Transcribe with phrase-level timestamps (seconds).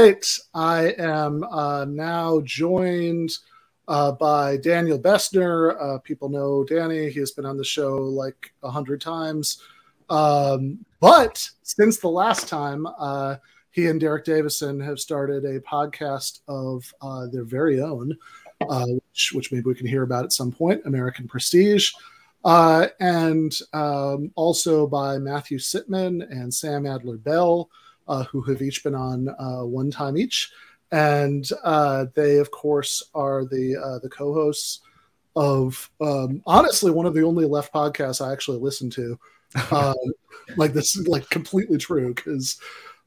[0.00, 0.38] Right.
[0.54, 3.32] I am uh, now joined
[3.86, 5.76] uh, by Daniel Bessner.
[5.78, 7.10] Uh, people know Danny.
[7.10, 9.60] He has been on the show like a hundred times.
[10.08, 13.36] Um, but since the last time, uh,
[13.72, 18.16] he and Derek Davison have started a podcast of uh, their very own,
[18.70, 21.92] uh, which, which, maybe we can hear about at some point American Prestige.
[22.42, 27.68] Uh, and um, also by Matthew Sitman and Sam Adler Bell,
[28.10, 30.52] uh, who have each been on uh, one time each.
[30.92, 34.80] And uh, they, of course, are the the co-hosts
[35.36, 39.18] of um, honestly one of the only left podcasts I actually listen to.
[39.70, 39.94] Um,
[40.56, 42.58] like this is like completely true because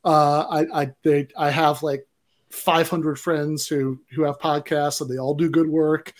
[0.05, 2.07] uh, I I they I have like
[2.51, 6.13] 500 friends who who have podcasts and they all do good work.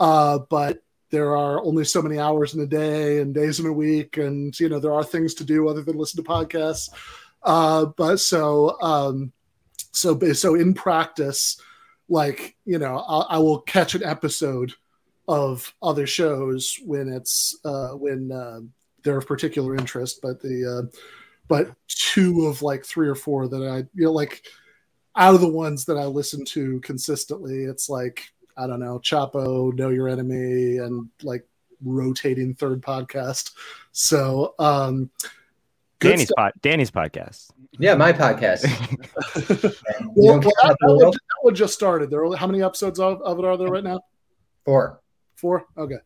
[0.00, 3.72] Uh, but there are only so many hours in a day and days in a
[3.72, 6.88] week, and you know there are things to do other than listen to podcasts.
[7.44, 9.32] Uh, but so um,
[9.92, 11.60] so so in practice,
[12.08, 14.72] like you know, I'll, I will catch an episode
[15.28, 18.60] of other shows when it's uh, when uh,
[19.02, 20.96] they're of particular interest, but the uh,
[21.48, 24.44] but two of like three or four that I you know like
[25.16, 28.24] out of the ones that I listen to consistently, it's like
[28.56, 31.46] I don't know, Chapo, Know Your Enemy, and like
[31.84, 33.52] rotating third podcast.
[33.92, 35.10] So um
[36.10, 37.50] Danny's pod, Danny's podcast.
[37.78, 38.64] Yeah, my podcast.
[40.14, 42.10] well, well, that, that, one, that, one, just started.
[42.10, 44.00] There are how many episodes of, of it are there right now?
[44.64, 45.00] Four.
[45.36, 45.66] Four.
[45.76, 45.98] Okay.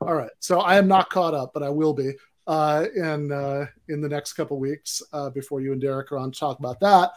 [0.00, 0.30] All right.
[0.38, 2.12] So I am not caught up, but I will be
[2.46, 6.32] uh, in uh, in the next couple weeks uh, before you and Derek are on
[6.32, 7.12] to talk about that.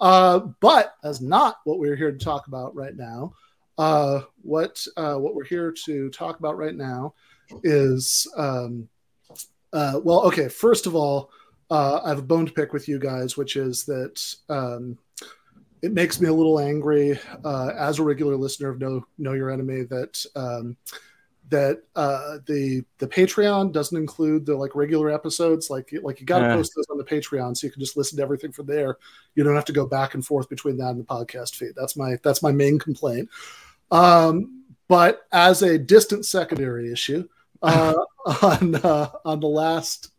[0.00, 3.32] Uh, but that's not what we're here to talk about right now.
[3.78, 7.14] Uh, what uh, what we're here to talk about right now
[7.62, 8.88] is um,
[9.72, 10.48] well, okay.
[10.48, 11.30] First of all,
[11.70, 14.98] I have a bone to pick with you guys, which is that um,
[15.82, 19.82] it makes me a little angry as a regular listener of Know Know Your Enemy
[19.84, 20.24] that.
[20.36, 20.76] Um,
[21.50, 25.70] that uh, the the Patreon doesn't include the like regular episodes.
[25.70, 28.16] Like like you got to post those on the Patreon so you can just listen
[28.16, 28.96] to everything from there.
[29.34, 31.72] You don't have to go back and forth between that and the podcast feed.
[31.76, 33.28] That's my that's my main complaint.
[33.90, 37.28] Um, but as a distant secondary issue,
[37.62, 37.94] uh,
[38.42, 40.10] on uh, on the last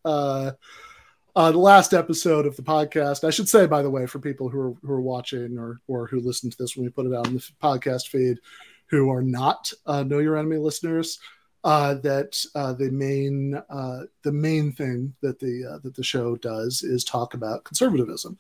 [1.35, 4.49] uh, the last episode of the podcast, I should say by the way, for people
[4.49, 7.13] who are who are watching or or who listen to this when we put it
[7.13, 8.39] out in the podcast feed
[8.87, 11.19] who are not uh, know your enemy listeners
[11.65, 16.35] uh, that uh, the main uh, the main thing that the uh, that the show
[16.37, 18.37] does is talk about conservatism,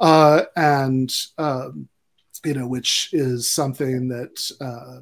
[0.00, 1.88] and um,
[2.44, 4.96] you know which is something that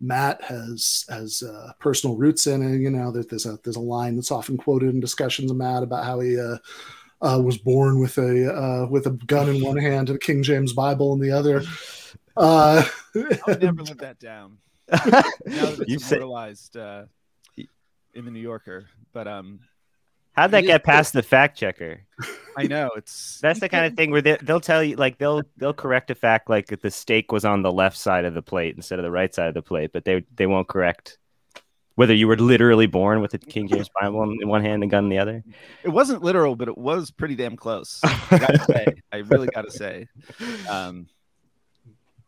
[0.00, 1.42] Matt has has
[1.80, 4.90] personal roots in, and you know that there's a there's a line that's often quoted
[4.90, 6.36] in discussions of Matt about how he.
[7.20, 11.14] was born with a with a gun in one hand and a King James Bible
[11.14, 11.62] in the other,
[12.36, 12.84] uh,
[13.46, 14.58] I'll never live that down.
[14.90, 17.04] now that it's immortalized uh,
[18.14, 19.60] in the New Yorker, but um,
[20.34, 22.00] how'd that get past the fact checker?
[22.56, 25.42] I know it's that's the kind of thing where they, they'll tell you like they'll
[25.56, 28.42] they'll correct a fact like that the steak was on the left side of the
[28.42, 31.18] plate instead of the right side of the plate, but they they won't correct
[31.96, 34.86] whether you were literally born with a King James Bible in one hand and a
[34.88, 35.44] gun in the other.
[35.84, 38.00] It wasn't literal, but it was pretty damn close.
[38.02, 40.08] I gotta say, I really gotta say.
[40.68, 41.06] Um,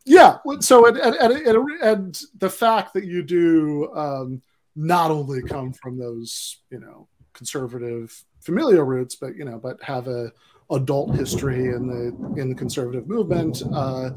[0.07, 4.41] yeah so and, and, and, and, the fact that you do um,
[4.77, 10.09] not only come from those you know conservative familial roots but you know but have
[10.09, 10.33] a
[10.71, 14.11] adult history in the in the conservative movement uh,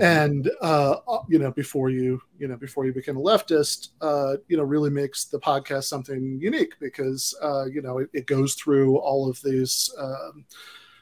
[0.00, 0.96] and uh,
[1.28, 4.90] you know before you you know before you became a leftist uh, you know really
[4.90, 9.38] makes the podcast something unique because uh, you know it, it, goes through all of
[9.42, 10.44] these um,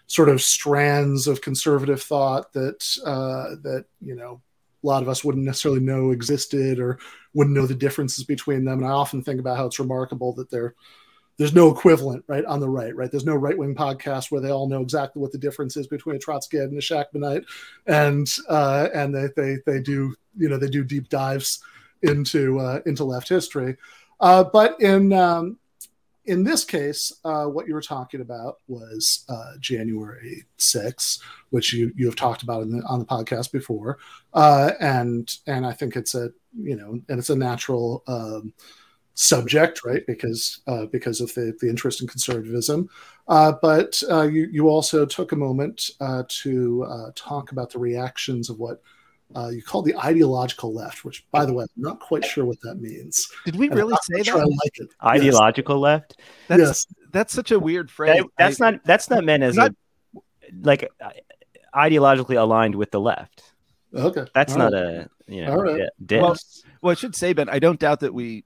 [0.07, 4.41] sort of strands of conservative thought that uh, that you know
[4.83, 6.99] a lot of us wouldn't necessarily know existed or
[7.35, 8.79] wouldn't know the differences between them.
[8.79, 10.75] And I often think about how it's remarkable that there
[11.39, 13.11] there's no equivalent right on the right, right?
[13.11, 16.17] There's no right wing podcast where they all know exactly what the difference is between
[16.17, 17.45] a Trotskyite and a Shachtmanite,
[17.87, 21.63] and uh, and they, they they do you know they do deep dives
[22.03, 23.77] into uh, into left history.
[24.21, 25.59] Uh, but in um,
[26.25, 31.21] in this case, uh, what you were talking about was uh, January 6th,
[31.51, 33.99] which you you have talked about the, on the podcast before,
[34.35, 36.31] uh, and and I think it's a
[36.61, 38.53] you know and it's a natural um,
[39.19, 40.07] subject, right?
[40.07, 42.89] Because uh, because of the the interest in conservatism,
[43.27, 45.91] uh, but uh, you you also took a moment
[46.29, 48.81] to talk about the reactions of what
[49.37, 52.61] uh, you call the ideological left, which, by the way, I'm not quite sure what
[52.63, 53.29] that means.
[53.45, 54.35] Did we really say that?
[54.35, 54.89] I like it.
[55.05, 55.83] Ideological yes.
[55.83, 56.21] left.
[56.47, 58.17] That's, yes, that's such a weird phrase.
[58.17, 60.21] That, that's I, not that's not meant as not, a
[60.63, 60.91] like
[61.75, 63.43] ideologically aligned with the left.
[63.95, 64.83] Okay, That's All not right.
[64.83, 65.79] a you know All right.
[65.79, 66.23] di- diss.
[66.23, 66.37] Well,
[66.83, 68.45] Well, I should say, Ben, I don't doubt that we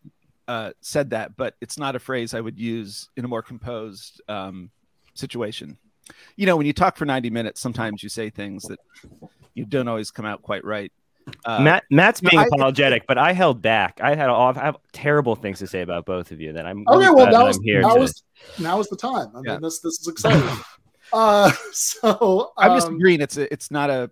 [0.53, 4.21] uh, said that, but it's not a phrase I would use in a more composed
[4.29, 4.71] um,
[5.15, 5.79] situation.
[6.37, 8.79] You know, when you talk for 90 minutes, sometimes you say things that
[9.55, 10.93] you don't always come out quite right.
[11.47, 14.01] Uh, Matt Matt's no, being I- apologetic, but I held back.
[14.03, 16.53] I had all, I have terrible things to say about both of you.
[16.53, 18.23] That I'm Okay, really well now that was I'm here now to- was
[18.59, 19.29] now is the time.
[19.35, 19.53] I Yeah.
[19.53, 20.51] mean, this this is exciting.
[21.15, 23.21] uh, so I'm just um, agreeing.
[23.23, 24.11] It's a, it's not a,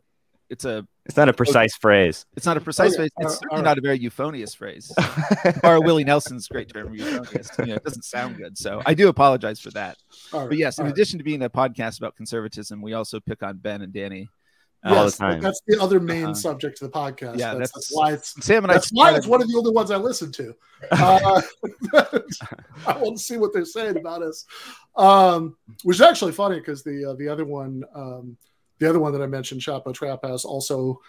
[0.48, 2.24] it's a, It's not a precise phrase.
[2.36, 3.10] it's not a precise Okay, phrase.
[3.18, 4.92] It's all- certainly all not a very euphonious phrase.
[5.64, 7.50] or Willie Nelson's great term, euphonious.
[7.58, 8.56] You know, it doesn't sound good.
[8.56, 9.96] So I do apologize for that.
[10.32, 10.92] all right, But yes, in all right.
[10.92, 14.28] addition to being a podcast about conservatism, we also pick on Ben and Danny.
[14.84, 15.40] all the Yes, time.
[15.40, 16.34] That's the other main Uh-huh.
[16.34, 17.38] subject of the podcast.
[17.38, 18.74] Yeah, that's, that's- that's why it's Sam and I.
[18.76, 20.54] that's why it's one of the only ones I listen to.
[20.92, 21.42] Uh,
[22.86, 24.46] I want to see what they're saying about us,
[24.96, 28.36] um, which is actually funny because the uh, the other one, um,
[28.80, 31.00] the other one that I mentioned, Chapo Trap also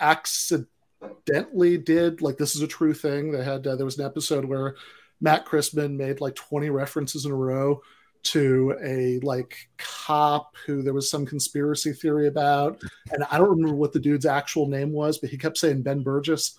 [0.00, 3.32] accidentally did like this is a true thing.
[3.32, 4.76] They had uh, there was an episode where
[5.20, 7.82] Matt Christman made like twenty references in a row
[8.22, 12.80] to a like cop who there was some conspiracy theory about
[13.12, 16.02] and i don't remember what the dude's actual name was but he kept saying ben
[16.02, 16.56] burgis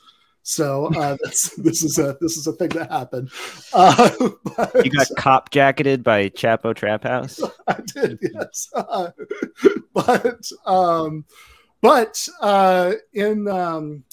[0.48, 3.30] so uh that's, this is a this is a thing that happened.
[3.74, 4.10] Uh
[4.56, 7.42] but You got cop jacketed by Chapo Trap House.
[7.68, 8.70] i did yes.
[8.74, 9.12] Uh,
[9.94, 11.26] but um
[11.82, 14.06] but uh in um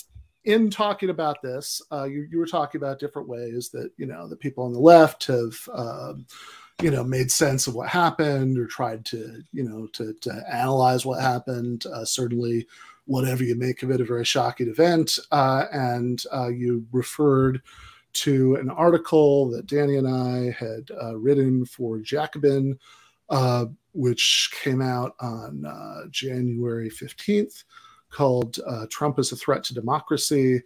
[0.45, 4.27] in talking about this uh you, you were talking about different ways that you know
[4.27, 6.27] the people on the left have um
[6.83, 11.07] you know made sense of what happened or tried to you know to, to analyze
[11.07, 11.87] what happened.
[11.87, 12.67] Uh, certainly
[13.07, 15.19] whatever you make of it a very shocking event.
[15.31, 17.63] Uh, and uh, you referred
[18.15, 22.79] to an article that danny and i had uh, written for jacobin
[23.31, 27.65] uh, which came out on uh, january 15th
[28.11, 30.63] called trump is a threat to democracy.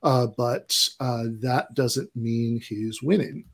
[0.00, 3.44] But that doesn't mean he's winning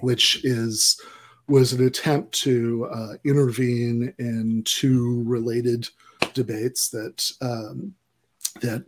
[0.00, 1.00] which is
[1.46, 5.88] was an attempt to intervene in two related
[6.34, 7.94] debates that um,
[8.60, 8.84] that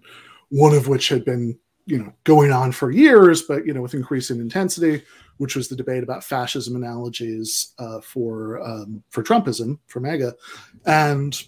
[0.50, 3.94] one of which had been you know going on for years, but you know with
[3.94, 5.02] increasing intensity,
[5.38, 10.34] which was the debate about fascism analogies uh, for um, for Trumpism for MAGA,
[10.86, 11.42] and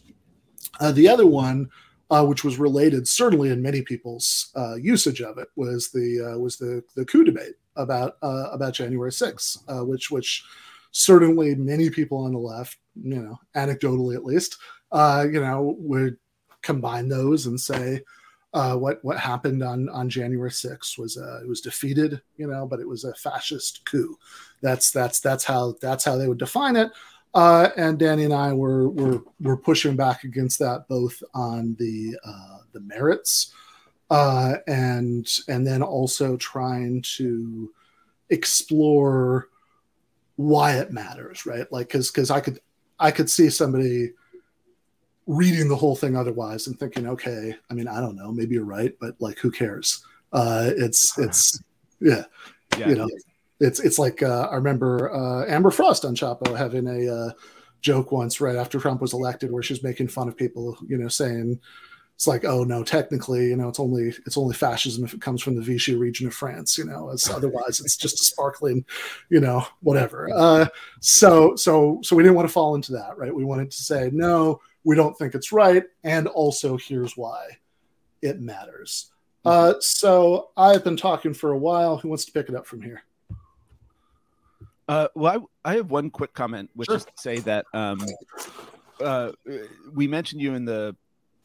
[0.81, 1.69] uh, the other one.
[2.11, 6.39] Uh, which was related, certainly in many people's uh, usage of it, was the uh,
[6.39, 10.45] was the the coup debate about uh, about January 6th, uh, which which
[10.95, 14.59] certainly many people on the left, you know, anecdotally at least,
[14.95, 16.17] uh, you know, would
[16.63, 18.01] combine those and say
[18.55, 22.65] uh, what what happened on on January 6th was uh, it was defeated, you know,
[22.65, 24.17] but it was a fascist coup.
[24.63, 26.93] That's that's that's how that's how they would define it.
[27.35, 32.17] Uh, and Danny and I were were were pushing back against that both on the
[32.25, 33.53] uh, the merits
[34.11, 37.73] uh, and and then also trying to
[38.31, 39.49] explore
[40.37, 41.71] why it matters, right?
[41.73, 42.61] Like because because I could
[43.01, 44.13] I could see somebody
[45.27, 48.65] reading the whole thing otherwise and thinking, okay, I mean, I don't know, maybe you're
[48.65, 50.05] right, but like, who cares?
[50.33, 51.63] Uh, it's it's
[52.01, 52.25] yeah,
[52.79, 52.89] Yeah.
[52.91, 53.09] you know,
[53.61, 57.31] it's it's like uh, I remember uh, Amber Frost on Chapo having a uh,
[57.81, 61.09] joke once right after Trump was elected, where she's making fun of people, you know,
[61.09, 61.61] saying
[62.17, 65.43] it's like, oh no, technically, you know, it's only it's only fascism if it comes
[65.43, 68.85] from the Vichy region of France, you know, as otherwise it's just a sparkling,
[69.31, 70.29] you know, whatever.
[70.33, 70.67] Uh,
[71.01, 73.35] so so so we didn't want to fall into that, right?
[73.35, 77.59] We wanted to say no, we don't think it's right, and also here's why
[78.23, 79.11] it matters.
[79.45, 81.99] Uh, so I've been talking for a while.
[81.99, 83.03] Who wants to pick it up from here?
[84.89, 86.97] Uh, well, I, I have one quick comment, which Sure.
[86.97, 88.01] is to say that um,
[89.03, 89.33] uh,
[89.93, 90.95] we mentioned you in the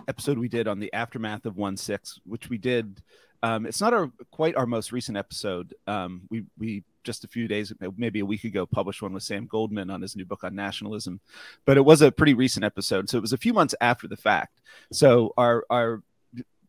[0.07, 3.01] episode we did on the aftermath of one six, which we did.
[3.41, 5.73] Um, it's not our quite our most recent episode.
[5.87, 9.47] Um, we we just a few days, maybe a week ago, published one with Sam
[9.47, 11.19] Goldman on his new book on nationalism,
[11.65, 14.15] but it was a pretty recent episode, so it was a few months after the
[14.15, 14.61] fact.
[14.91, 16.03] So our our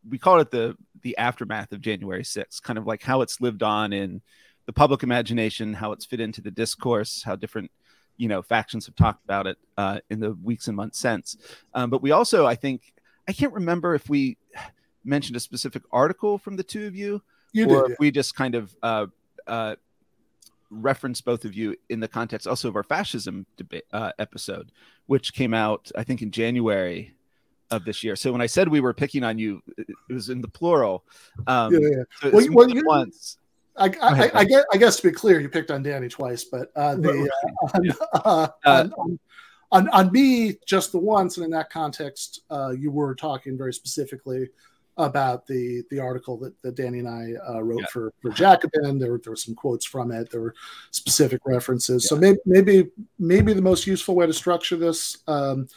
[0.09, 3.63] we call it the the aftermath of January 6th, kind of like how it's lived
[3.63, 4.23] on in
[4.65, 7.71] the public imagination, how it's fit into the discourse, how different
[8.17, 11.37] you know factions have talked about it uh, in the weeks and months since.
[11.75, 12.95] Um, but we also, I think,
[13.29, 14.39] I can't remember if we
[15.05, 17.21] mentioned a specific article from the two of you,
[17.53, 17.93] You or did.
[17.93, 19.07] if we just kind of uh,
[19.47, 19.77] uh,
[20.71, 24.71] reference both of you in the context also of our fascism debate uh, episode,
[25.07, 27.15] which came out I think in January
[27.71, 28.17] of this year.
[28.17, 31.05] So when I said we were picking on you, it was in the plural.
[31.47, 31.89] Um, Yeah, yeah,
[32.21, 33.37] so Well, it's you- more well, you- once.
[33.77, 34.31] I, I.
[34.41, 37.31] I, guess, I guess to be clear, you picked on Danny twice, but uh, the
[37.53, 39.19] uh, on, uh, on, on,
[39.73, 43.73] on on me just the once, and in that context, uh, you were talking very
[43.73, 44.49] specifically
[44.97, 47.87] about the the article that, that Danny and I uh, wrote Yeah.
[47.93, 48.99] for for Jacobin.
[48.99, 50.31] There, were- there were some quotes from it.
[50.31, 50.55] There were
[50.91, 52.09] specific references.
[52.09, 55.69] So maybe maybe maybe the most useful way to structure this um,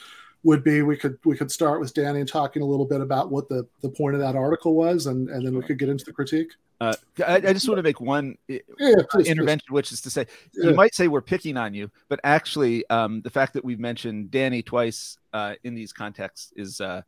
[0.43, 3.31] would be we could we could start with Danny and talking a little bit about
[3.31, 6.03] what the the point of that article was, and and then we could get into
[6.05, 6.51] the critique.
[6.81, 6.93] Uh,
[7.25, 9.27] I, I just want to make one uh, Yeah, yeah, please, please.
[9.27, 10.71] intervention, which is to say, Yeah.
[10.71, 14.31] you might say we're picking on you, but actually, um, the fact that we've mentioned
[14.31, 17.03] Danny twice uh, in these contexts is uh,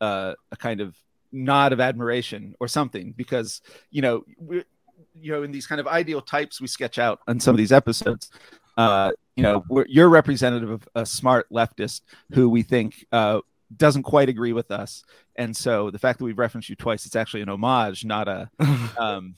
[0.00, 0.96] uh, a kind of
[1.32, 4.64] nod of admiration or something, because you know, we,
[5.20, 7.72] you know, in these kind of ideal types we sketch out on some of these
[7.72, 8.30] episodes,
[8.76, 13.40] uh, you know, we're, you're representative of a smart leftist who we think uh,
[13.76, 15.04] doesn't quite agree with us,
[15.36, 18.50] and so the fact that we've referenced you twice, it's actually an homage, not a
[18.98, 19.34] um,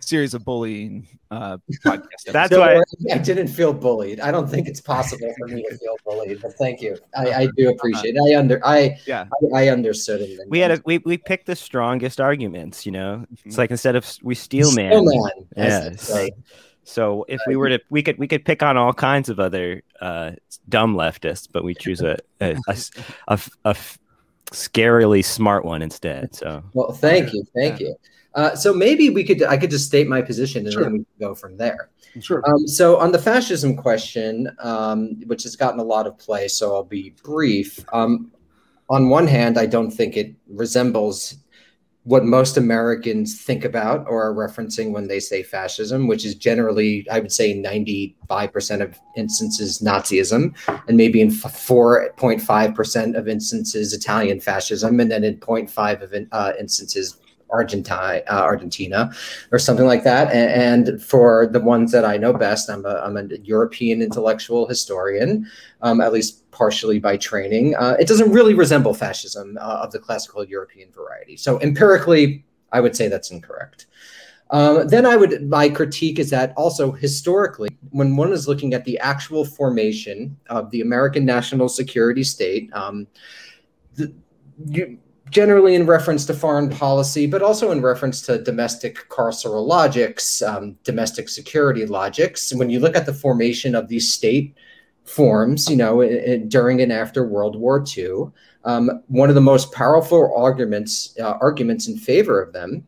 [0.00, 2.24] series of bullying uh, podcasts.
[2.26, 4.18] That's Don't why- worry, I didn't feel bullied.
[4.20, 6.96] I don't think it's possible for me to feel bullied, but thank you.
[7.16, 8.20] I, I do appreciate it.
[8.34, 9.26] I under I Yeah.
[9.54, 10.40] I, I understood it.
[10.48, 12.84] we had a, we we picked the strongest arguments.
[12.84, 14.90] You know, it's like instead of we steel man.
[14.92, 16.26] Still man, as Yeah.
[16.82, 19.82] So if we were to, we could we could pick on all kinds of other
[20.00, 20.32] uh,
[20.68, 22.56] dumb leftists, but we choose a a
[23.64, 23.76] a
[24.50, 26.34] scarily smart one instead.
[26.34, 27.94] So Well, thank you, thank you.
[28.34, 30.84] Uh, so maybe we could I could just state my position and Sure.
[30.84, 31.90] then we can go from there.
[32.20, 32.42] Sure.
[32.46, 36.74] Um, so on the fascism question, um, which has gotten a lot of play, so
[36.74, 37.84] I'll be brief.
[37.92, 38.32] Um,
[38.88, 41.36] on one hand, I don't think it resembles
[42.04, 47.06] what most Americans think about or are referencing when they say fascism, which is generally,
[47.10, 50.54] I would say, 95% of instances Nazism,
[50.88, 56.52] and maybe in 4.5% of instances Italian fascism, and then in 0.5 of in, uh,
[56.58, 57.19] instances
[57.52, 59.10] Argentine, uh, Argentina,
[59.52, 60.32] or something like that.
[60.32, 64.66] And, and for the ones that I know best, I'm a, I'm a European intellectual
[64.68, 65.46] historian,
[65.82, 67.74] um, at least partially by training.
[67.76, 71.36] Uh, it doesn't really resemble fascism uh, of the classical European variety.
[71.36, 73.86] So empirically, I would say that's incorrect.
[74.50, 78.84] Um, then I would my critique is that also historically, when one is looking at
[78.84, 83.06] the actual formation of the American national security state, um,
[83.94, 84.12] the,
[84.66, 84.98] you,
[85.30, 90.76] generally in reference to foreign policy, but also in reference to domestic carceral logics, um,
[90.84, 92.52] domestic security logics.
[92.54, 94.56] When you look at the formation of these state
[95.04, 96.02] forms, you know,
[96.48, 98.30] during and after World War II,
[98.64, 102.86] um, one of the most powerful arguments uh, arguments in favor of them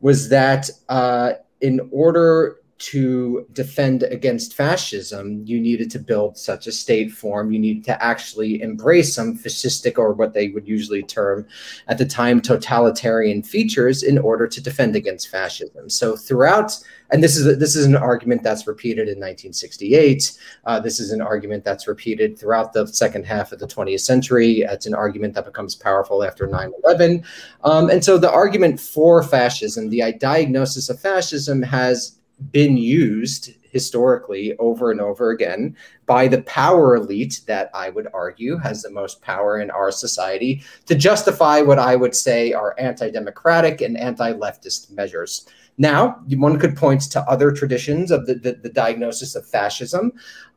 [0.00, 6.72] was that uh, in order to defend against fascism, you needed to build such a
[6.72, 7.52] state form.
[7.52, 11.46] You needed to actually embrace some fascistic, or what they would usually term
[11.88, 15.90] at the time, totalitarian features in order to defend against fascism.
[15.90, 16.78] So throughout,
[17.10, 20.38] and this is this is an argument that's repeated in 1968.
[20.64, 24.62] Uh, this is an argument that's repeated throughout the second half of the 20th century.
[24.62, 27.24] It's an argument that becomes powerful after 9/11.
[27.62, 32.16] Um, and so the argument for fascism, the diagnosis of fascism, has
[32.52, 38.56] been used historically over and over again by the power elite that I would argue
[38.58, 43.10] has the most power in our society to justify what I would say are anti
[43.10, 45.46] democratic and anti leftist measures.
[45.78, 50.12] Now, one could point to other traditions of the, the, the diagnosis of fascism,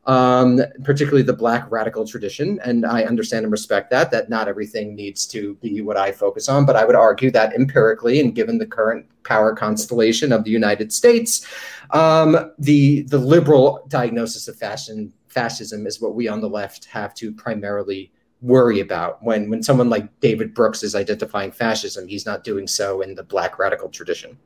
[0.06, 2.60] um, particularly the Black radical tradition.
[2.64, 6.48] And I understand and respect that, that not everything needs to be what I focus
[6.48, 6.66] on.
[6.66, 10.92] But I would argue that empirically, and given the current power constellation of the United
[10.92, 11.46] States,
[11.92, 17.32] um, the, the liberal diagnosis of fascism is what we on the left have to
[17.32, 18.12] primarily
[18.44, 23.00] worry about when when someone like David Brooks is identifying fascism he's not doing so
[23.00, 24.36] in the black radical tradition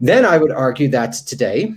[0.00, 1.74] then I would argue that today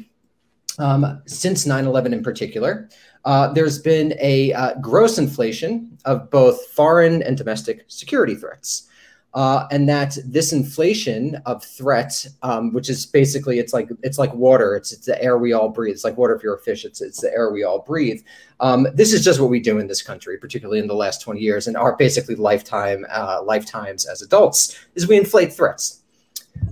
[0.78, 2.90] um, since 9/11 in particular
[3.26, 8.90] uh, there's been a uh, gross inflation of both foreign and domestic security threats
[9.36, 14.34] uh, and that this inflation of threat, um, which is basically it's like it's like
[14.34, 14.76] water.
[14.76, 15.94] It's it's the air we all breathe.
[15.94, 16.84] It's like water if you're a fish.
[16.84, 18.22] It's it's the air we all breathe.
[18.60, 21.40] Um, this is just what we do in this country, particularly in the last 20
[21.40, 25.99] years, and our basically lifetime uh, lifetimes as adults is we inflate threats.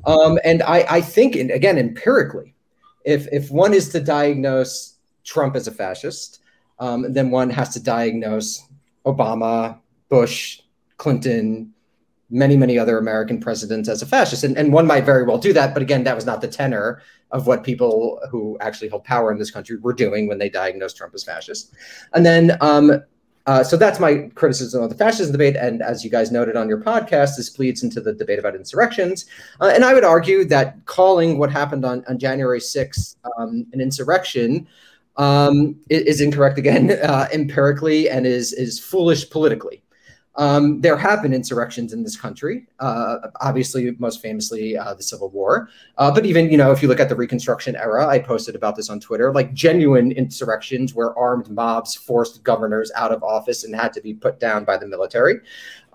[0.05, 2.53] Um, and I, I think, and again, empirically,
[3.05, 6.41] if if one is to diagnose Trump as a fascist,
[6.79, 8.63] um, then one has to diagnose
[9.05, 9.79] Obama,
[10.09, 10.61] Bush,
[10.97, 11.73] Clinton,
[12.29, 14.43] many, many other American presidents as a fascist.
[14.43, 15.73] And, and one might very well do that.
[15.73, 17.01] But again, that was not the tenor
[17.31, 20.97] of what people who actually hold power in this country were doing when they diagnosed
[20.97, 21.73] Trump as fascist.
[22.13, 23.03] And then, um,
[23.47, 25.55] uh, so that's my criticism of the fascism debate.
[25.55, 29.25] And as you guys noted on your podcast, this bleeds into the debate about insurrections.
[29.61, 33.79] Uh, and I would argue that calling what happened on, on January 6th um, an
[33.79, 34.67] insurrection
[35.15, 39.81] um, is incorrect again uh, empirically and is is foolish politically.
[40.37, 45.29] Um, there have been insurrections in this country, uh, obviously, most famously uh, the Civil
[45.31, 45.67] War.
[45.97, 48.75] Uh, but even, you know, if you look at the Reconstruction era, I posted about
[48.75, 53.75] this on Twitter, like genuine insurrections where armed mobs forced governors out of office and
[53.75, 55.39] had to be put down by the military.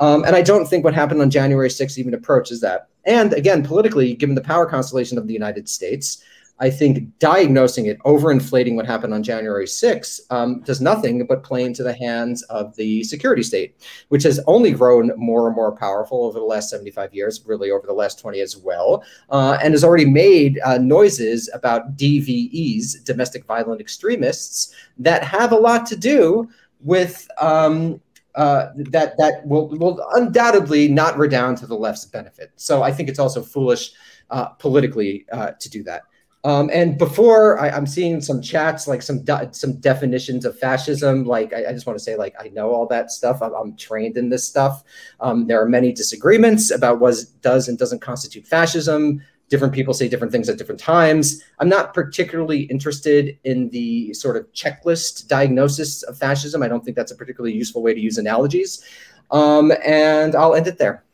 [0.01, 2.89] Um, and I don't think what happened on January 6th even approaches that.
[3.05, 6.25] And again, politically, given the power constellation of the United States,
[6.61, 11.65] I think diagnosing it, overinflating what happened on January 6th, um, does nothing but play
[11.65, 13.75] into the hands of the security state,
[14.09, 17.87] which has only grown more and more powerful over the last 75 years, really over
[17.87, 23.45] the last 20 as well, uh, and has already made uh, noises about DVEs, domestic
[23.45, 26.49] violent extremists, that have a lot to do
[26.81, 27.29] with.
[27.41, 28.01] Um,
[28.35, 32.51] uh, that that will will undoubtedly not redound to the left's benefit.
[32.57, 33.93] So I think it's also foolish
[34.31, 36.05] uh, politically uh, to do that.
[36.45, 41.25] Um, and before I, am seeing some chats, like some de- some definitions of fascism.
[41.25, 43.41] Like I, I, just want to say, like I know all that stuff.
[43.41, 44.83] I'm, I'm trained in this stuff.
[45.21, 49.23] Um, there are many disagreements about what does and doesn't constitute fascism.
[49.51, 51.45] Different people say different things at different times.
[51.61, 56.63] I'm not particularly interested in the sort of checklist diagnosis of fascism.
[56.63, 58.83] I don't think that's a particularly useful way to use analogies.
[59.31, 61.05] Um, and I'll end it there.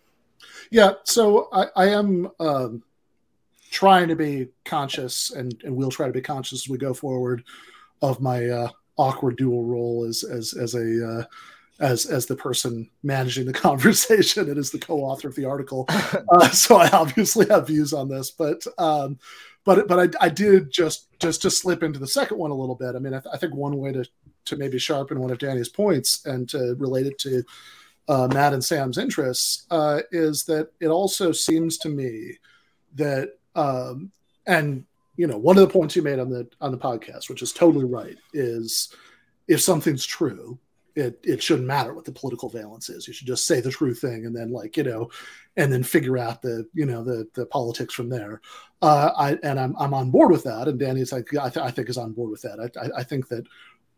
[0.70, 0.92] Yeah.
[1.04, 2.30] So I, I am.
[3.70, 7.44] Trying to be conscious and, and we'll try to be conscious as we go forward
[8.02, 11.24] of my uh, awkward dual role as as as a uh,
[11.80, 15.86] as as the person managing the conversation and as the co-author of the article.
[16.30, 19.18] Uh, so I obviously have views on this, but um,
[19.64, 22.74] but but I, I did just just to slip into the second one a little
[22.74, 22.94] bit.
[22.94, 24.04] I mean, I, th- I think one way to
[24.46, 27.42] to maybe sharpen one of Danny's points and to relate it to
[28.08, 32.38] uh, Matt and Sam's interests uh, is that it also seems to me
[32.94, 34.12] that um,
[34.46, 34.84] and
[35.16, 37.52] you know, one of the points you made on the on the podcast, which is
[37.52, 38.94] totally right, is
[39.48, 40.58] if something's true,
[40.94, 43.08] it it shouldn't matter what the political valence is.
[43.08, 45.10] You should just say the true thing, and then like you know,
[45.56, 48.40] and then figure out the you know the the politics from there.
[48.80, 51.72] Uh, I and I'm I'm on board with that, and Danny's like I, th- I
[51.72, 52.60] think is on board with that.
[52.60, 53.44] I, I I think that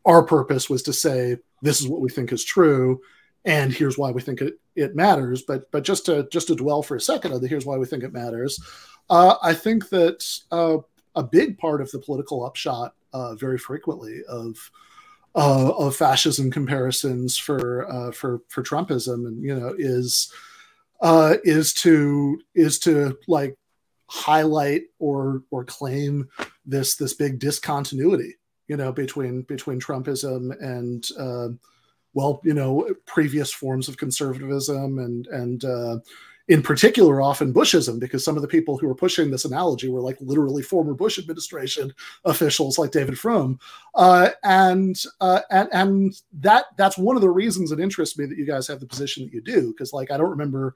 [0.06, 3.02] our purpose was to say this is what we think is true,
[3.44, 5.42] and here's why we think it, it matters.
[5.42, 7.86] But but just to just to dwell for a second on the here's why we
[7.86, 8.60] think it matters.
[9.08, 10.78] Uh, I think that uh,
[11.14, 14.56] a big part of the political upshot, uh, very frequently, of
[15.34, 20.32] uh, of fascism comparisons for uh, for for Trumpism, and you know, is
[21.00, 23.56] uh, is to is to like
[24.06, 26.28] highlight or or claim
[26.66, 28.36] this this big discontinuity,
[28.68, 31.08] you know, between between Trumpism and
[32.14, 36.02] well, you know, previous forms of conservatism and and
[36.48, 40.00] in particular often Bushism, because some of the people who were pushing this analogy were
[40.00, 41.94] like literally former Bush administration
[42.24, 43.60] officials like David Frum,
[43.94, 48.36] uh, and, uh, and and that that's one of the reasons it interests me that
[48.36, 50.74] you guys have the position that you do, because like I don't remember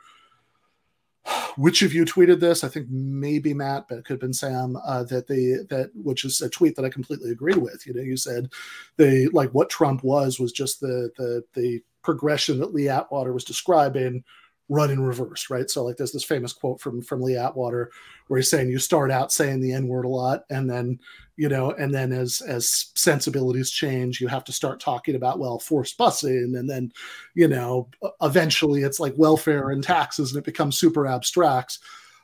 [1.56, 2.64] which of you tweeted this.
[2.64, 4.76] I think maybe Matt, but it could have been Sam.
[4.84, 7.86] Uh, that the that which is a tweet that I completely agree with.
[7.86, 8.50] You know, you said
[8.96, 13.44] the like what Trump was was just the the the progression that Lee Atwater was
[13.44, 14.24] describing
[14.68, 15.68] run in reverse, right?
[15.68, 17.90] So like there's this famous quote from from Lee Atwater
[18.28, 20.98] where he's saying you start out saying the N word a lot, and then
[21.36, 25.58] you know, and then as as sensibilities change, you have to start talking about well
[25.58, 26.92] forced busing, and then
[27.34, 27.88] you know,
[28.22, 31.78] eventually it's like welfare and taxes, and it becomes super abstract.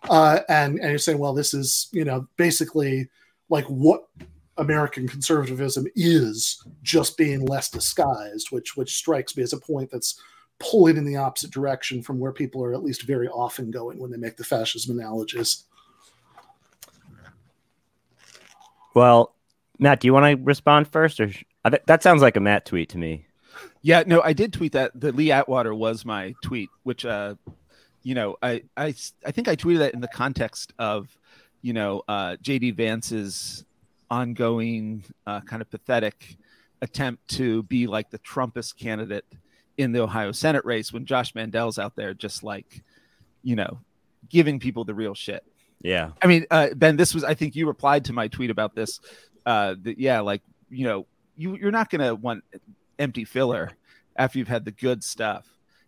[0.09, 3.09] Uh, and and you're saying, well, this is you know basically
[3.51, 4.05] like what
[4.57, 10.21] American conservatism is just being less disguised, which which strikes me as a point that's
[10.61, 14.11] pulling in the opposite direction from where people are at least very often going when
[14.11, 15.65] they make the fascism analogies.
[18.95, 19.35] Well,
[19.79, 21.31] Matt, do you want to respond first, or
[21.65, 23.27] that sounds like a Matt tweet to me?
[23.83, 24.93] Yeah, no, I did tweet that.
[24.95, 27.37] The Lee Atwater was my tweet, which, uh,
[28.03, 28.95] you know, I, I,
[29.25, 31.17] I think I tweeted that in the context of,
[31.63, 33.65] you know, uh, JD Vance's
[34.11, 36.37] ongoing uh, kind of pathetic
[36.83, 39.25] attempt to be like the Trumpist candidate
[39.81, 42.83] in the Ohio Senate race when Josh Mandel's out there just like,
[43.43, 43.81] you know,
[44.29, 45.43] giving people the real shit.
[45.81, 46.11] Yeah.
[46.23, 49.01] I mean, uh, Ben, this was, I think you replied to my tweet about this.
[49.47, 52.45] Uh, that, yeah, like, you know, you, you're not going to want
[52.99, 53.71] empty filler
[54.17, 55.47] after you've had the good stuff.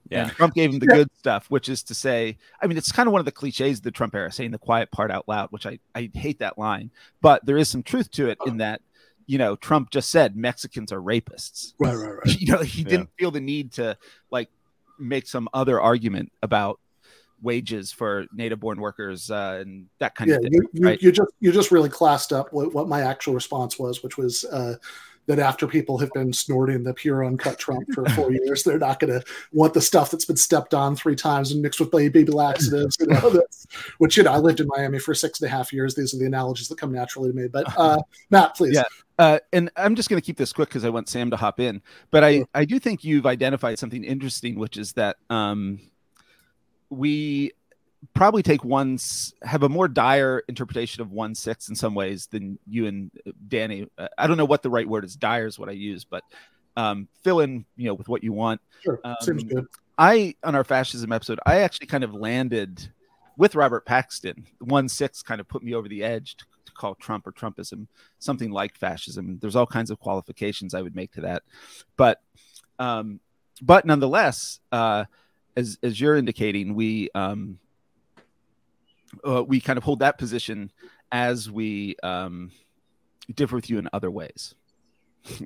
[0.08, 0.22] Yeah.
[0.22, 3.06] And Trump gave him the good stuff, which is to say, I mean, it's kind
[3.06, 5.48] of one of the cliches of the Trump era, saying the quiet part out loud,
[5.50, 6.90] which I, I hate that line.
[7.20, 8.80] But there is some truth to it in that
[9.26, 11.74] you know, Trump just said Mexicans are rapists.
[11.78, 12.26] Right, right, right.
[12.40, 13.96] You know, he didn't feel the need to
[14.30, 14.48] like
[14.98, 16.78] make some other argument about,
[17.42, 20.52] wages for native-born workers uh, and that kind yeah, of thing.
[20.52, 21.02] you, you, right?
[21.02, 24.44] you just you just really classed up what, what my actual response was, which was
[24.44, 24.76] uh,
[25.26, 28.98] that after people have been snorting the pure uncut Trump for four years, they're not
[28.98, 32.24] going to want the stuff that's been stepped on three times and mixed with baby
[32.24, 32.96] laxatives.
[32.98, 33.66] You know, that's,
[33.98, 35.94] which you know, I lived in Miami for six and a half years.
[35.94, 37.48] These are the analogies that come naturally to me.
[37.48, 37.98] But uh,
[38.30, 38.74] Matt, please.
[38.74, 38.82] Yeah.
[39.18, 41.60] Uh, and I'm just going to keep this quick because I want Sam to hop
[41.60, 41.82] in.
[42.10, 45.78] But I, I do think you've identified something interesting, which is that um,
[46.90, 47.52] we
[48.14, 48.98] probably take one
[49.42, 53.32] have a more dire interpretation of one six in some ways than you and uh,
[53.48, 53.86] Danny.
[53.96, 55.16] Uh, I don't know what the right word is.
[55.16, 56.24] Dire is what I use, but
[56.76, 58.60] um, fill in you know with what you want.
[58.82, 59.66] Sure, um, seems good.
[59.98, 62.88] I on our fascism episode, I actually kind of landed
[63.36, 64.46] with Robert Paxton.
[64.60, 67.86] One six kind of put me over the edge to, to call Trump or Trumpism
[68.18, 69.38] something like fascism.
[69.40, 71.42] There's all kinds of qualifications I would make to that,
[71.96, 72.20] but
[72.78, 73.20] um,
[73.60, 75.04] but nonetheless, uh,
[75.56, 77.58] as as you're indicating, we um,
[79.26, 80.70] uh, we kind of hold that position
[81.10, 82.50] as we um,
[83.32, 84.54] differ with you in other ways.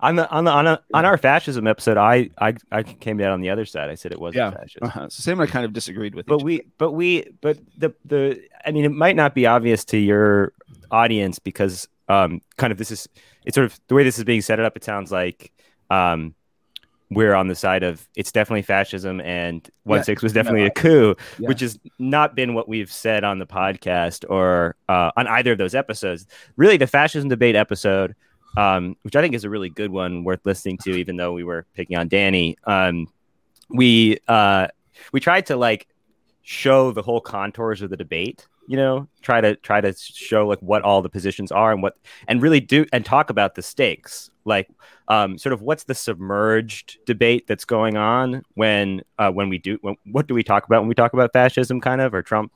[0.00, 3.32] on the on the on, a, on our fascism episode, I, I I came down
[3.32, 3.88] on the other side.
[3.88, 4.50] I said it wasn't yeah.
[4.50, 4.80] fascism.
[4.82, 5.08] Uh-huh.
[5.08, 6.26] So Sam and I kind of disagreed with.
[6.26, 6.68] But we, other.
[6.78, 10.52] but we, but the the I mean, it might not be obvious to your
[10.90, 13.08] audience because um, kind of this is
[13.44, 14.76] it's sort of the way this is being set up.
[14.76, 15.52] It sounds like
[15.90, 16.34] um,
[17.14, 20.66] we're on the side of it's definitely fascism and one yeah, six was definitely no,
[20.66, 21.48] a coup, yeah.
[21.48, 25.58] which has not been what we've said on the podcast or uh, on either of
[25.58, 26.26] those episodes.
[26.56, 28.14] Really, the fascism debate episode,
[28.56, 31.44] um, which I think is a really good one, worth listening to, even though we
[31.44, 32.56] were picking on Danny.
[32.64, 33.08] Um,
[33.68, 34.68] we uh,
[35.12, 35.88] we tried to like
[36.42, 40.58] show the whole contours of the debate you know try to try to show like
[40.60, 41.96] what all the positions are and what
[42.28, 44.68] and really do and talk about the stakes like
[45.08, 49.78] um, sort of what's the submerged debate that's going on when uh, when we do
[49.82, 52.52] when, what do we talk about when we talk about fascism kind of or Trump?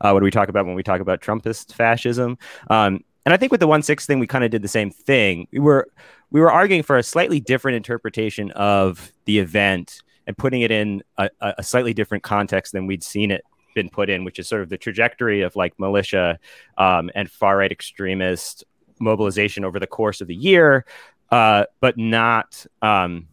[0.00, 2.36] Uh, what do we talk about when we talk about Trumpist fascism?
[2.68, 4.90] Um, and I think with the one six thing we kind of did the same
[4.90, 5.46] thing.
[5.52, 5.88] We were
[6.30, 11.02] we were arguing for a slightly different interpretation of the event and putting it in
[11.16, 14.62] a, a slightly different context than we'd seen it been put in, which is sort
[14.62, 16.38] of the trajectory of like militia
[16.76, 18.64] um, and far right extremist
[19.00, 20.84] mobilization over the course of the year,
[21.30, 22.66] uh, but not.
[22.82, 23.28] Um,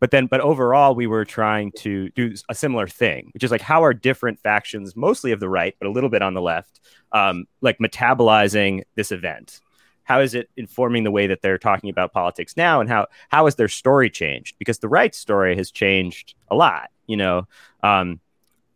[0.00, 3.62] but then, but overall, we were trying to do a similar thing, which is like
[3.62, 6.80] how are different factions, mostly of the right, but a little bit on the left,
[7.12, 9.60] um, like metabolizing this event?
[10.02, 13.46] How is it informing the way that they're talking about politics now, and how how
[13.46, 14.56] has their story changed?
[14.58, 16.90] Because the right story has changed a lot.
[17.06, 17.48] You know,
[17.82, 18.20] um,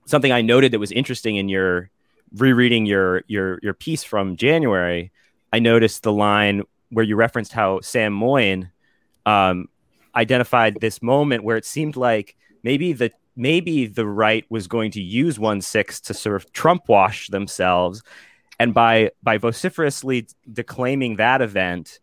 [0.07, 1.91] something I noted that was interesting in your
[2.35, 5.13] rereading your your your piece from January,
[5.53, 8.71] I noticed the line where you referenced how Sam Moyn
[9.27, 9.69] um,
[10.15, 15.01] identified this moment where it seemed like maybe the maybe the right was going to
[15.01, 18.03] use one six to sort of Trump wash themselves,
[18.59, 22.01] and by by vociferously declaiming that event,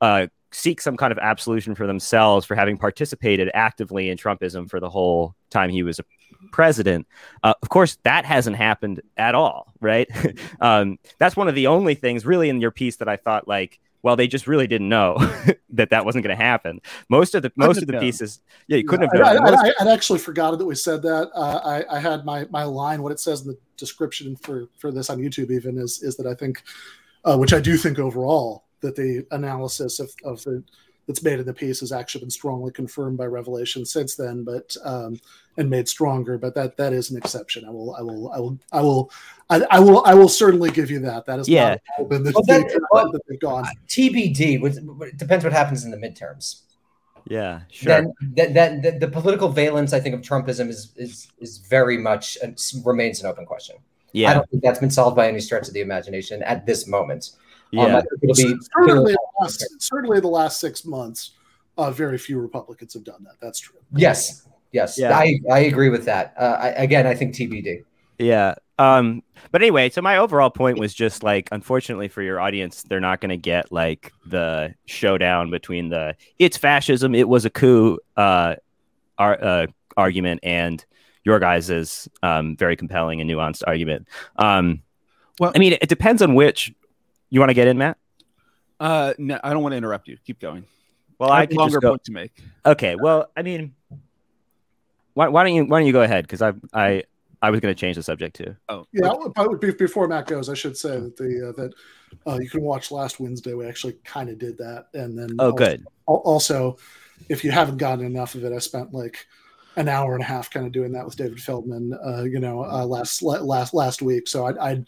[0.00, 4.78] uh, seek some kind of absolution for themselves for having participated actively in Trumpism for
[4.78, 6.04] the whole time he was a
[6.52, 7.06] president.
[7.42, 10.08] Uh, of course, that hasn't happened at all, right?
[10.60, 13.80] um, that's one of the only things really in your piece that I thought like,
[14.02, 15.16] well, they just really didn't know
[15.70, 16.80] that that wasn't going to happen.
[17.08, 18.02] Most of the most of the known.
[18.02, 19.42] pieces, yeah, you couldn't yeah, have.
[19.42, 19.54] Known.
[19.54, 21.30] I, I, I, actually forgot that we said that.
[21.34, 23.02] Uh, I, I had my my line.
[23.02, 26.26] What it says in the description for for this on YouTube even is is that
[26.26, 26.62] I think,
[27.24, 30.62] uh, which I do think overall that the analysis of of the
[31.06, 34.76] that's made in the piece has actually been strongly confirmed by revelation since then, but
[34.84, 35.20] um,
[35.56, 36.38] and made stronger.
[36.38, 37.64] But that that is an exception.
[37.66, 39.10] I will I will I will I will
[39.50, 41.26] I, I will I will certainly give you that.
[41.26, 41.76] That is yeah.
[41.98, 43.64] not been the well, that, well, that they've gone.
[43.88, 44.62] TBD.
[45.08, 46.62] It depends what happens in the midterms.
[47.28, 47.88] Yeah, sure.
[47.88, 52.36] Then that, that, the political valence, I think, of Trumpism is is is very much
[52.42, 52.48] uh,
[52.84, 53.76] remains an open question.
[54.12, 56.86] Yeah, I don't think that's been solved by any stretch of the imagination at this
[56.86, 57.30] moment.
[57.70, 61.32] Yeah, um, it'll be certainly, the last, certainly the last six months.
[61.78, 63.34] Uh, very few Republicans have done that.
[63.40, 63.80] That's true.
[63.96, 65.16] Yes, yes, yeah.
[65.16, 66.34] I I agree with that.
[66.36, 67.84] Uh, I, again, I think TBD.
[68.18, 68.54] Yeah.
[68.78, 73.00] Um, but anyway, so my overall point was just like, unfortunately for your audience, they're
[73.00, 77.98] not going to get like the showdown between the it's fascism, it was a coup
[78.16, 78.56] uh,
[79.18, 79.66] ar- uh,
[79.96, 80.84] argument and
[81.24, 84.08] your guys's um, very compelling and nuanced argument.
[84.36, 84.82] Um,
[85.38, 86.72] well, I mean, it depends on which
[87.30, 87.98] you want to get in, Matt?
[88.82, 90.18] Uh, no, I don't want to interrupt you.
[90.26, 90.64] Keep going.
[91.18, 92.32] Well, I, I have a longer point to make.
[92.66, 92.96] Okay.
[92.96, 93.74] Well, I mean,
[95.14, 96.24] why, why don't you why don't you go ahead?
[96.24, 97.04] Because I I
[97.40, 98.56] I was going to change the subject too.
[98.68, 99.12] Oh, yeah.
[99.78, 101.74] Before Matt goes, I should say that the uh, that
[102.26, 103.54] uh, you can watch last Wednesday.
[103.54, 105.86] We actually kind of did that, and then oh, also, good.
[106.06, 106.78] Also,
[107.28, 109.28] if you haven't gotten enough of it, I spent like
[109.76, 112.64] an hour and a half kind of doing that with David Feldman, uh, you know,
[112.64, 114.26] uh, last last last week.
[114.26, 114.84] So I I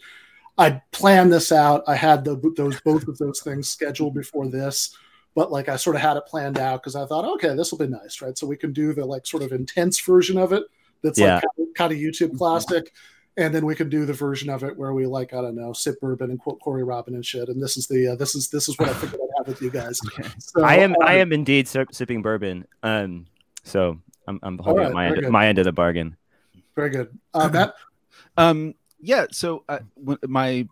[0.57, 1.83] I planned this out.
[1.89, 4.97] I had the, those both of those things scheduled before this,
[5.35, 7.79] but like I sort of had it planned out because I thought, okay, this will
[7.79, 8.37] be nice, right?
[8.39, 10.63] So we can do the like sort of intense version of it.
[11.03, 11.35] That's Yeah.
[11.35, 12.93] like kind of, kind of YouTube classic.
[13.37, 15.73] And then we can do the version of it where we like I don't know
[15.73, 17.49] sip bourbon and quote Corey Robin and shit.
[17.49, 19.61] And this is the uh, this is this is what I figured I'd have with
[19.61, 19.99] you guys.
[20.21, 20.29] Okay.
[20.39, 22.65] So, I am uh, I am indeed sip- sipping bourbon.
[22.85, 23.27] Um,
[23.65, 25.31] so I'm I'm holding right, my end, good.
[25.31, 26.17] my end of the bargain.
[26.77, 27.19] very good.
[27.35, 27.75] Uh, Matt,
[28.37, 29.27] Um, yeah.
[29.31, 29.81] So uh,
[30.27, 30.67] my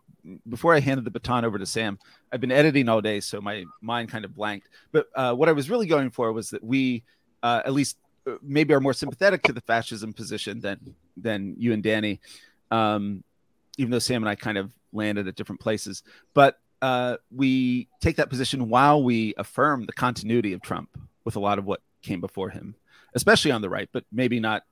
[0.49, 1.99] before I handed the baton over to Sam,
[2.33, 4.69] I've been editing all day, so my mind kind of blanked.
[4.93, 7.03] But uh, what I was really going for was that we,
[7.43, 11.73] uh, at least, uh, maybe are more sympathetic to the fascism position than than you
[11.73, 12.21] and Danny,
[12.71, 13.23] um,
[13.79, 16.03] even though Sam and I kind of landed at different places.
[16.35, 20.89] But uh, we take that position while we affirm the continuity of Trump
[21.25, 22.75] with a lot of what came before him,
[23.15, 24.65] especially on the right, but maybe not,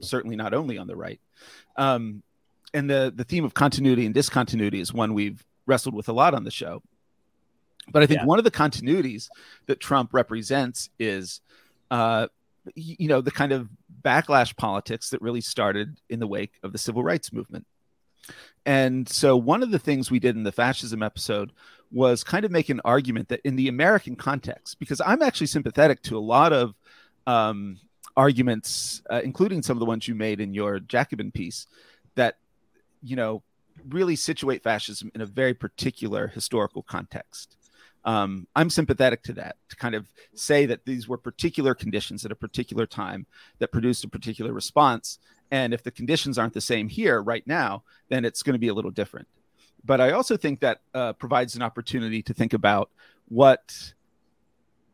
[0.00, 1.20] certainly not only on the right.
[1.76, 2.22] Um,
[2.74, 6.34] and the the theme of continuity and discontinuity is one we've wrestled with a lot
[6.34, 6.82] on the show.
[7.90, 8.26] But I think Yeah.
[8.26, 9.28] one of the continuities
[9.66, 11.40] that Trump represents is,
[11.90, 12.28] uh,
[12.74, 13.68] you know, the kind of
[14.02, 17.66] backlash politics that really started in the wake of the civil rights movement.
[18.64, 21.52] And so, one of the things we did in the fascism episode
[21.90, 26.02] was kind of make an argument that in the American context, because I'm actually sympathetic
[26.04, 26.74] to a lot of
[27.26, 27.78] um,
[28.16, 31.66] arguments, uh, including some of the ones you made in your Jacobin piece,
[32.14, 32.36] that
[33.02, 33.42] you know
[33.88, 37.56] really situate fascism in a very particular historical context.
[38.04, 42.32] Um, I'm sympathetic to that to kind of say that these were particular conditions at
[42.32, 43.26] a particular time
[43.58, 45.18] that produced a particular response.
[45.50, 48.68] And if the conditions aren't the same here right now, then it's going to be
[48.68, 49.28] a little different.
[49.84, 52.90] But I also think that uh, provides an opportunity to think about
[53.28, 53.92] what,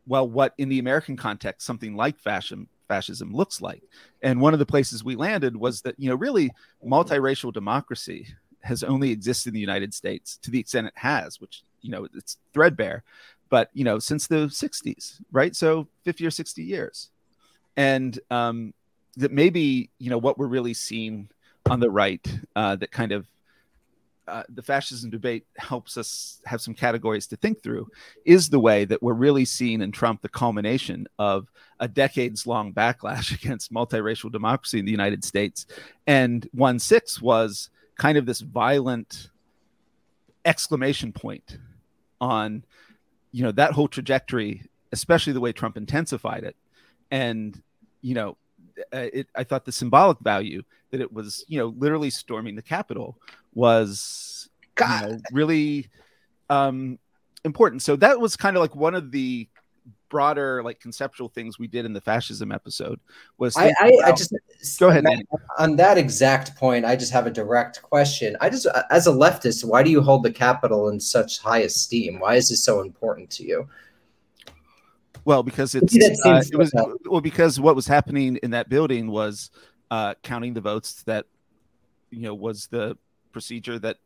[0.06, 3.82] well, what in the American context something like fascism fascism looks like.
[4.22, 6.50] And one of the places we landed was that you know really
[6.84, 8.28] multiracial democracy
[8.62, 12.08] has only existed in the United States to the extent it has, which you know
[12.14, 13.04] it's threadbare,
[13.48, 15.54] but you know since the 60s, right?
[15.54, 17.10] So 50 or 60 years,
[17.76, 18.74] and um,
[19.16, 21.28] that maybe you know what we're really seeing
[21.68, 23.26] on the right uh, that kind of
[24.28, 27.88] uh, the fascism debate helps us have some categories to think through
[28.24, 32.72] is the way that we're really seeing in Trump the culmination of a decades long
[32.72, 35.66] backlash against multiracial democracy in the United States.
[36.06, 39.30] And 1 6 was kind of this violent
[40.44, 41.58] exclamation point
[42.20, 42.64] on
[43.32, 44.62] you know that whole trajectory
[44.92, 46.56] especially the way trump intensified it
[47.10, 47.60] and
[48.00, 48.36] you know
[48.92, 53.16] it, i thought the symbolic value that it was you know literally storming the capitol
[53.54, 55.88] was you know, really
[56.50, 56.98] um
[57.44, 59.48] important so that was kind of like one of the
[60.08, 62.98] broader like conceptual things we did in the fascism episode
[63.36, 64.32] was I, I, I just
[64.78, 65.24] Go ahead, Danny.
[65.58, 66.84] on that exact point.
[66.84, 68.36] I just have a direct question.
[68.40, 72.18] I just, as a leftist, why do you hold the Capitol in such high esteem?
[72.18, 73.68] Why is this so important to you?
[75.28, 76.72] Well, because it's uh, it was
[77.04, 79.50] well because what was happening in that building was
[79.90, 81.26] uh, counting the votes that
[82.08, 82.96] you know was the
[83.30, 83.98] procedure that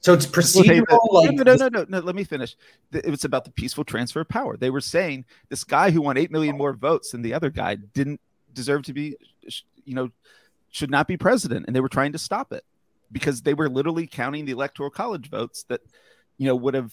[0.00, 0.86] So it's procedural.
[1.12, 1.98] like no, no, no, no, no.
[2.00, 2.56] Let me finish.
[2.92, 4.56] It was about the peaceful transfer of power.
[4.56, 7.76] They were saying this guy who won eight million more votes than the other guy
[7.76, 8.20] didn't
[8.52, 9.16] deserve to be,
[9.84, 10.10] you know,
[10.72, 12.64] should not be president, and they were trying to stop it
[13.12, 15.80] because they were literally counting the electoral college votes that,
[16.38, 16.92] you know, would have,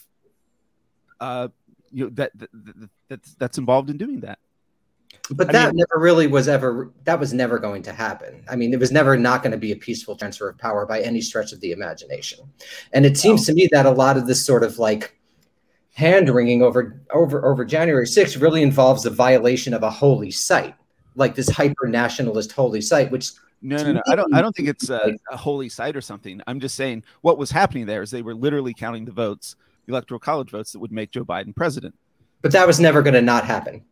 [1.19, 1.47] uh,
[1.91, 4.39] you know, that, that, that that's that's involved in doing that.
[5.30, 8.43] But I that mean- never really was ever that was never going to happen.
[8.49, 11.01] I mean, it was never not going to be a peaceful transfer of power by
[11.01, 12.39] any stretch of the imagination.
[12.93, 15.17] And it seems to me that a lot of this sort of like
[15.93, 20.75] hand wringing over over over January 6th really involves the violation of a holy site,
[21.15, 24.01] like this hyper nationalist holy site, which No, no, no.
[24.08, 24.34] I don't.
[24.34, 26.41] I don't think it's a, a holy site or something.
[26.47, 29.56] I'm just saying what was happening there is they were literally counting the votes,
[29.87, 31.95] electoral college votes that would make Joe Biden president.
[32.41, 33.83] but that was never going to not happen.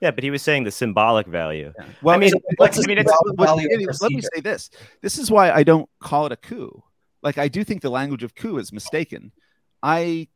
[0.00, 1.72] Yeah, but he was saying the symbolic value.
[2.02, 4.22] Well, I mean, So like, I mean, it's symbolic But value of Danny, let me
[4.22, 4.70] say this.
[5.02, 6.82] This is why I don't call it a coup.
[7.22, 9.30] Like I do think the language of coup is mistaken.
[9.82, 10.28] I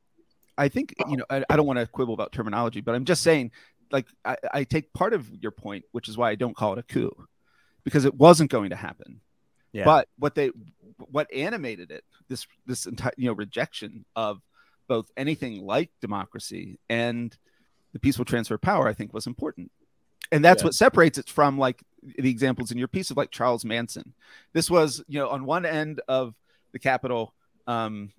[0.59, 3.23] I think you know I, I don't want to quibble about terminology, but I'm just
[3.23, 3.53] saying
[3.91, 6.79] like I, I take part of your point, which is why I don't call it
[6.79, 7.27] a coup,
[7.85, 9.21] because it wasn't going to happen.
[9.73, 9.85] Yeah.
[9.85, 10.51] But what they
[10.99, 14.41] what animated it, this this entire you know rejection of
[14.87, 17.37] both anything like democracy and
[17.93, 19.71] the peaceful transfer of power, I think was important.
[20.33, 20.67] And that's Yeah.
[20.67, 24.15] what separates it from like the examples in your piece of like Charles Manson.
[24.53, 26.35] This was, you know, on one end of
[26.73, 27.35] the Capitol,
[27.67, 28.13] um,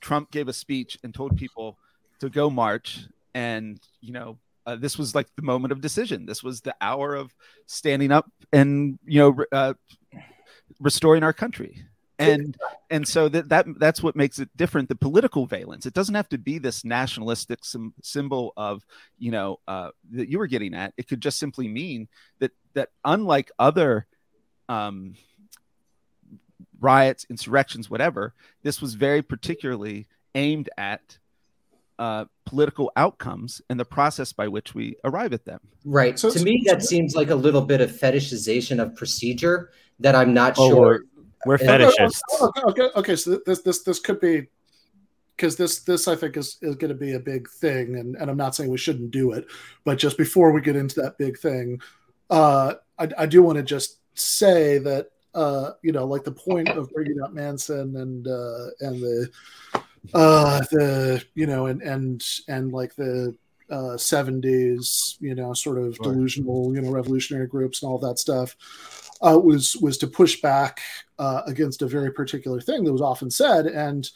[0.00, 1.78] Trump gave a speech and told people
[2.20, 6.26] to go march and, you know, uh, this was like the moment of decision.
[6.26, 7.34] This was the hour of
[7.66, 9.74] standing up and you know uh,
[10.78, 11.84] restoring our country.
[12.18, 12.56] And
[12.90, 14.88] and so that, that that's what makes it different.
[14.88, 15.86] The political valence.
[15.86, 18.84] It doesn't have to be this nationalistic sim- symbol of
[19.18, 20.94] you know uh, that you were getting at.
[20.96, 22.08] It could just simply mean
[22.40, 24.06] that that unlike other
[24.68, 25.14] um,
[26.80, 31.18] riots, insurrections, whatever, this was very particularly aimed at
[31.98, 35.60] uh, political outcomes and the process by which we arrive at them.
[35.84, 36.18] Right.
[36.18, 40.32] So, to me, that seems like a little bit of fetishization of procedure that I'm
[40.32, 41.00] not oh, sure.
[41.46, 42.20] We're, we're fetishists.
[42.40, 44.46] Okay, okay, okay, So this this this could be
[45.36, 48.30] because this this I think is is going to be a big thing, and and
[48.30, 49.46] I'm not saying we shouldn't do it,
[49.84, 51.80] but just before we get into that big thing,
[52.30, 56.68] uh, I, I do want to just say that uh, you know, like the point
[56.68, 59.30] of bringing up Manson and uh, and the
[60.14, 63.36] uh the you know and and and like the
[63.70, 68.56] uh 70s you know sort of delusional you know revolutionary groups and all that stuff
[69.20, 70.80] uh was was to push back
[71.18, 73.66] uh against a very particular thing that was often said.
[73.66, 74.08] And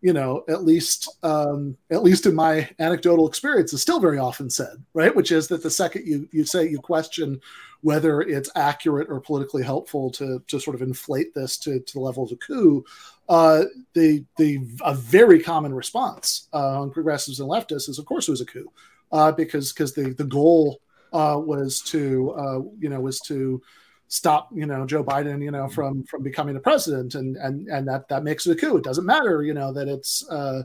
[0.00, 4.50] you know at least um at least in my anecdotal experience is still very often
[4.50, 5.14] said right?
[5.14, 7.40] Which is that the second you you say you question
[7.80, 12.00] whether it's accurate or politically helpful to to sort of inflate this to, to the
[12.00, 12.84] level of a coup
[13.28, 13.64] uh,
[13.94, 18.32] the the a very common response uh, on progressives and leftists is, of course, it
[18.32, 18.70] was a coup,
[19.12, 20.80] uh, because because the the goal
[21.12, 23.62] uh, was to uh, you know was to
[24.08, 27.86] stop you know Joe Biden you know from from becoming the president, and and and
[27.88, 28.76] that that makes it a coup.
[28.76, 30.28] It doesn't matter you know that it's.
[30.28, 30.64] Uh,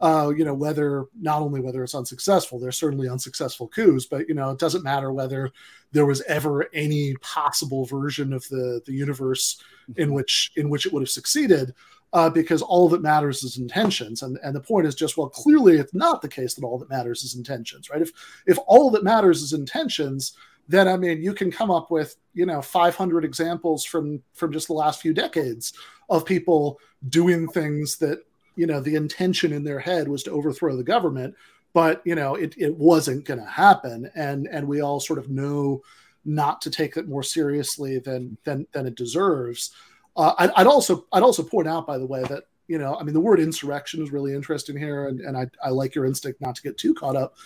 [0.00, 4.34] uh, you know whether not only whether it's unsuccessful there's certainly unsuccessful coups but you
[4.34, 5.50] know it doesn't matter whether
[5.92, 9.62] there was ever any possible version of the the universe
[9.96, 10.14] in mm-hmm.
[10.14, 11.74] which in which it would have succeeded
[12.12, 15.76] uh, because all that matters is intentions and and the point is just well clearly
[15.76, 18.10] it's not the case that all that matters is intentions right if
[18.46, 20.32] if all that matters is intentions
[20.70, 24.68] then i mean you can come up with you know 500 examples from from just
[24.68, 25.72] the last few decades
[26.08, 26.78] of people
[27.08, 28.20] doing things that
[28.56, 31.34] you know the intention in their head was to overthrow the government
[31.72, 34.10] but you know it, it wasn't going to happen.
[34.14, 35.82] And and we all sort of know
[36.24, 39.72] not to take it more seriously than than than it deserves.
[40.16, 43.04] Uh, I'd, I'd, also i'd also point out by the way that you know i
[43.04, 46.40] mean the word insurrection is really interesting here and, and I, I like your instinct
[46.40, 47.36] not to get too caught up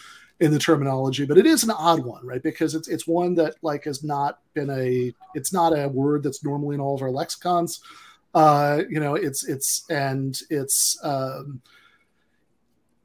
[0.45, 3.55] in the terminology but it is an odd one right because it's it's one that
[3.63, 7.11] like has not been a it's not a word that's normally in all of our
[7.11, 7.81] lexicons
[8.35, 11.61] uh you know it's it's and it's um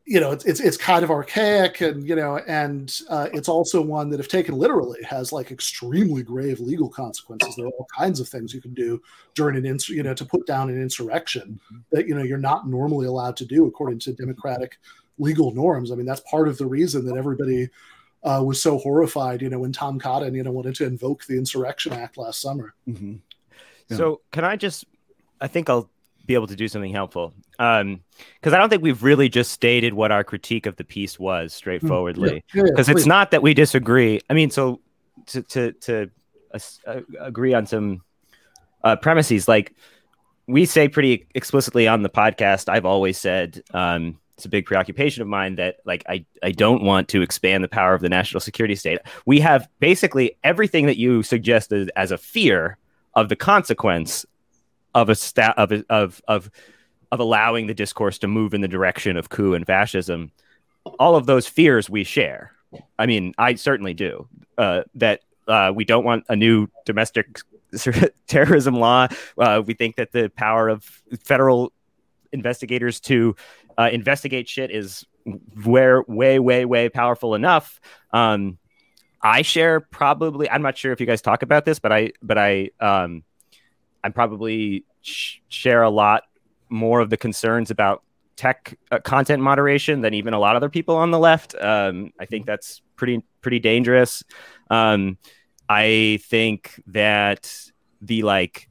[0.10, 3.80] you know, it's, it's, it's kind of archaic, and you know, and uh, it's also
[3.80, 7.56] one that, if taken literally, has like extremely grave legal consequences.
[7.56, 9.00] There are all kinds of things you can do
[9.36, 11.82] during an ins, you know, to put down an insurrection mm-hmm.
[11.92, 14.80] that you know you're not normally allowed to do according to democratic
[15.20, 15.92] legal norms.
[15.92, 17.70] I mean, that's part of the reason that everybody
[18.24, 21.38] uh, was so horrified, you know, when Tom Cotton, you know, wanted to invoke the
[21.38, 22.74] Insurrection Act last summer.
[22.88, 23.16] Mm-hmm.
[23.90, 23.98] Yeah.
[23.98, 24.86] So, can I just?
[25.42, 25.90] I think I'll
[26.26, 27.34] be able to do something helpful.
[27.52, 28.02] Because um,
[28.44, 32.44] I don't think we've really just stated what our critique of the piece was straightforwardly.
[32.54, 34.22] Because yeah, yeah, it's not that we disagree.
[34.30, 34.80] I mean, so
[35.28, 36.12] to to to
[36.86, 38.02] uh, agree on some
[38.84, 39.74] uh, premises, like
[40.48, 42.70] we say pretty explicitly on the podcast.
[42.70, 46.82] I've always said um, it's a big preoccupation of mine that like I I don't
[46.82, 49.00] want to expand the power of the national security state.
[49.26, 52.78] We have basically everything that you suggested as a fear
[53.16, 54.26] of the consequence
[54.96, 56.50] of a stat of of of
[57.12, 60.32] of allowing the discourse to move in the direction of coup and fascism.
[60.86, 62.54] All of those fears we share.
[62.98, 64.30] I mean, I certainly do.
[64.58, 65.20] Uh, that
[65.50, 67.40] uh, we don't want a new domestic
[68.28, 69.10] terrorism law.
[69.38, 70.86] Uh, we think that the power of
[71.26, 71.74] federal
[72.32, 73.36] investigators to
[73.80, 75.06] uh, investigate shit is
[75.64, 77.80] where way, way, way powerful enough.
[78.12, 78.58] Um,
[79.22, 80.50] I share probably.
[80.50, 83.24] I'm not sure if you guys talk about this, but I, but I, um,
[84.04, 86.24] I probably sh- share a lot
[86.70, 88.04] more of the concerns about
[88.36, 91.56] tech uh, content moderation than even a lot of other people on the left.
[91.60, 94.24] Um, I think that's pretty pretty dangerous.
[94.70, 95.18] Um,
[95.68, 97.54] I think that
[98.02, 98.69] the like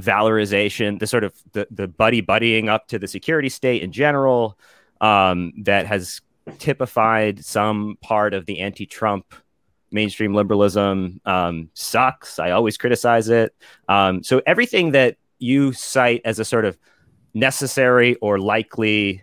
[0.00, 4.58] valorization, the sort of the the buddy buddying up to the security state in general,
[5.00, 6.20] um, that has
[6.58, 9.34] typified some part of the anti-Trump
[9.90, 12.38] mainstream liberalism um, sucks.
[12.38, 13.54] I always criticize it.
[13.88, 16.76] Um, so everything that you cite as a sort of
[17.32, 19.22] necessary or likely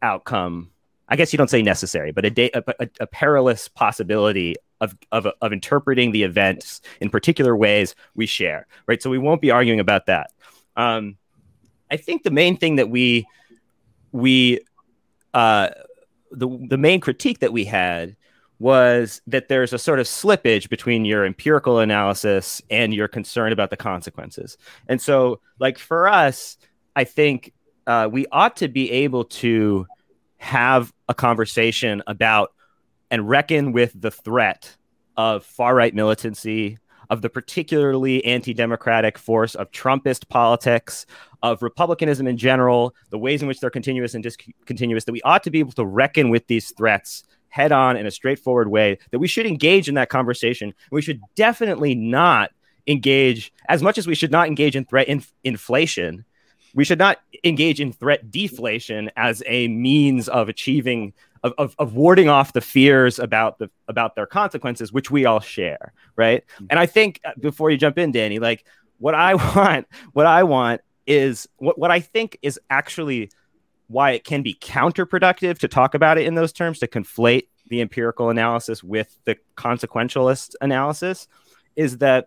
[0.00, 0.70] outcome,
[1.08, 4.96] I guess you don't say necessary, but a, da- a, a, a perilous possibility of,
[5.12, 9.00] of, of interpreting the events in particular ways we share, right?
[9.00, 10.32] So we won't be arguing about that.
[10.76, 11.16] Um,
[11.90, 13.26] I think the main thing that we
[14.10, 14.60] we
[15.32, 15.70] uh,
[16.30, 18.16] the the main critique that we had
[18.58, 23.70] was that there's a sort of slippage between your empirical analysis and your concern about
[23.70, 24.56] the consequences.
[24.88, 26.56] And so, like for us,
[26.94, 27.52] I think
[27.86, 29.86] uh, we ought to be able to
[30.38, 32.52] have a conversation about
[33.12, 34.76] and reckon with the threat
[35.18, 36.78] of far right militancy,
[37.10, 41.04] of the particularly anti democratic force of Trumpist politics,
[41.42, 45.42] of republicanism in general, the ways in which they're continuous and discontinuous, that we ought
[45.42, 49.18] to be able to reckon with these threats head on in a straightforward way, that
[49.18, 50.72] we should engage in that conversation.
[50.90, 52.50] We should definitely not
[52.86, 56.24] engage, as much as we should not engage in threat in- inflation,
[56.74, 61.12] we should not engage in threat deflation as a means of achieving
[61.42, 65.40] of, of, of, warding off the fears about the about their consequences which we all
[65.40, 66.66] share right mm-hmm.
[66.70, 68.64] and i think uh, before you jump in danny like
[68.98, 73.30] what i want what i want is what, what i think is actually
[73.88, 77.80] why it can be counterproductive to talk about it in those terms to conflate the
[77.80, 81.28] empirical analysis with the consequentialist analysis
[81.76, 82.26] is that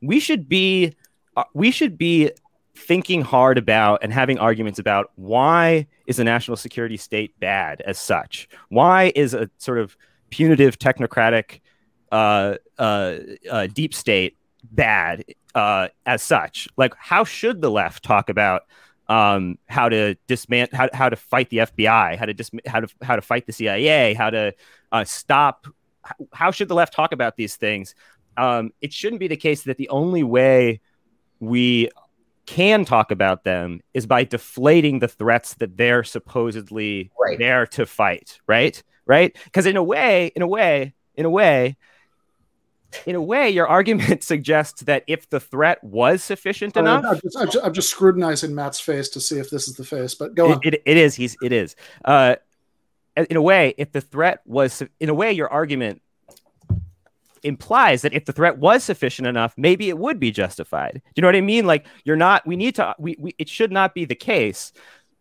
[0.00, 0.94] we should be
[1.36, 2.30] uh, we should be
[2.78, 7.98] thinking hard about and having arguments about why is a national security state bad as
[7.98, 8.48] such?
[8.68, 9.96] Why is a sort of
[10.30, 11.60] punitive technocratic
[12.12, 13.18] uh, uh,
[13.50, 15.24] uh, deep state bad
[15.54, 16.68] uh, as such?
[16.76, 18.62] Like, how should the left talk about
[19.08, 22.88] um, how to dismantle, how, how to fight the FBI, how to dis- how to
[23.02, 24.54] how to fight the CIA, how to
[24.92, 25.66] uh, stop?
[26.32, 27.94] How should the left talk about these things?
[28.36, 30.80] Um, it shouldn't be the case that the only way
[31.40, 31.90] we
[32.48, 37.38] can talk about them is by deflating the threats that they're supposedly right.
[37.38, 38.82] there to fight, right?
[39.04, 39.36] Right?
[39.44, 41.76] Because in a way, in a way, in a way,
[43.04, 47.20] in a way, your argument suggests that if the threat was sufficient uh, enough, I'm
[47.20, 50.14] just, I'm, just, I'm just, scrutinizing Matt's face to see if this is the face.
[50.14, 50.60] But go it, on.
[50.64, 51.14] It, it is.
[51.14, 51.36] He's.
[51.42, 51.76] It is.
[52.02, 52.36] Uh,
[53.14, 56.00] in a way, if the threat was, in a way, your argument
[57.42, 60.94] implies that if the threat was sufficient enough, maybe it would be justified.
[60.94, 61.66] Do you know what I mean?
[61.66, 62.46] Like you're not.
[62.46, 62.94] We need to.
[62.98, 64.72] We, we it should not be the case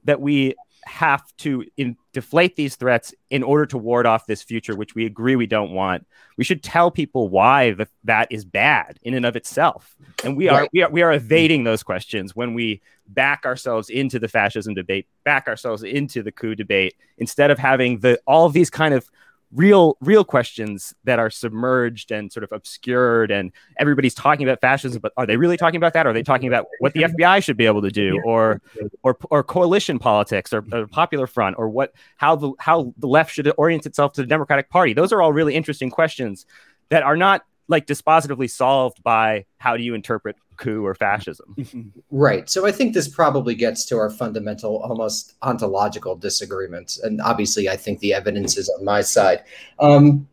[0.06, 0.56] that we
[0.88, 5.06] have to in, deflate these threats in order to ward off this future, which we
[5.06, 6.08] agree we don't want.
[6.38, 10.50] We should tell people why the, that is bad in and of itself, and we
[10.50, 10.70] are, right.
[10.74, 15.08] we are we are evading those questions when we back ourselves into the fascism debate,
[15.24, 19.10] back ourselves into the coup debate, instead of having the all of these kind of
[19.54, 25.02] real real questions that are submerged and sort of obscured and everybody's talking about fascism
[25.02, 26.06] but are they really talking about that?
[26.06, 28.62] Or are they talking about what the FBI should be able to do or
[29.04, 33.32] or or coalition politics or, or popular front or what how the how the left
[33.32, 34.94] should orient itself to the Democratic Party?
[34.94, 36.46] Those are all really interesting questions
[36.90, 41.56] that are not like dispositively solved by how do you interpret coup or fascism.
[42.10, 42.50] Right.
[42.50, 46.98] So I think this probably gets to our fundamental, almost ontological disagreements.
[47.00, 49.44] And obviously, I think the evidence is on my side.
[49.80, 50.28] Um,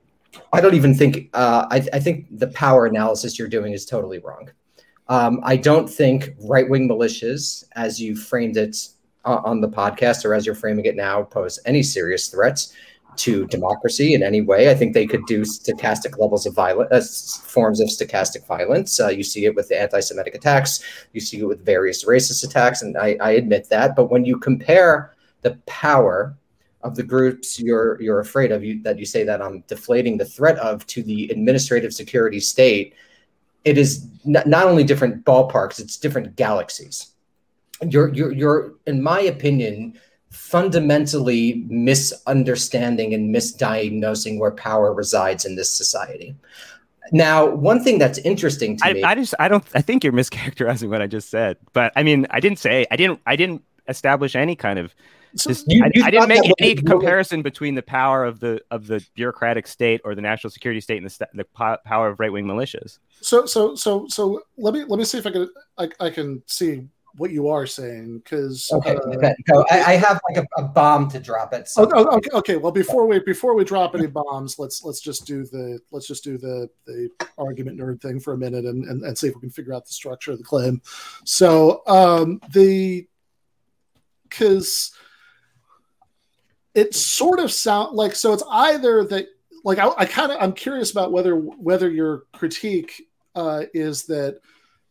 [0.52, 4.18] I don't even think, uh, I, I, think the power analysis you're doing is totally
[4.18, 4.50] wrong.
[5.08, 8.76] Um, I don't think right wing militias, as you framed it
[9.24, 12.72] uh, on the podcast or as you're framing it now, pose any serious threats
[13.18, 14.70] to democracy in any way.
[14.70, 16.90] I think they could do stochastic levels of violence,
[17.42, 18.98] uh, forms of stochastic violence.
[19.00, 20.82] Uh, you see it with the anti-Semitic attacks.
[21.12, 23.96] You see it with various racist attacks, and I, I admit that.
[23.96, 26.36] But when you compare the power
[26.82, 30.24] of the groups you're you're afraid of, you, that you say that I'm deflating the
[30.24, 32.94] threat of to the administrative security state,
[33.64, 37.12] it is n- not only different ballparks; it's different galaxies.
[37.82, 39.98] You're you're you're in my opinion
[40.34, 46.34] fundamentally misunderstanding and misdiagnosing where power resides in this society.
[47.12, 50.12] Now, one thing that's interesting to I, me, I just I don't I think you're
[50.22, 51.58] mischaracterizing what I just said.
[51.72, 54.94] But I mean, I didn't say I didn't I didn't establish any kind of
[55.36, 58.60] so just, you, you I, I, didn't make any comparison between the power of the
[58.70, 62.32] of the bureaucratic state or the national security state and the, the power of right
[62.32, 62.98] wing militias.
[63.20, 66.42] So so so so let me let me see if I can I, I can
[66.46, 69.34] see what you are saying because okay, uh, okay.
[69.48, 71.68] So I, I, have like a, a, bomb to drop it.
[71.68, 71.88] So.
[71.94, 72.56] Oh, okay, okay.
[72.56, 76.24] Well, before we before we drop any bombs, let's let's just do the let's just
[76.24, 77.08] do the the
[77.38, 79.86] argument nerd thing for a minute and and, and see if we can figure out
[79.86, 80.82] the structure of the claim.
[81.24, 83.06] So um, the
[84.28, 84.92] because
[86.74, 89.26] it sort of sound like so it's either that
[89.62, 93.02] like I, I kind of I'm curious about whether whether your critique
[93.36, 94.40] uh, is that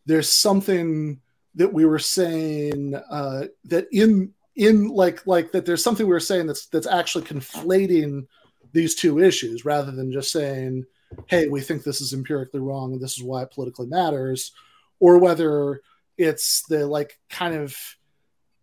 [0.06, 1.20] there's something
[1.54, 6.20] that we were saying uh, that in in like like that there's something we were
[6.20, 8.26] saying that's that's actually conflating
[8.72, 10.84] these two issues rather than just saying
[11.26, 14.52] hey we think this is empirically wrong and this is why it politically matters
[15.00, 15.80] or whether
[16.16, 17.76] it's the like kind of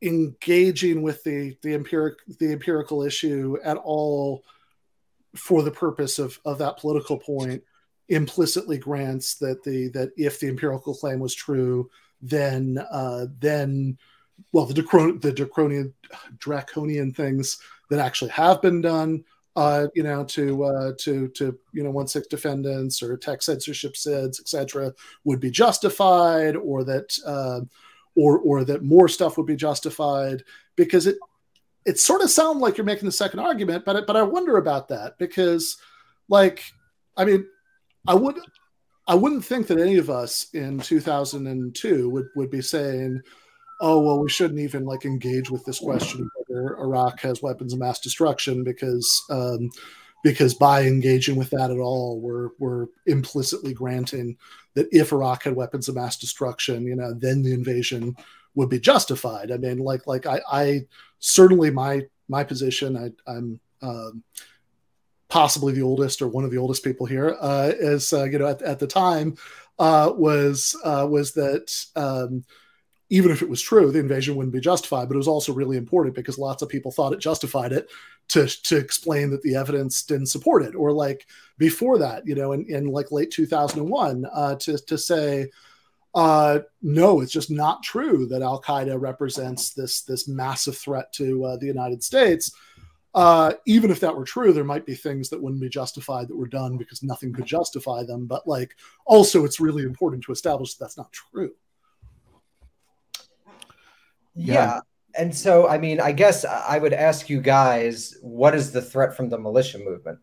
[0.01, 4.43] engaging with the the empiric the empirical issue at all
[5.35, 7.63] for the purpose of of that political point,
[8.09, 11.89] implicitly grants that the that if the empirical claim was true,
[12.21, 13.25] then uh,
[14.51, 15.93] well the the draconian
[16.37, 17.59] draconian things
[17.89, 19.23] that actually have been done
[19.55, 23.93] uh, you know, to uh, to to you know one six defendants or tech censorship
[23.93, 24.93] SIDS, etc.,
[25.25, 27.59] would be justified, or that uh,
[28.15, 30.43] or or that more stuff would be justified
[30.75, 31.17] because it
[31.85, 34.87] it sort of sounds like you're making the second argument, but but I wonder about
[34.87, 35.77] that because,
[36.29, 36.63] like,
[37.17, 37.45] I mean,
[38.07, 38.39] I would
[39.11, 43.21] I wouldn't think that any of us in 2002 would would be saying,
[43.81, 47.79] oh well, we shouldn't even like engage with this question whether Iraq has weapons of
[47.79, 49.69] mass destruction because um,
[50.23, 54.37] because by engaging with that at all, we're we're implicitly granting
[54.75, 58.15] that if Iraq had weapons of mass destruction, you know, then the invasion
[58.55, 59.51] would be justified.
[59.51, 60.81] I mean, like like I, I
[61.19, 64.23] certainly my my position, I, I'm um,
[65.31, 68.47] possibly the oldest or one of the oldest people here, uh, is uh, you know
[68.47, 69.35] at, at the time
[69.79, 72.43] uh, was uh, was that um,
[73.09, 75.07] even if it was true, the invasion wouldn't be justified.
[75.07, 77.89] But it was also really important because lots of people thought it justified it
[78.29, 80.75] to to explain that the evidence didn't support it.
[80.75, 81.25] Or like
[81.57, 85.49] before that, you know, in, in like late 2001, uh, to to say,
[86.13, 91.57] uh, no, it's just not true that Al Qaeda represents this this massive threat to
[91.61, 92.51] the United States.
[93.13, 96.37] Uh, even if that were true, there might be things that wouldn't be justified that
[96.37, 98.25] were done because nothing could justify them.
[98.25, 101.51] But like, also, it's really important to establish that that's not true.
[104.33, 104.53] Yeah.
[104.53, 104.79] yeah.
[105.17, 109.15] And so, I mean, I guess I would ask you guys, what is the threat
[109.15, 110.19] from the militia movement?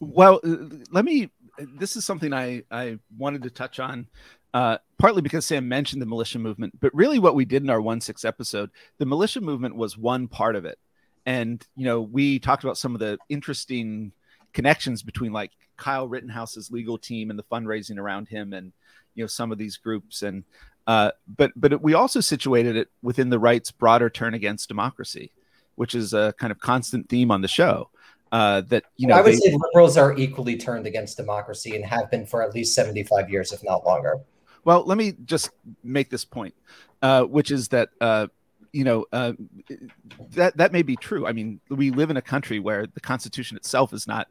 [0.00, 0.40] Well,
[0.90, 1.30] let me.
[1.58, 4.06] This is something I I wanted to touch on,
[4.54, 7.80] uh, partly because Sam mentioned the militia movement, but really what we did in our
[7.80, 10.78] one six episode, the militia movement was one part of it,
[11.28, 14.12] and you know we talked about some of the interesting
[14.54, 18.72] connections between like Kyle Rittenhouse's legal team and the fundraising around him, and
[19.14, 20.42] you know some of these groups, and
[20.86, 25.30] uh, but but we also situated it within the right's broader turn against democracy,
[25.74, 27.90] which is a kind of constant theme on the show.
[28.32, 31.84] Uh, that you know, I would they, say liberals are equally turned against democracy and
[31.84, 34.18] have been for at least seventy-five years, if not longer.
[34.64, 35.50] Well, let me just
[35.84, 36.54] make this point,
[37.02, 38.28] uh, which is that uh,
[38.72, 39.32] you know uh,
[40.30, 41.26] that that may be true.
[41.26, 44.28] I mean, we live in a country where the Constitution itself is not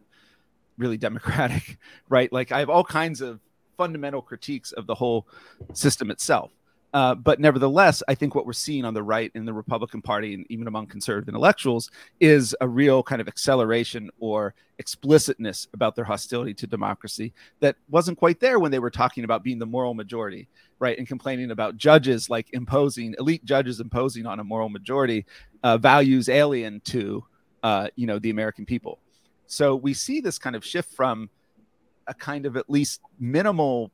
[0.77, 1.77] really democratic,
[2.09, 2.31] right?
[2.31, 3.39] Like I have all kinds of
[3.77, 5.27] fundamental critiques of the whole
[5.73, 6.51] system itself.
[6.97, 10.33] Uh, but nevertheless, I think what we're seeing on the right in the Republican Party
[10.33, 16.05] and even among conservative intellectuals is a real kind of acceleration or explicitness about their
[16.05, 19.93] hostility to democracy that wasn't quite there when they were talking about being the moral
[19.93, 20.47] majority,
[20.79, 20.97] right?
[20.97, 25.27] And complaining about judges like imposing, elite judges imposing on a moral majority
[25.61, 27.23] uh, values alien to,
[27.61, 28.97] uh, you know, the American people.
[29.45, 31.29] So we see this kind of shift from
[32.07, 33.91] a kind of at least minimal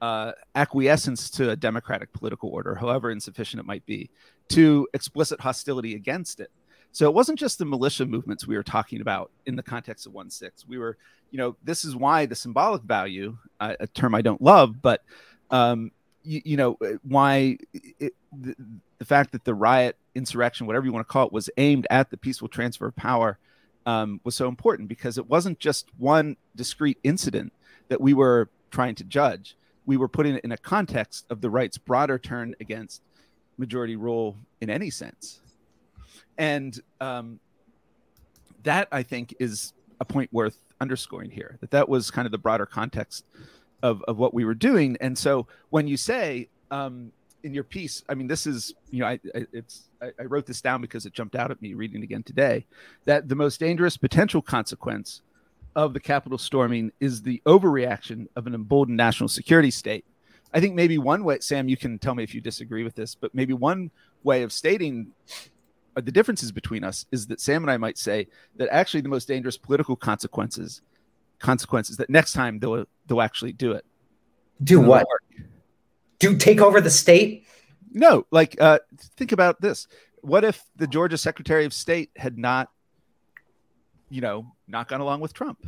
[0.00, 4.10] uh, acquiescence to a democratic political order, however insufficient it might be,
[4.48, 6.50] to explicit hostility against it.
[6.92, 10.14] So it wasn't just the militia movements we were talking about in the context of
[10.14, 10.66] 1 6.
[10.66, 10.96] We were,
[11.30, 15.02] you know, this is why the symbolic value, uh, a term I don't love, but,
[15.50, 15.90] um,
[16.22, 18.54] you, you know, why it, the,
[18.98, 22.10] the fact that the riot, insurrection, whatever you want to call it, was aimed at
[22.10, 23.38] the peaceful transfer of power
[23.86, 27.52] um, was so important because it wasn't just one discrete incident
[27.88, 29.56] that we were trying to judge.
[29.88, 33.00] We were putting it in a context of the right's broader turn against
[33.56, 35.40] majority rule in any sense.
[36.36, 37.40] And um,
[38.64, 42.38] that, I think, is a point worth underscoring here that that was kind of the
[42.38, 43.24] broader context
[43.82, 44.98] of, of what we were doing.
[45.00, 47.10] And so when you say, um,
[47.42, 50.44] in your piece, I mean, this is you know, I, I it's I, I, wrote
[50.44, 52.66] this down because it jumped out at me reading again today.
[53.06, 55.22] That the most dangerous potential consequence
[55.78, 60.04] of the Capitol storming is the overreaction of an emboldened national security state.
[60.52, 63.14] I think maybe one way, Sam, you can tell me if you disagree with this,
[63.14, 63.92] but maybe one
[64.24, 65.12] way of stating
[65.94, 68.26] the differences between us is that Sam and I might say
[68.56, 70.82] that actually the most dangerous political consequences
[71.38, 73.84] consequences that next time they'll they'll actually do it.
[74.64, 75.06] Do what?
[75.08, 75.46] Work
[76.18, 77.46] do take over the state?
[77.92, 78.80] No, like uh,
[79.16, 79.86] think about this.
[80.22, 82.68] What if the Georgia Secretary of State had not,
[84.10, 85.58] you know, not gone along with Trump?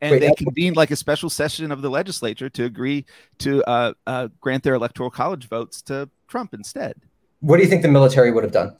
[0.00, 3.04] And Wait, they convened like a special session of the legislature to agree
[3.38, 6.94] to uh, uh, grant their electoral college votes to Trump instead.
[7.40, 8.76] What do you think the military would have done?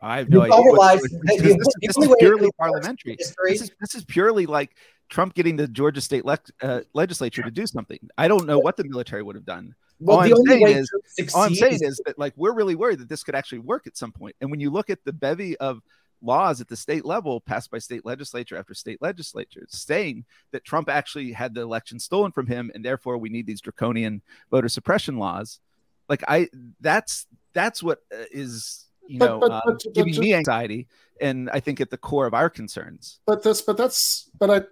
[0.00, 1.00] I have no you idea.
[1.24, 3.16] this, this, this is purely parliamentary.
[3.18, 4.76] This is, this is purely like
[5.08, 7.98] Trump getting the Georgia state le- uh, legislature to do something.
[8.16, 9.74] I don't know what the military would have done.
[10.00, 10.90] Well, all, I'm saying, is,
[11.34, 13.96] all I'm saying is that like we're really worried that this could actually work at
[13.96, 14.36] some point.
[14.40, 15.82] And when you look at the bevy of
[16.22, 20.88] laws at the state level passed by state legislature after state legislature saying that Trump
[20.88, 25.18] actually had the election stolen from him and therefore we need these draconian voter suppression
[25.18, 25.60] laws.
[26.08, 26.48] Like I
[26.80, 30.88] that's that's what uh, you know but, but, uh, but, giving me anxiety
[31.20, 33.20] and I think at the core of our concerns.
[33.26, 34.62] But that's but that's but I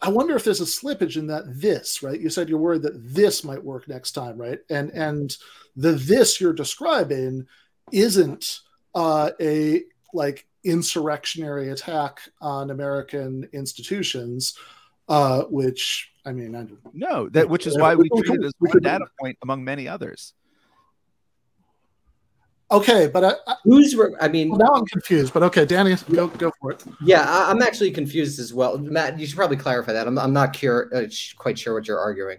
[0.00, 2.20] I wonder if there's a slippage in that this, right?
[2.20, 4.60] You said you're worried that this might work next time, right?
[4.70, 5.36] And and
[5.76, 7.46] the this you're describing
[7.92, 8.60] isn't
[8.94, 9.82] uh, a
[10.12, 14.56] like insurrectionary attack on American institutions,
[15.08, 18.80] uh, which I mean, I no, that which is why we treat it as one
[18.80, 20.34] data point among many others.
[22.70, 23.96] Okay, but I, I, who's?
[23.96, 25.32] Re- I mean, well, now I'm confused.
[25.32, 26.84] But okay, Danny, go go for it.
[27.02, 28.76] Yeah, I, am actually confused as well.
[28.76, 30.06] Matt, you should probably clarify that.
[30.06, 31.06] I'm I'm not cure, uh,
[31.38, 32.38] quite sure what you're arguing.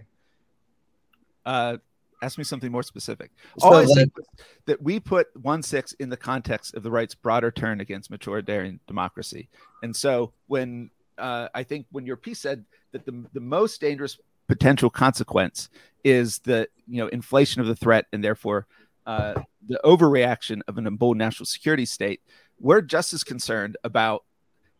[1.44, 1.78] Uh,
[2.22, 3.30] ask me something more specific.
[3.58, 4.26] So All I said was
[4.66, 8.80] that we put one six in the context of the right's broader turn against majoritarian
[8.86, 9.48] democracy,
[9.82, 14.18] and so when uh, I think when your piece said that the the most dangerous
[14.48, 15.68] potential consequence
[16.02, 18.66] is the you know inflation of the threat and therefore
[19.06, 19.34] uh,
[19.66, 22.20] the overreaction of an emboldened national security state,
[22.58, 24.24] we're just as concerned about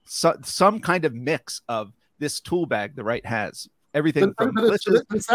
[0.05, 3.68] so, some kind of mix of this tool bag the right has.
[3.93, 4.80] Everything but, from but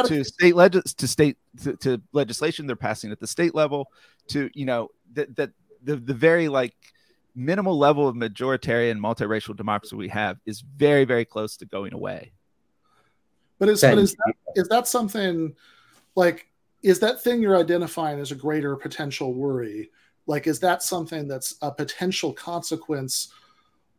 [0.08, 3.92] to state leg- to state to, to, legislation they're passing at the state level
[4.30, 5.52] to you know that that
[5.84, 6.74] the, the very like
[7.36, 12.32] minimal level of majoritarian multiracial democracy we have is very very close to going away.
[13.60, 15.54] But is, but is, that, is that something
[16.16, 16.48] like
[16.82, 19.90] is that thing you're identifying as a greater potential worry
[20.28, 23.32] like is that something that's a potential consequence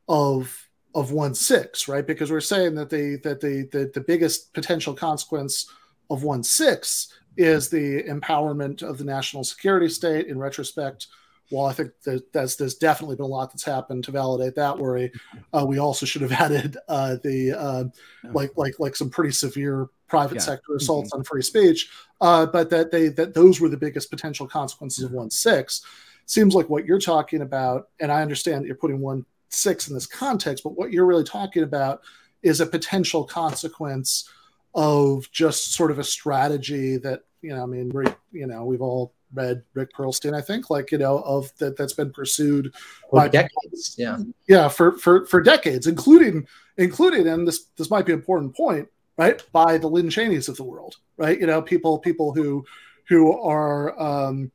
[0.09, 0.65] of
[0.97, 4.94] of one six right because we're saying that the that the the, the biggest potential
[4.94, 5.70] consequence
[6.11, 11.07] of one six is the empowerment of the national security state in retrospect
[11.51, 14.76] while I think that that's, there's definitely been a lot that's happened to validate that
[14.76, 15.12] worry,
[15.53, 17.84] uh, we also should have added uh, the uh,
[18.32, 20.40] like like like some pretty severe private yeah.
[20.40, 21.20] sector assaults mm-hmm.
[21.20, 21.88] on free speech,
[22.20, 25.82] uh, but that they that those were the biggest potential consequences of one six.
[26.28, 29.94] Seems like what you're talking about, and I understand that you're putting one six in
[29.94, 32.03] this context, but what you're really talking about
[32.42, 34.28] is a potential consequence
[34.74, 37.62] of just sort of a strategy that you know.
[37.62, 41.18] I mean, we you know we've all read Rick Perlstein, I think, like you know,
[41.20, 42.72] of that that's been pursued
[43.11, 43.97] for by decades.
[43.99, 44.18] Yeah,
[44.49, 48.88] yeah, for for for decades, including including, and this this might be an important point,
[49.16, 49.42] right?
[49.53, 51.38] By the Liz Cheneys of the world, right?
[51.40, 52.64] You know, people people who
[53.09, 54.51] who are um,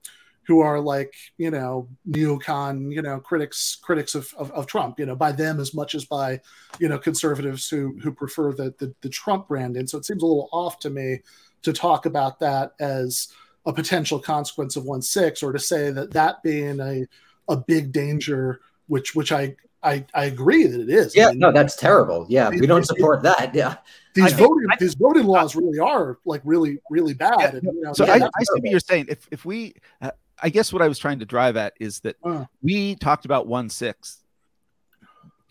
[0.51, 5.05] who are like you know neocon you know critics critics of, of, of, Trump you
[5.05, 6.37] know by them as much as by
[6.77, 10.21] you know conservatives who who prefer the, the the Trump brand and so it seems
[10.21, 11.19] a little off to me
[11.61, 13.29] to talk about that as
[13.65, 17.05] a potential consequence of one six or to say that that being a
[17.47, 21.15] a big danger which which I I, I agree that it is.
[21.15, 22.25] Yeah, I mean, no, that's terrible.
[22.29, 23.55] Yeah, we don't support that.
[23.55, 23.77] Yeah,
[24.13, 27.35] these I voting think, these voting laws really are like really really bad.
[27.39, 29.07] Yeah, and, you know, so yeah, I, I see what you're saying.
[29.09, 30.11] If if we, uh,
[30.41, 33.47] I guess what I was trying to drive at is that uh, we talked about
[33.47, 34.23] one six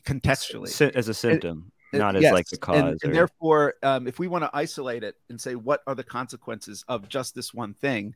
[0.04, 1.72] contextually as a symptom.
[1.92, 2.32] It, not as yes.
[2.32, 2.76] like the cause.
[2.76, 2.98] And, or...
[3.02, 6.84] and therefore, um, if we want to isolate it and say what are the consequences
[6.88, 8.14] of just this one thing,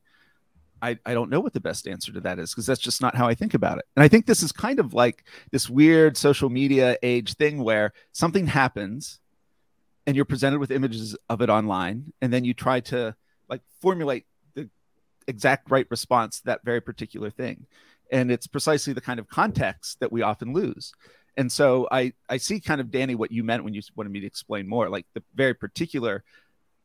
[0.80, 3.14] I, I don't know what the best answer to that is because that's just not
[3.14, 3.84] how I think about it.
[3.96, 7.92] And I think this is kind of like this weird social media age thing where
[8.12, 9.18] something happens
[10.06, 13.16] and you're presented with images of it online and then you try to
[13.48, 14.33] like formulate the
[15.26, 17.66] exact right response to that very particular thing.
[18.10, 20.92] And it's precisely the kind of context that we often lose.
[21.36, 24.20] And so I I see kind of Danny what you meant when you wanted me
[24.20, 26.22] to explain more, like the very particular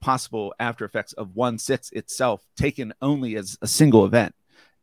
[0.02, 4.34] possible after effects of one six itself taken only as a single event.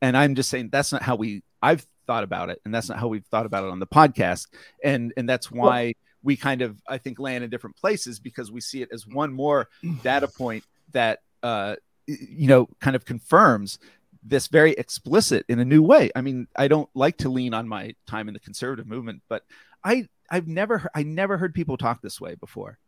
[0.03, 2.99] And I'm just saying that's not how we I've thought about it, and that's not
[2.99, 4.47] how we've thought about it on the podcast.
[4.85, 5.93] And and that's why well,
[6.23, 9.33] we kind of I think land in different places because we see it as one
[9.33, 9.69] more
[10.03, 11.77] data point that uh
[12.07, 13.79] you know kind of confirms
[14.23, 16.11] this very explicit in a new way.
[16.17, 19.45] I mean, I don't like to lean on my time in the conservative movement, but
[19.85, 22.79] I I've never I never heard people talk this way before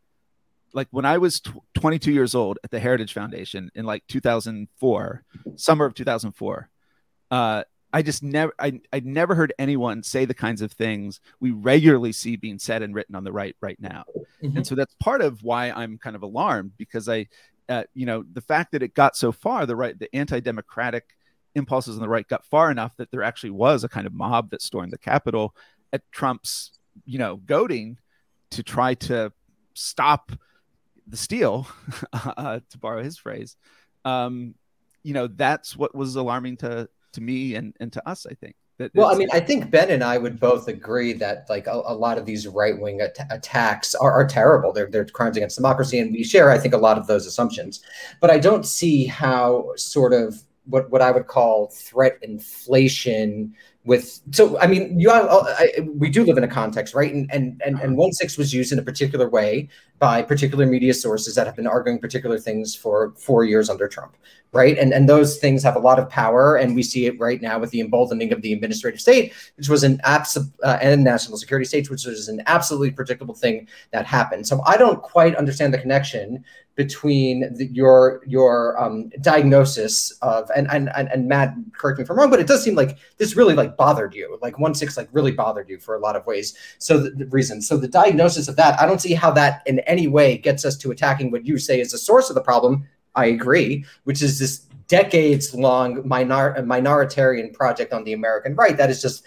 [0.72, 5.24] like when I was tw- 22 years old at the Heritage Foundation in like 2004,
[5.56, 6.68] summer of 2004,
[7.30, 11.52] uh, I just never, I, I never heard anyone say the kinds of things we
[11.52, 14.04] regularly see being said and written on the right right now.
[14.42, 14.58] Mm-hmm.
[14.58, 17.28] And so that's part of why I'm kind of alarmed because I,
[17.68, 21.04] uh, you know, the fact that it got so far, the right, the anti-democratic
[21.54, 24.50] impulses on the right got far enough that there actually was a kind of mob
[24.50, 25.54] that stormed the Capitol
[25.92, 27.98] at Trump's, you know, goading
[28.50, 29.32] to try to
[29.74, 30.32] stop
[31.06, 31.66] the steal,
[32.12, 33.56] uh, to borrow his phrase,
[34.04, 34.54] um,
[35.02, 38.26] you know, that's what was alarming to to me and and to us.
[38.28, 38.56] I think.
[38.78, 41.82] That Well, I mean, I think Ben and I would both agree that like a,
[41.84, 44.72] a lot of these right wing at- attacks are, are terrible.
[44.72, 47.80] They're they're crimes against democracy, and we share, I think, a lot of those assumptions.
[48.20, 53.52] But I don't see how sort of what what I would call threat inflation
[53.84, 54.20] with.
[54.30, 57.12] So I mean, you have, I, we do live in a context, right?
[57.12, 57.94] And and and and uh-huh.
[57.94, 59.68] one six was used in a particular way
[59.98, 64.16] by particular media sources that have been arguing particular things for four years under Trump
[64.52, 64.78] right?
[64.78, 67.58] And and those things have a lot of power, and we see it right now
[67.58, 71.66] with the emboldening of the administrative state, which was an abs uh, and national security
[71.66, 74.46] state, which was an absolutely predictable thing that happened.
[74.46, 76.44] So I don't quite understand the connection
[76.76, 82.10] between the, your your um, diagnosis of and, and and and Matt, correct me if
[82.10, 84.96] I'm wrong, but it does seem like this really like bothered you, like one six
[84.96, 86.56] like really bothered you for a lot of ways.
[86.78, 89.80] So the, the reason, so the diagnosis of that, I don't see how that in
[89.88, 92.86] any way gets us to attacking what you say is the source of the problem.
[93.14, 98.90] I agree, which is this decades long minor, minoritarian project on the American right that
[98.90, 99.22] is just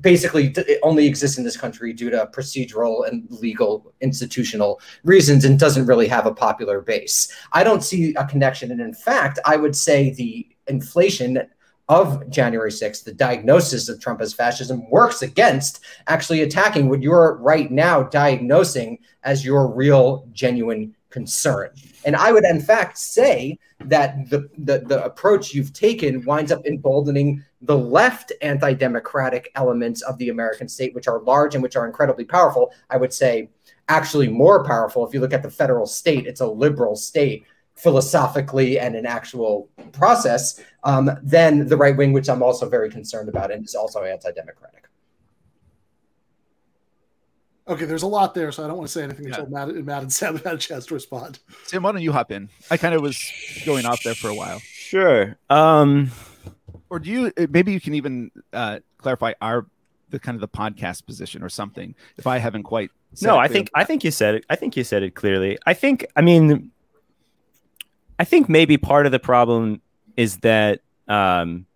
[0.00, 5.58] basically it only exists in this country due to procedural and legal institutional reasons and
[5.58, 7.32] doesn't really have a popular base.
[7.52, 8.70] I don't see a connection.
[8.72, 11.48] And in fact, I would say the inflation
[11.88, 17.36] of January 6th, the diagnosis of Trump as fascism works against actually attacking what you're
[17.36, 21.70] right now diagnosing as your real, genuine concern.
[22.04, 26.66] And I would, in fact, say that the, the, the approach you've taken winds up
[26.66, 31.76] emboldening the left anti democratic elements of the American state, which are large and which
[31.76, 32.72] are incredibly powerful.
[32.90, 33.48] I would say
[33.88, 35.06] actually more powerful.
[35.06, 37.46] If you look at the federal state, it's a liberal state
[37.76, 43.28] philosophically and in actual process um, than the right wing, which I'm also very concerned
[43.28, 44.84] about and is also anti democratic.
[47.68, 49.40] Okay, there's a lot there, so I don't want to say anything Yeah.
[49.40, 51.40] until Matt, Matt and Sam have had a chance to respond.
[51.64, 52.48] Sam, why don't you hop in?
[52.70, 53.18] I kind of was
[53.64, 54.60] going off there for a while.
[54.60, 55.36] Sure.
[55.50, 56.12] Um,
[56.90, 57.32] Or do you?
[57.36, 59.66] uh, Maybe you can even uh, clarify our
[60.10, 61.96] the kind of the podcast position or something.
[62.16, 62.90] If I haven't quite.
[63.14, 64.46] said no, it I think I think you said it.
[64.48, 65.58] I think you said it clearly.
[65.66, 66.70] I think I mean
[68.18, 69.80] I think maybe part of the problem
[70.16, 71.66] is that um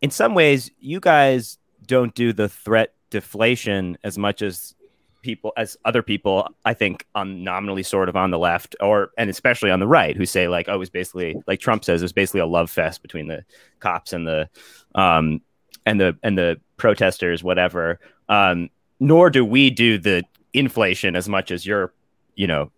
[0.00, 4.74] in some ways you guys don't do the threat deflation as much as
[5.22, 9.30] people as other people I think on nominally sort of on the left or and
[9.30, 12.04] especially on the right who say like oh it was basically like Trump says it
[12.04, 13.44] was basically a love fest between the
[13.80, 14.48] cops and the
[14.94, 15.40] um
[15.86, 17.98] and the and the protesters whatever.
[18.28, 18.70] Um
[19.00, 21.92] nor do we do the inflation as much as your
[22.34, 22.70] you know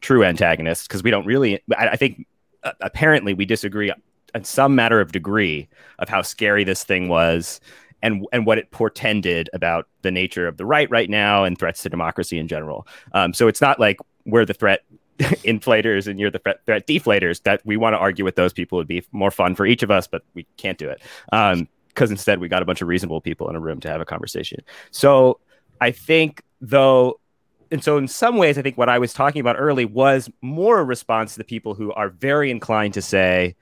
[0.00, 2.26] true antagonists because we don't really I, I think
[2.62, 3.92] uh, apparently we disagree
[4.34, 5.68] on some matter of degree
[5.98, 7.60] of how scary this thing was
[8.02, 11.82] and and what it portended about the nature of the right right now and threats
[11.82, 12.86] to democracy in general.
[13.12, 14.84] Um, so it's not like we're the threat
[15.18, 17.42] inflators and you're the threat, threat deflators.
[17.42, 19.90] That we want to argue with those people would be more fun for each of
[19.90, 21.02] us, but we can't do it
[21.88, 24.04] because instead we got a bunch of reasonable people in a room to have a
[24.06, 24.62] conversation.
[24.90, 25.40] So
[25.80, 27.20] I think though.
[27.70, 30.78] And so, in some ways, I think what I was talking about early was more
[30.78, 33.56] a response to the people who are very inclined to say,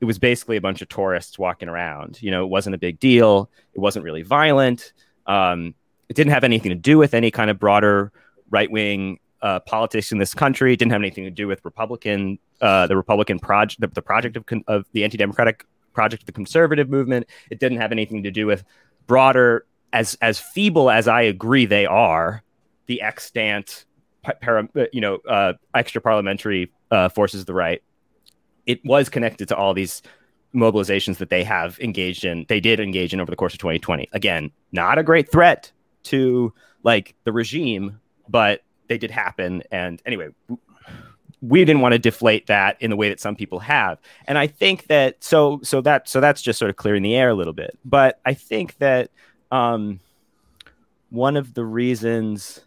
[0.00, 2.22] it was basically a bunch of tourists walking around.
[2.22, 3.50] You know, it wasn't a big deal.
[3.74, 4.92] It wasn't really violent.
[5.26, 5.74] Um,
[6.08, 8.12] it didn't have anything to do with any kind of broader
[8.50, 10.72] right wing uh, politics in this country.
[10.72, 14.36] It didn't have anything to do with Republican, uh, the Republican project, the, the project
[14.36, 17.26] of, con- of the anti democratic project of the conservative movement.
[17.50, 18.64] It didn't have anything to do with
[19.06, 22.42] broader, as as feeble as I agree they are,
[22.86, 23.84] the extant,
[24.40, 27.82] para, you know, uh, extra parliamentary uh, forces of the right
[28.66, 30.02] it was connected to all these
[30.54, 34.08] mobilizations that they have engaged in they did engage in over the course of 2020
[34.12, 35.70] again not a great threat
[36.02, 39.62] to like the regime but they did happen.
[39.70, 40.28] And anyway
[41.42, 43.98] we didn't want to deflate that in the way that some people have.
[44.26, 47.28] And i think that so so that so that's just sort of clearing the air
[47.28, 47.78] a little bit.
[47.84, 49.10] But i think that
[49.50, 50.00] um
[51.10, 52.62] one of the reasons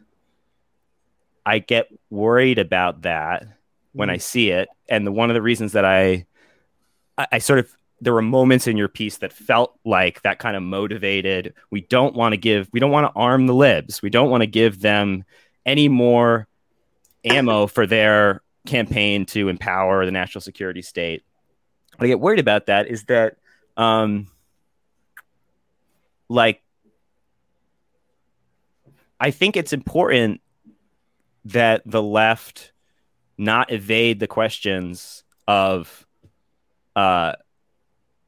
[1.49, 3.47] i get worried about that
[3.91, 4.69] when I see it.
[4.87, 6.27] And the, one of the reasons that I,
[7.17, 10.55] I, I sort of, there were moments in your piece that felt like that kind
[10.55, 11.55] of motivated.
[11.71, 13.99] We don't want to give, we don't want to arm the libs.
[13.99, 15.23] We don't want to give them
[15.65, 16.47] any more
[17.25, 21.23] ammo for their campaign to empower the national security state.
[21.97, 23.37] What I get worried about that is that,
[23.75, 24.27] um,
[26.29, 26.61] like,
[29.19, 30.41] I think it's important
[31.53, 32.71] that the left
[33.37, 36.05] not evade the questions of
[36.95, 37.33] uh,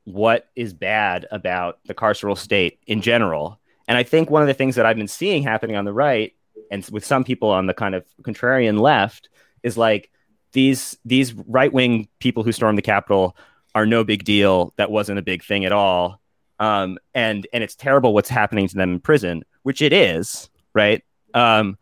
[0.06, 3.60] what is bad about the carceral state in general.
[3.88, 6.34] And I think one of the things that I've been seeing happening on the right
[6.72, 9.30] and with some people on the kind of contrarian left
[9.64, 10.10] is like
[10.54, 13.36] these these right wing people who stormed the Capitol
[13.76, 14.74] are no big deal.
[14.78, 16.22] That wasn't a big thing at all.
[16.62, 21.04] um, and and it's terrible what's happening to them in prison, which it is, right?
[21.34, 21.78] Um,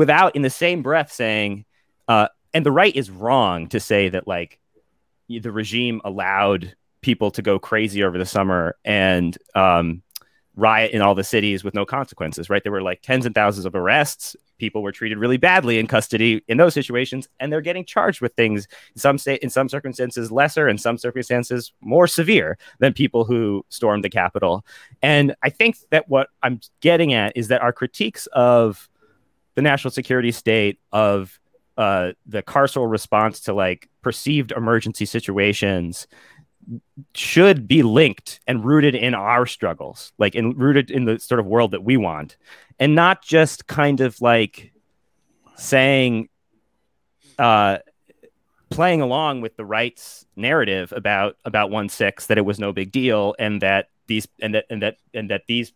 [0.00, 1.62] without in the same breath saying,
[2.08, 4.58] uh, and the right is wrong to say that like
[5.28, 10.02] the regime allowed people to go crazy over the summer and um,
[10.56, 12.62] riot in all the cities with no consequences, right?
[12.62, 14.34] There were like tens and thousands of arrests.
[14.56, 18.32] People were treated really badly in custody in those situations, and they're getting charged with
[18.32, 23.26] things in some state, in some circumstances lesser, in some circumstances more severe than people
[23.26, 24.64] who stormed the Capitol.
[25.02, 28.88] And I think that what I'm getting at is that our critiques of
[29.54, 31.38] the national security state of
[31.76, 36.06] uh, the carceral response to like perceived emergency situations
[37.14, 41.46] should be linked and rooted in our struggles, like in rooted in the sort of
[41.46, 42.36] world that we want,
[42.78, 44.72] and not just kind of like
[45.56, 46.28] saying,
[47.38, 47.78] uh,
[48.70, 52.92] playing along with the right's narrative about about one six that it was no big
[52.92, 55.72] deal and that these and that and that and that these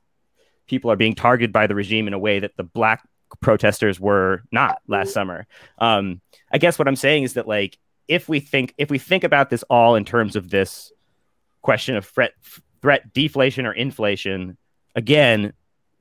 [0.67, 3.07] people are being targeted by the regime in a way that the black
[3.41, 5.47] protesters were not last summer.
[5.79, 6.21] Um,
[6.53, 7.79] I guess what I'm saying is that like
[8.09, 10.93] if we think if we think about this all in terms of this
[11.63, 12.33] question of threat
[12.83, 14.57] threat deflation or inflation,
[14.95, 15.53] again,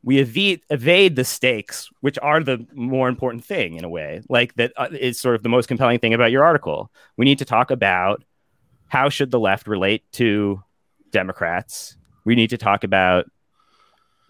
[0.04, 4.22] we evade, evade the stakes, which are the more important thing in a way.
[4.28, 6.92] Like that uh, sort of the most compelling thing about your article.
[7.16, 8.24] We need to talk about
[8.88, 10.62] how should the left relate to
[11.12, 11.96] Democrats.
[12.26, 13.26] We need to talk about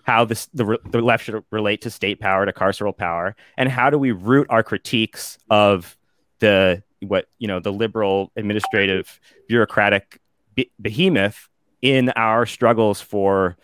[0.04, 3.89] how this, the, the left should relate to state power, to carceral power, and how
[3.89, 5.97] do we root our critiques of
[6.39, 10.20] the what you know the liberal administrative bureaucratic
[10.56, 11.49] be- behemoth
[11.82, 13.58] in our struggles for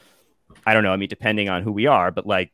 [0.66, 0.92] I don't know.
[0.92, 2.52] I mean, depending on who we are, but like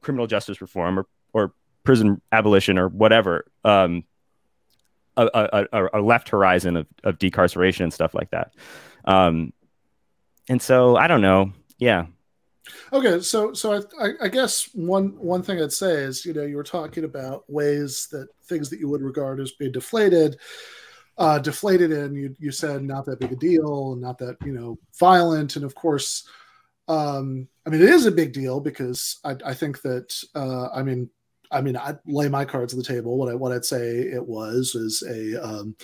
[0.00, 1.52] criminal justice reform or or
[1.84, 4.04] prison abolition or whatever, um,
[5.16, 8.54] a, a, a left horizon of, of decarceration and stuff like that.
[9.04, 9.52] Um,
[10.48, 11.52] and so I don't know.
[11.78, 12.06] Yeah,
[12.92, 16.56] Okay, so so I, I, guess one one thing I'd say is you know you
[16.56, 20.38] were talking about ways that things that you would regard as being deflated,
[21.18, 24.52] uh, deflated in you you said not that big a deal, and not that you
[24.52, 26.26] know violent, and of course,
[26.88, 30.82] um, I mean it is a big deal because I, I think that uh, I
[30.82, 31.10] mean
[31.50, 33.16] I mean I lay my cards on the table.
[33.18, 35.76] What I what I'd say it was is a um,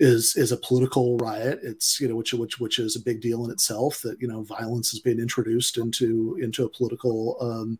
[0.00, 1.60] is is a political riot.
[1.62, 4.42] It's you know which which which is a big deal in itself that you know
[4.42, 7.78] violence is being introduced into into a political um,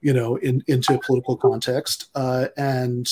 [0.00, 2.06] you know in into a political context.
[2.14, 3.08] Uh, and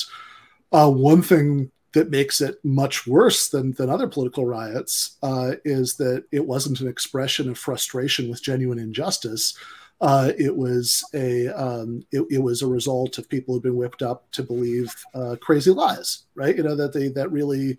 [0.72, 5.96] uh, one thing that makes it much worse than than other political riots uh, is
[5.96, 9.57] that it wasn't an expression of frustration with genuine injustice.
[10.01, 14.01] Uh, it was a um, it, it, was a result of people who've been whipped
[14.01, 16.57] up to believe uh, crazy lies, right?
[16.57, 17.78] You know that they that really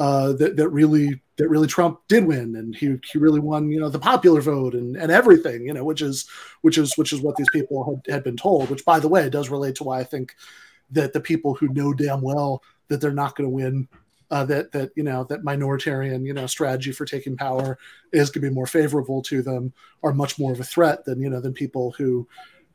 [0.00, 3.78] uh, that that really that really Trump did win, and he he really won, you
[3.78, 6.26] know, the popular vote and and everything, you know, which is
[6.62, 8.70] which is which is what these people had, had been told.
[8.70, 10.34] Which, by the way, does relate to why I think
[10.90, 13.88] that the people who know damn well that they're not going to win,
[14.30, 17.76] uh, that that you know that minoritarian you know strategy for taking power
[18.10, 19.70] is going to be more favorable to them,
[20.02, 22.26] are much more of a threat than you know than people who,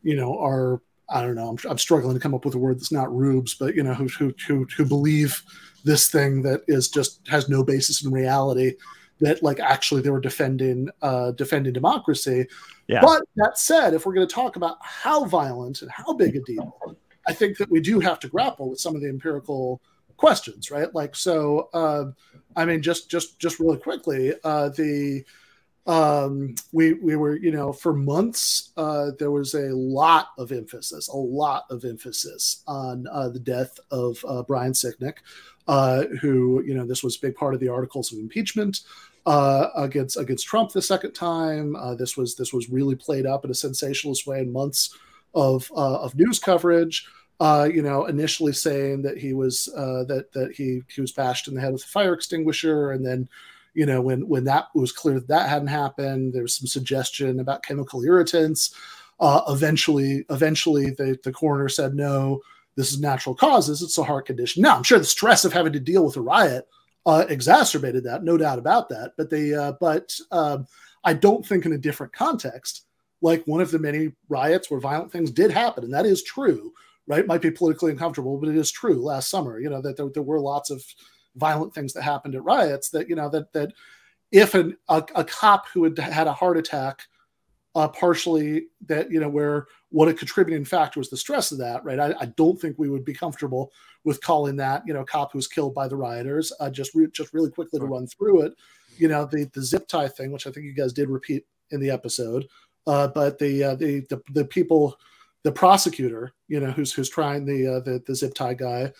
[0.03, 1.49] you know, are I don't know.
[1.49, 3.95] I'm, I'm struggling to come up with a word that's not rubes, but you know,
[3.95, 5.41] who who who, who believe
[5.85, 8.73] this thing that is just has no basis in reality
[9.21, 12.45] that like actually they were defending uh defending democracy
[12.87, 12.99] yeah.
[13.01, 16.41] but that said if we're going to talk about how violent and how big a
[16.41, 19.79] deal i think that we do have to grapple with some of the empirical
[20.17, 22.05] questions right like so uh,
[22.55, 25.23] i mean just just just really quickly uh the
[25.87, 31.07] um, we we were you know for months uh, there was a lot of emphasis,
[31.09, 35.17] a lot of emphasis on uh, the death of uh, Brian Sicknick,
[35.67, 38.81] uh, who you know this was a big part of the articles of impeachment
[39.25, 41.75] uh, against against Trump the second time.
[41.75, 44.95] Uh, this was this was really played up in a sensationalist way in months
[45.33, 47.07] of of news coverage.
[47.41, 51.61] you know, initially saying that he was that that he he was bashed in the
[51.61, 53.27] head with a fire extinguisher, and then
[53.75, 57.39] you know, when when that was clear that that hadn't happened, there was some suggestion
[57.39, 58.73] about chemical irritants.
[59.19, 62.41] Uh, eventually, eventually, the the coroner said no.
[62.75, 63.81] This is natural causes.
[63.81, 64.61] It's a heart condition.
[64.61, 66.67] Now, I'm sure the stress of having to deal with a riot
[67.05, 69.13] uh, exacerbated that, no doubt about that.
[69.17, 70.67] But they, uh, but um,
[71.03, 72.85] I don't think in a different context,
[73.21, 76.73] like one of the many riots where violent things did happen, and that is true.
[77.07, 78.99] Right, might be politically uncomfortable, but it is true.
[78.99, 80.83] Last summer, you know that there, there were lots of
[81.35, 83.73] violent things that happened at riots that you know that that
[84.31, 87.03] if an, a, a cop who had had a heart attack
[87.75, 91.83] uh, partially that you know where what a contributing factor was the stress of that
[91.83, 91.99] right?
[91.99, 93.71] I, I, don't think we would be comfortable
[94.05, 97.07] with calling that you know cop who was killed by the rioters uh, just re-
[97.11, 98.53] just really quickly to run through it.
[98.97, 101.79] You know the the zip tie thing which i think you guys did repeat in
[101.79, 102.47] the episode,
[102.87, 104.97] uh, but the, uh, the the the people,
[105.43, 108.91] the prosecutor, you know, who's who's trying the uh, the, the zip tie guy,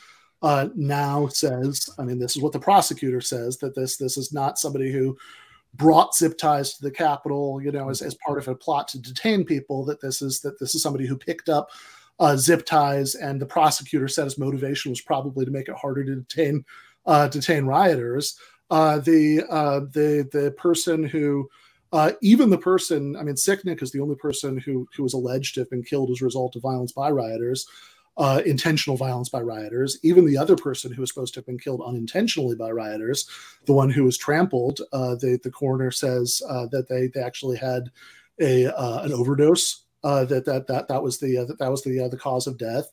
[0.42, 4.34] uh, now says, I mean, this is what the prosecutor says that this this is
[4.34, 5.18] not somebody who
[5.76, 9.00] brought zip ties to the Capitol, you know, as, as part of a plot to
[9.00, 9.86] detain people.
[9.86, 11.70] That this is that this is somebody who picked up
[12.20, 16.04] uh, zip ties, and the prosecutor said his motivation was probably to make it harder
[16.04, 16.66] to detain
[17.06, 18.38] uh, detain rioters.
[18.70, 21.50] Uh, the uh, the the person who
[21.92, 25.56] uh, even the person, I mean, Sicknick is the only person who who was alleged
[25.56, 27.68] to have been killed as a result of violence by rioters
[28.18, 30.00] uh, intentional violence by rioters.
[30.04, 33.30] Even the other person who was supposed to have been killed unintentionally by rioters,
[33.66, 37.58] the one who was trampled, uh, the the coroner says uh, that they they actually
[37.58, 37.92] had
[38.40, 39.82] a uh, an overdose.
[40.04, 42.60] Uh, that that that that was the uh, that, that was the the cause of
[42.60, 42.92] death.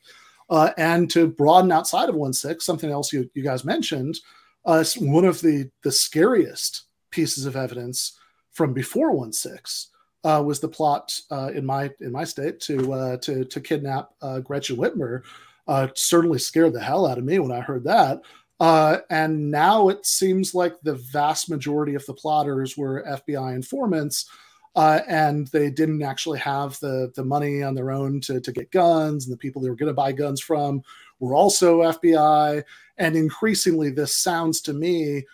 [0.78, 4.18] and to broaden outside of one six, something else you, you guys mentioned,
[4.64, 8.18] one of the the scariest pieces of evidence
[8.50, 9.91] from before one six
[10.24, 14.10] uh, was the plot uh, in my in my state to uh, to to kidnap
[14.22, 15.22] uh, Gretchen Whitmer.
[15.66, 18.22] Uh, certainly scared the hell out of me when I heard that.
[18.60, 24.28] And now it seems like the vast majority of the plotters were FBI informants,
[24.76, 29.26] and they didn't actually have the the money on their own to to get guns,
[29.26, 30.82] and the people they were going to buy guns from
[31.18, 32.62] were also FBI.
[32.98, 35.24] And increasingly, this sounds to me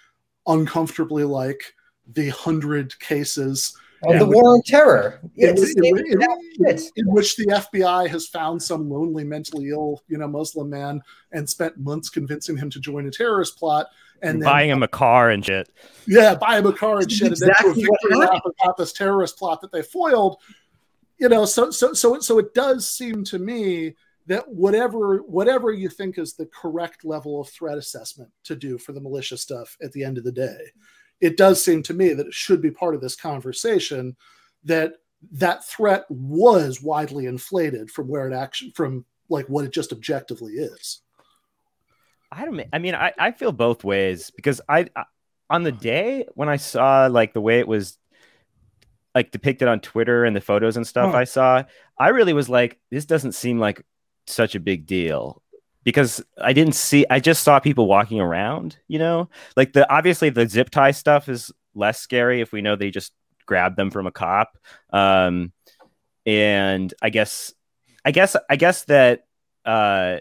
[0.47, 1.75] uncomfortably like
[2.07, 5.21] the hundred cases the war on terror.
[5.37, 11.49] In, which the FBI has found some lonely, mentally ill, you know, Muslim man and
[11.49, 13.89] spent months convincing him to join a terrorist plot,
[14.23, 15.69] and buying him a car and shit.
[16.07, 18.77] Yeah, buy him a car and shit, exactly and then do a victory lap about
[18.77, 20.39] this terrorist plot that they foiled.
[21.19, 23.95] You know, so so so so it does seem to me
[24.27, 28.93] that whatever whatever you think is the correct level of threat assessment to do for
[28.93, 30.73] the militia stuff at the end of the day
[31.21, 34.17] it does seem to me that it should be part of this conversation
[34.65, 34.95] that
[35.33, 40.53] that threat was widely inflated from where it actually from like what it just objectively
[40.55, 41.01] is.
[42.31, 45.05] I don't i mean i, I feel both ways because I, I
[45.49, 47.97] on the day when i saw like the way it was
[49.15, 51.63] like depicted on twitter and the photos and stuff i saw
[51.99, 53.85] i really was like this doesn't seem like
[54.27, 55.43] such a big deal
[55.89, 59.31] because I didn't see I just saw people walking around, you know?
[59.57, 63.15] Like the obviously the zip tie stuff is less scary if we know they just
[63.47, 64.59] grabbed them from a cop.
[64.91, 65.51] Um
[66.27, 67.55] and I guess
[68.05, 69.25] I guess I guess that
[69.65, 70.19] uh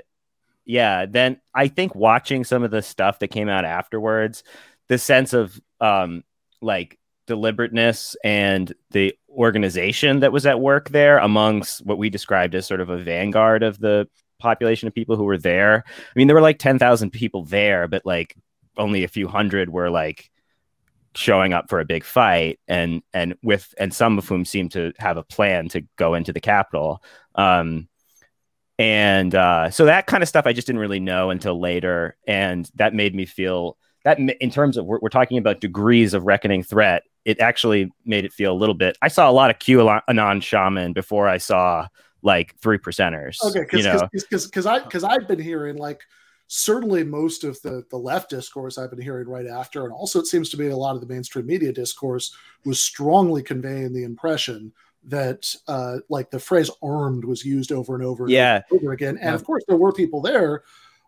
[0.63, 4.45] yeah, then I think watching some of the stuff that came out afterwards,
[4.87, 6.23] the sense of um
[6.61, 12.65] like deliberateness and the organization that was at work there amongst what we described as
[12.65, 14.07] sort of a vanguard of the
[14.39, 15.83] population of people who were there.
[15.87, 18.35] I mean, there were like 10,000 people there, but like
[18.77, 20.29] only a few hundred were like
[21.17, 24.93] showing up for a big fight and and with and some of whom seemed to
[24.99, 27.01] have a plan to go into the capital
[27.33, 27.87] um
[28.77, 32.69] and uh so that kind of stuff i just didn't really know until later and
[32.75, 36.61] that made me feel that in terms of we're, we're talking about degrees of reckoning
[36.61, 40.39] threat it actually made it feel a little bit i saw a lot of qanon
[40.39, 41.87] shaman before i saw
[42.21, 43.37] like three percenters.
[43.43, 46.01] Okay, because because I because I've been hearing like
[46.47, 50.27] certainly most of the the left discourse I've been hearing right after, and also it
[50.27, 54.73] seems to be a lot of the mainstream media discourse was strongly conveying the impression
[55.03, 58.61] that uh, like the phrase armed was used over and over and yeah.
[58.71, 59.17] over again.
[59.17, 59.35] And yeah.
[59.35, 60.63] of course, there were people there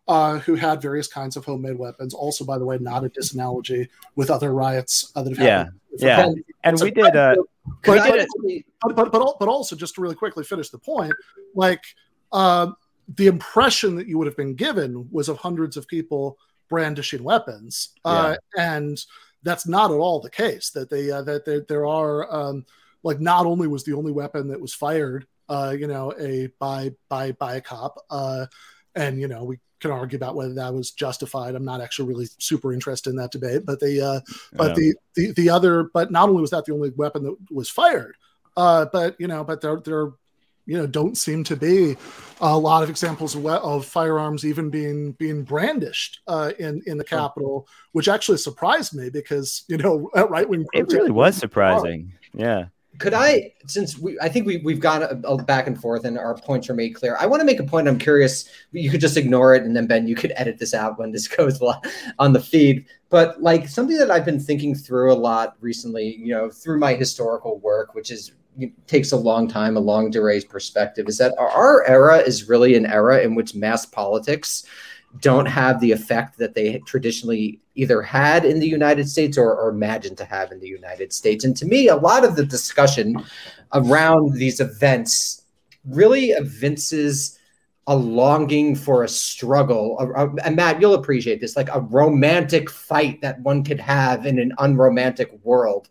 [0.08, 2.14] uh, who had various kinds of homemade weapons.
[2.14, 5.78] Also, by the way, not a disanalogy with other riots uh, that have happened.
[5.98, 6.34] Yeah, yeah.
[6.64, 7.16] And we did.
[7.16, 7.36] Uh,
[7.84, 8.28] but,
[8.82, 11.14] but, but, but, but, also, just to really quickly finish the point,
[11.56, 11.84] like
[12.32, 12.72] uh,
[13.16, 16.38] the impression that you would have been given was of hundreds of people
[16.70, 18.76] brandishing weapons, uh, yeah.
[18.78, 19.04] and
[19.44, 20.70] that's not at all the case.
[20.72, 22.66] That they uh, that there, there are um,
[23.04, 26.92] like not only was the only weapon that was fired, uh, you know, a by
[27.10, 28.46] by by a cop, uh,
[28.96, 31.56] and you know we can argue about whether that was justified.
[31.56, 34.20] I'm not actually really super interested in that debate, but the uh,
[34.54, 37.70] but the, the the other, but not only was that the only weapon that was
[37.70, 38.16] fired,
[38.58, 40.12] uh, but you know, but there there
[40.66, 41.98] you know don't seem to be
[42.42, 47.04] a lot of examples of, of firearms even being being brandished uh, in in the
[47.04, 52.14] Capitol, which actually surprised me because you know right when it really was surprising.
[52.34, 52.66] Yeah
[53.00, 56.18] could I, since we, I think we we've gone a, a back and forth and
[56.18, 57.18] our points are made clear.
[57.20, 57.88] I want to make a point.
[57.88, 58.50] I'm curious.
[58.72, 61.28] You could just ignore it, and then Ben, you could edit this out when this
[61.36, 61.62] goes
[62.20, 62.86] on the feed.
[63.10, 66.94] But like something that I've been thinking through a lot recently, you know, through my
[66.94, 68.34] historical work, which is
[68.88, 72.86] takes a long time, a longue durée perspective, is that our era is really an
[72.86, 74.66] era in which mass politics
[75.20, 80.18] don't have the effect that they traditionally either had in the United States or, imagined
[80.18, 81.44] to have in the United States.
[81.46, 83.24] And to me, a lot of the discussion
[83.74, 85.44] around these events
[85.86, 87.39] really evinces
[87.90, 89.98] a longing for a struggle.
[90.00, 94.28] A, a, and Matt, you'll appreciate this, like a romantic fight that one could have
[94.28, 95.90] in an unromantic world.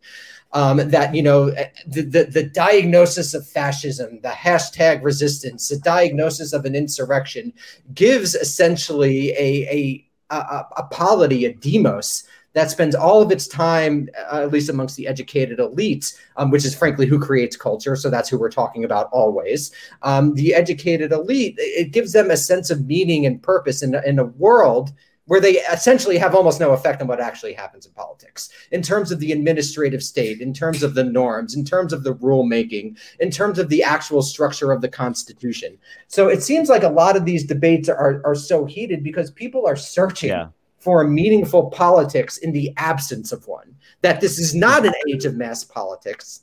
[0.53, 1.51] Um, that you know
[1.87, 7.53] the, the, the diagnosis of fascism, the hashtag resistance, the diagnosis of an insurrection
[7.93, 12.25] gives essentially a a, a, a polity, a demos
[12.59, 16.65] that spends all of its time, uh, at least amongst the educated elites, um, which
[16.65, 17.95] is frankly who creates culture.
[17.95, 19.71] So that's who we're talking about always.
[20.03, 24.19] Um, the educated elite, it gives them a sense of meaning and purpose in, in
[24.19, 24.93] a world
[25.27, 29.13] where they essentially have almost no effect on what actually happens in politics in terms
[29.13, 33.31] of the administrative state, in terms of the norms, in terms of the rulemaking, in
[33.31, 35.77] terms of the actual structure of the Constitution.
[36.07, 39.67] So it seems like a lot of these debates are, are so heated because people
[39.67, 40.49] are searching yeah
[40.79, 43.75] for a meaningful politics in the absence of one.
[44.03, 46.43] That this is not an age of mass politics.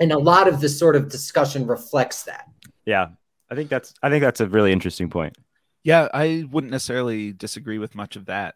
[0.00, 2.48] And a lot of this sort of discussion reflects that.
[2.84, 3.08] Yeah.
[3.52, 5.36] I think that's I think that's a really interesting point.
[5.84, 8.54] Yeah, I wouldn't necessarily disagree with much of that.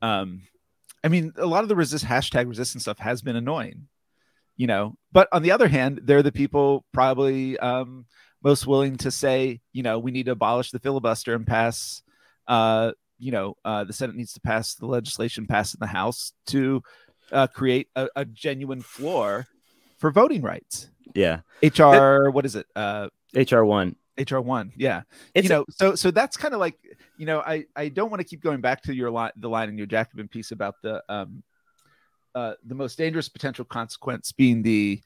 [0.00, 0.42] Um,
[1.02, 3.88] I mean, a lot of the resist hashtag resistance stuff has been annoying,
[4.56, 4.94] you know.
[5.10, 8.06] But on the other hand, they're the people probably um,
[8.44, 12.02] most willing to say, you know, we need to abolish the filibuster and pass
[12.46, 16.32] uh, you know uh, the Senate needs to pass the legislation passed in the House
[16.46, 16.82] to
[17.32, 19.46] uh, create a, a, genuine floor
[19.98, 20.90] for voting rights.
[21.14, 22.30] Yeah, HR.
[22.30, 22.66] what is it?
[22.74, 23.96] Uh, HR one.
[24.18, 24.72] HR one.
[24.76, 25.02] Yeah,
[25.34, 26.76] it's you know, a- so so that's kind of like
[27.16, 29.68] you know, I I don't want to keep going back to your line, the line
[29.68, 31.42] in your Jacobin piece about the um,
[32.34, 35.00] uh, the most dangerous potential consequence being the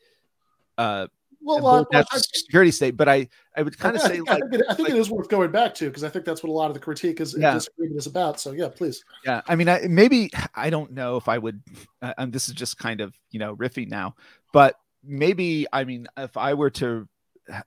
[0.78, 1.06] uh,
[1.42, 2.96] well, uh, national security state.
[2.96, 4.96] But I, I would kind of say, I, like, I think, it, I think like,
[4.96, 6.80] it is worth going back to because I think that's what a lot of the
[6.80, 7.54] critique is yeah.
[7.54, 8.40] disagreement is about.
[8.40, 9.04] So yeah, please.
[9.24, 11.62] Yeah, I mean, I, maybe I don't know if I would.
[12.00, 14.14] Uh, and this is just kind of you know riffing now,
[14.52, 17.08] but maybe I mean, if I were to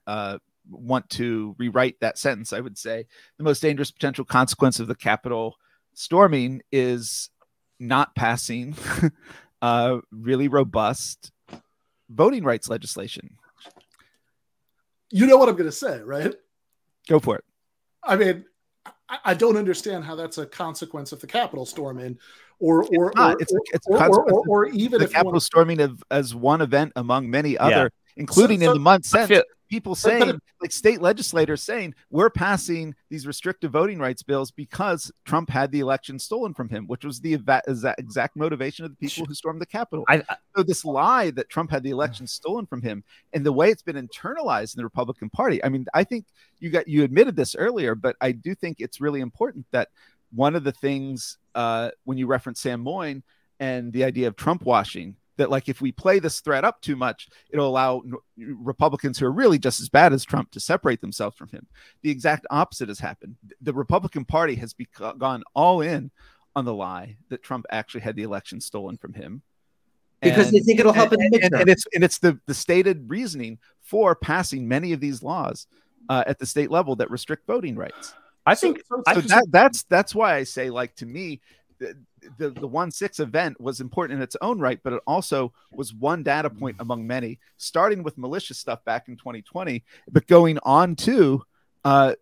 [0.06, 0.38] uh,
[0.70, 3.06] want to rewrite that sentence, I would say
[3.38, 5.56] the most dangerous potential consequence of the Capitol
[5.94, 7.30] storming is
[7.78, 8.74] not passing
[9.62, 11.32] uh, really robust
[12.08, 13.36] voting rights legislation
[15.16, 16.34] you know what I'm going to say, right?
[17.08, 17.44] Go for it.
[18.04, 18.44] I mean,
[19.08, 22.18] I, I don't understand how that's a consequence of the Capitol storming,
[22.58, 26.02] or or it's, or, it's, or, it's or, or, or, even the Capitol storming of,
[26.10, 28.20] as one event among many other, yeah.
[28.22, 29.28] including so, so, in the month since.
[29.28, 34.22] Feel, people saying, but, but, like state legislators saying, we're passing these restrictive voting rights
[34.22, 37.34] bills because Trump had the election stolen from him, which was the
[37.98, 40.04] exact motivation of the people who stormed the Capitol.
[40.08, 43.52] I, I, so this lie that Trump had the election stolen from him, and the
[43.52, 45.62] way it's been internalized in the Republican Party.
[45.64, 46.26] I mean, I think
[46.58, 49.88] you got you admitted this earlier, but I do think it's really important that
[50.32, 53.22] one of the things uh, when you reference Sam Moyn
[53.60, 56.96] and the idea of Trump washing that like if we play this threat up too
[56.96, 58.02] much it'll allow
[58.36, 61.66] republicans who are really just as bad as trump to separate themselves from him.
[62.02, 63.36] The exact opposite has happened.
[63.60, 66.10] The republican party has beca- gone all in
[66.54, 69.42] on the lie that trump actually had the election stolen from him.
[70.22, 71.44] Because and, they think it'll help and, in the midterm.
[71.44, 75.66] And, and, it's and it's the the stated reasoning for passing many of these laws
[76.08, 78.14] uh, at the state level that restrict voting rights.
[78.46, 81.40] I think so, so that, that's that's why I say like to me
[82.38, 85.94] the, the one six event was important in its own right, but it also was
[85.94, 90.96] one data point among many, starting with malicious stuff back in 2020, but going on
[90.96, 91.42] to
[91.84, 92.14] uh,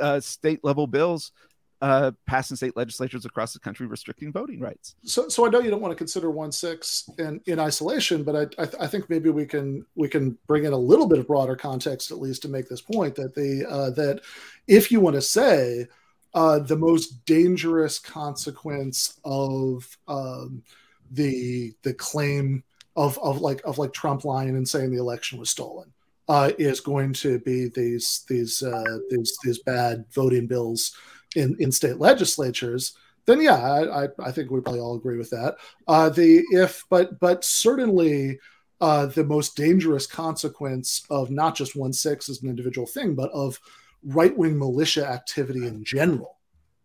[0.00, 1.32] uh, state level bills
[1.80, 4.96] uh, passing state legislatures across the country restricting voting rights.
[5.04, 8.34] So, so I know you don't want to consider one six in, in isolation, but
[8.34, 11.18] I, I, th- I, think maybe we can we can bring in a little bit
[11.18, 14.22] of broader context at least to make this point that the uh, that
[14.66, 15.86] if you want to say
[16.34, 20.62] uh, the most dangerous consequence of um,
[21.10, 22.62] the the claim
[22.96, 25.92] of of like of like Trump lying and saying the election was stolen
[26.28, 30.94] uh, is going to be these these uh, these these bad voting bills
[31.36, 32.94] in in state legislatures.
[33.24, 35.56] Then yeah, I, I, I think we probably all agree with that.
[35.86, 38.38] Uh, the if but but certainly.
[38.80, 43.28] Uh, the most dangerous consequence of not just one six as an individual thing, but
[43.32, 43.58] of
[44.04, 46.38] right wing militia activity in general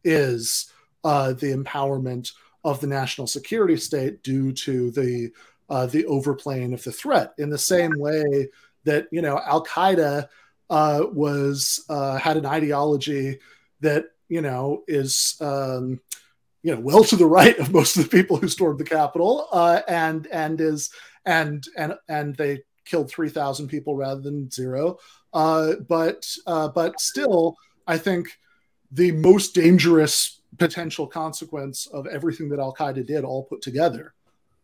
[0.04, 0.72] is
[1.04, 2.32] uh, the empowerment
[2.64, 5.32] of the national security state due to the
[5.70, 7.34] uh, the overplaying of the threat.
[7.38, 8.50] In the same way
[8.84, 10.28] that you know Al Qaeda
[10.70, 13.40] uh, was uh, had an ideology
[13.82, 16.00] that you know is um,
[16.64, 19.48] you know well to the right of most of the people who stormed the Capitol,
[19.52, 20.90] uh, and and is
[21.26, 24.98] and and and they killed three thousand people rather than zero.
[25.34, 27.58] Uh, but uh, but still,
[27.88, 28.28] I think
[28.92, 34.14] the most dangerous potential consequence of everything that Al Qaeda did, all put together,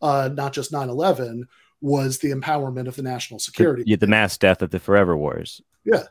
[0.02, 1.48] uh, not just 9 11,
[1.82, 3.84] was the empowerment of the national security.
[3.84, 5.62] The, the mass death of the Forever Wars.
[5.84, 6.04] Yeah.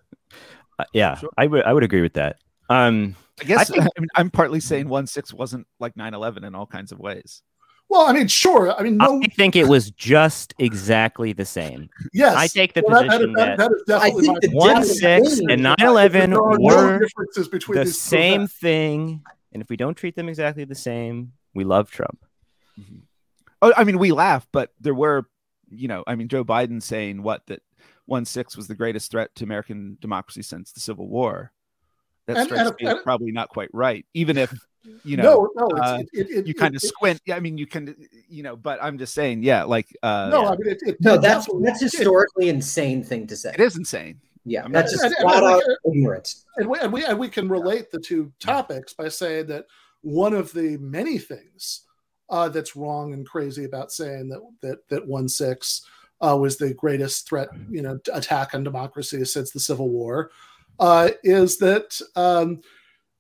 [0.79, 1.31] Uh, yeah, sure.
[1.37, 2.37] I would I would agree with that.
[2.71, 6.45] Um, I guess I think, I mean, I'm partly saying one six wasn't like 9/11
[6.45, 7.43] in all kinds of ways.
[7.89, 8.78] Well, I mean, sure.
[8.78, 9.20] I mean, no...
[9.23, 11.89] I think it was just exactly the same.
[12.12, 15.62] Yes, I take the well, position that, that, that, that is definitely one six and
[15.62, 19.23] 9/11 were no differences between the same thing.
[19.52, 22.24] And if we don't treat them exactly the same, we love Trump.
[22.78, 22.98] Mm-hmm.
[23.62, 25.27] Oh, I mean, we laugh, but there were,
[25.70, 27.62] you know, I mean, Joe Biden saying what that
[28.05, 31.52] one six was the greatest threat to American democracy since the Civil War.
[32.27, 34.52] That and, strikes and, me and, probably not quite right, even if
[35.05, 37.21] you know, no, no, uh, it, it, you kind of squint.
[37.27, 37.95] Yeah, I mean, you can,
[38.29, 40.49] you know, but I'm just saying, yeah, like, uh, no, yeah.
[40.49, 43.53] I mean, it, no, that's that's historically insane thing to say.
[43.55, 44.21] It is insane.
[44.45, 46.35] Yeah, I that's just and, flat out ignorant.
[46.57, 49.67] And we, and we and we can relate the two topics by saying that
[50.03, 51.83] one of the many things
[52.31, 55.85] uh, that's wrong and crazy about saying that that that one six
[56.21, 60.31] uh, was the greatest threat, you know, attack on democracy since the Civil War,
[60.81, 62.61] uh, is that um,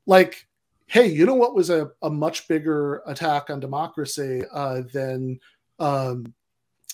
[0.06, 0.46] like
[0.88, 5.38] hey, you know what was a, a much bigger attack on democracy uh, than
[5.78, 6.34] um,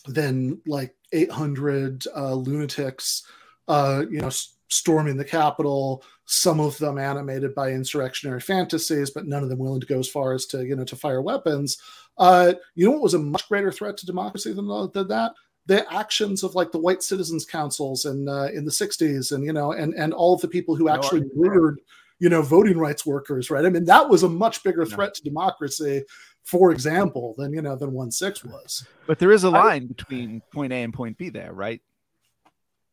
[0.06, 3.26] than like 800 uh, lunatics,
[3.68, 6.04] uh, you know, s- storming the Capitol.
[6.26, 10.08] Some of them animated by insurrectionary fantasies, but none of them willing to go as
[10.08, 11.78] far as to you know to fire weapons.
[12.18, 15.32] Uh, you know what was a much greater threat to democracy than, than that?
[15.66, 19.52] The actions of like the white citizens councils and uh, in the 60s, and you
[19.52, 21.80] know, and and all of the people who actually murdered
[22.18, 23.64] you know, voting rights workers, right?
[23.64, 26.04] I mean, that was a much bigger threat to democracy,
[26.44, 28.86] for example, than you know than one six was.
[29.06, 31.82] But there is a line I, between point A and point B there, right?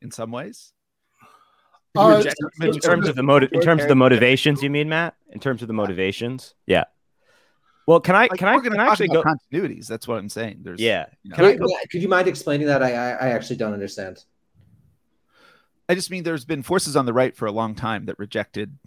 [0.02, 0.74] In some ways.
[1.94, 2.24] Uh,
[2.62, 5.14] in, terms of the motive, in terms of the motivations, you mean Matt?
[5.34, 6.86] In terms of the motivations, yeah.
[7.86, 9.88] Well, can I like, can I can I actually go continuities?
[9.88, 10.60] That's what I'm saying.
[10.62, 11.08] There's yeah.
[11.24, 11.58] You know, I,
[11.92, 12.82] could you mind explaining that?
[12.82, 14.24] I, I I actually don't understand.
[15.90, 18.78] I just mean there's been forces on the right for a long time that rejected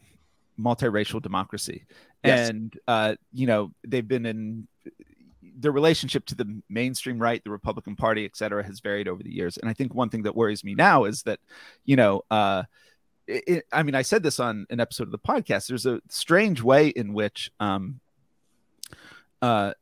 [0.58, 1.84] multiracial democracy,
[2.24, 2.48] yes.
[2.48, 4.68] and uh, you know they've been in
[5.56, 9.32] their relationship to the mainstream right, the Republican Party, et cetera, has varied over the
[9.32, 9.56] years.
[9.56, 11.38] And I think one thing that worries me now is that,
[11.84, 12.64] you know, uh,
[13.28, 15.68] it, I mean, I said this on an episode of the podcast.
[15.68, 18.00] There's a strange way in which, um,
[19.40, 19.74] uh,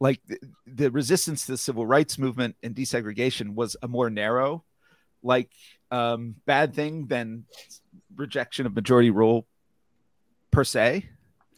[0.00, 4.64] like the, the resistance to the civil rights movement and desegregation was a more narrow,
[5.22, 5.50] like,
[5.90, 7.44] um, bad thing than
[8.16, 9.46] rejection of majority rule
[10.50, 11.08] per se.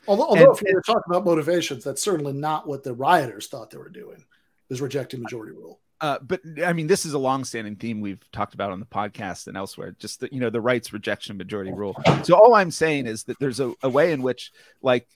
[0.09, 3.71] Although, although and, if you're talking about motivations, that's certainly not what the rioters thought
[3.71, 4.25] they were doing,
[4.71, 5.81] is rejecting majority rule.
[6.01, 9.47] Uh, but I mean, this is a long-standing theme we've talked about on the podcast
[9.47, 9.97] and elsewhere.
[9.99, 11.97] Just the, you know, the rights rejection of majority rule.
[12.23, 14.53] So all I'm saying is that there's a, a way in which,
[14.83, 15.09] like,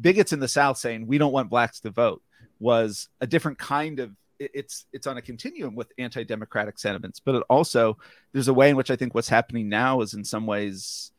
[0.00, 2.22] bigots in the South saying we don't want blacks to vote
[2.58, 7.42] was a different kind of it's it's on a continuum with anti-democratic sentiments but it
[7.48, 7.96] also
[8.32, 11.10] there's a way in which i think what's happening now is in some ways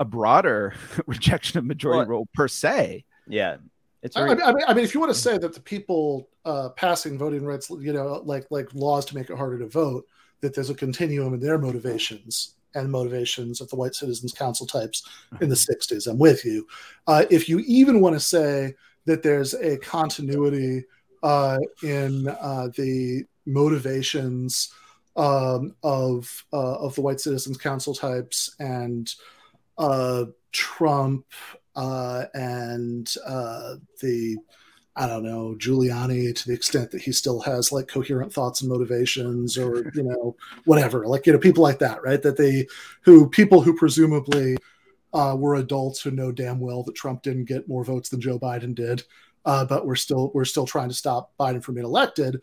[0.00, 0.74] a broader
[1.06, 3.56] rejection of majority well, rule per se yeah
[4.02, 4.30] it's very...
[4.30, 7.44] I, mean, I mean if you want to say that the people uh, passing voting
[7.44, 10.06] rights you know like like laws to make it harder to vote
[10.40, 15.06] that there's a continuum in their motivations and motivations of the white citizens council types
[15.40, 16.10] in the 60s mm-hmm.
[16.10, 16.66] i'm with you
[17.06, 18.74] uh, if you even want to say
[19.04, 20.84] that there's a continuity
[21.22, 24.72] uh, in uh, the motivations
[25.16, 29.12] um, of uh, of the White Citizens Council types and
[29.78, 31.26] uh, Trump
[31.76, 34.36] uh, and uh, the
[34.94, 38.70] I don't know Giuliani to the extent that he still has like coherent thoughts and
[38.70, 42.22] motivations or you know whatever like you know people like that right?
[42.22, 42.66] That they
[43.02, 44.56] who people who presumably
[45.14, 48.38] uh, were adults who know damn well that Trump didn't get more votes than Joe
[48.38, 49.02] Biden did
[49.44, 52.40] uh, but we're still we're still trying to stop Biden from being elected,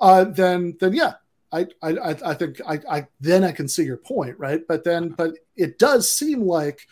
[0.00, 1.14] uh, then then yeah,
[1.52, 4.62] I I I think I, I then I can see your point, right?
[4.66, 6.86] But then but it does seem like.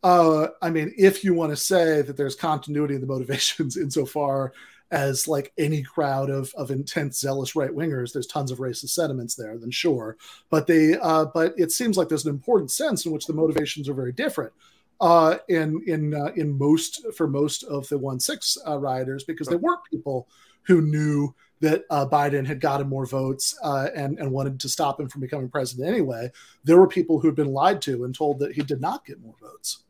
[0.00, 4.52] Uh, I mean, if you want to say that there's continuity in the motivations insofar
[4.90, 9.34] as like any crowd of of intense, zealous right wingers, there's tons of racist sentiments
[9.34, 9.58] there.
[9.58, 10.16] Then sure,
[10.50, 13.88] but they uh, but it seems like there's an important sense in which the motivations
[13.88, 14.52] are very different
[15.00, 19.46] uh, in in uh, in most for most of the one six uh, rioters because
[19.46, 20.28] there weren't people
[20.62, 25.00] who knew that uh, Biden had gotten more votes uh, and and wanted to stop
[25.00, 26.30] him from becoming president anyway.
[26.64, 29.20] There were people who had been lied to and told that he did not get
[29.20, 29.84] more votes.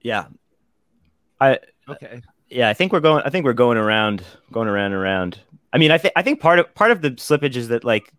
[0.00, 0.26] Yeah,
[1.40, 1.58] I
[1.88, 2.22] okay.
[2.48, 3.22] Yeah, I think we're going.
[3.24, 5.40] I think we're going around, going around and around.
[5.72, 8.12] I mean, I think I think part of part of the slippage is that like,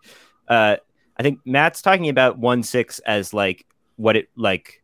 [0.48, 0.78] uh,
[1.18, 3.66] I think Matt's talking about one six as like
[3.98, 4.81] what it like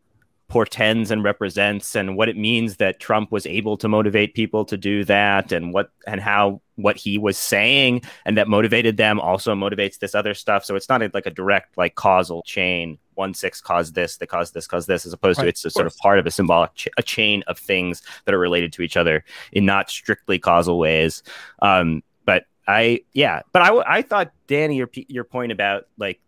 [0.48, 4.78] portends and represents and what it means that Trump was able to motivate people to
[4.78, 9.54] do that and what and how what he was saying and that motivated them also
[9.56, 10.64] motivates this other stuff.
[10.64, 14.28] So it's not a, like a direct like causal chain one six caused this that
[14.28, 16.32] caused this caused this as opposed right, to it's a sort of part of a
[16.32, 20.40] symbolic ch- a chain of things that are related to each other in not strictly
[20.40, 21.24] causal ways.
[21.62, 26.20] Um but i yeah but i i thought danny your your point about like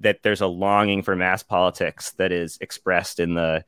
[0.00, 3.64] that there's a longing for mass politics that is expressed in the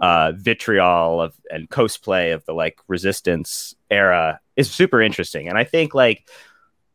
[0.00, 5.48] uh, vitriol of and cosplay of the like resistance era is super interesting.
[5.48, 6.28] And I think like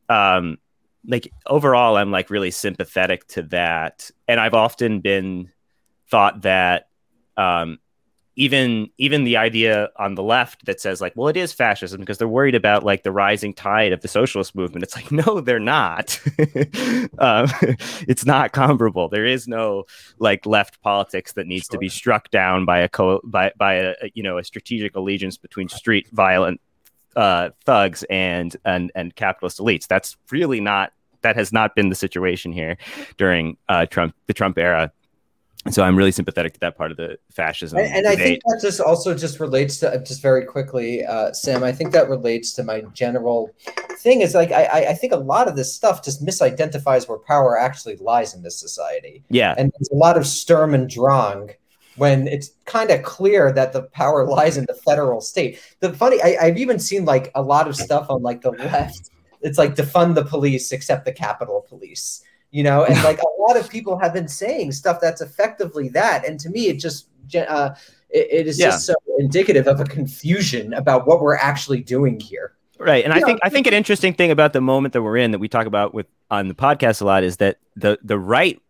[0.10, 0.58] um
[1.08, 4.12] like overall I'm like really sympathetic to that.
[4.28, 5.50] And I've often been
[6.10, 6.90] thought that
[7.38, 7.80] um
[8.42, 12.18] even even the idea on the left that says like well it is fascism because
[12.18, 14.82] they're worried about like the rising tide of the socialist movement.
[14.82, 16.20] It's like no they're not.
[17.20, 17.48] Um,
[18.08, 19.08] it's not comparable.
[19.08, 19.86] There is no
[20.18, 21.74] like left politics that needs sure.
[21.74, 25.38] to be struck down by a co by by a you know a strategic allegiance
[25.38, 26.60] between street violent
[27.16, 29.88] uh, thugs and and and capitalist elites.
[29.88, 32.78] That's really not that has not been the situation here
[33.18, 34.92] during uh, Trump the Trump era
[35.70, 37.78] so I'm really sympathetic to that part of the fascism.
[37.78, 41.64] And, and I think that just also just relates to just very quickly, uh, Sam.
[41.64, 43.54] I think that relates to my general
[44.00, 47.58] thing is like I I think a lot of this stuff just misidentifies where power
[47.58, 49.24] actually lies in this society.
[49.30, 51.52] Yeah, and there's a lot of Sturm und Drang
[51.98, 55.60] when it's kind of clear that the power lies in the federal state.
[55.80, 59.12] The funny I, I've even seen like a lot of stuff on like the left.
[59.44, 63.58] It's like defund the police, except the Capitol Police you know and like a lot
[63.58, 67.74] of people have been saying stuff that's effectively that and to me it just uh,
[68.10, 68.68] it, it is yeah.
[68.68, 73.22] just so indicative of a confusion about what we're actually doing here right and yeah.
[73.22, 75.48] i think i think an interesting thing about the moment that we're in that we
[75.48, 78.62] talk about with on the podcast a lot is that the the right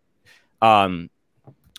[0.62, 1.10] um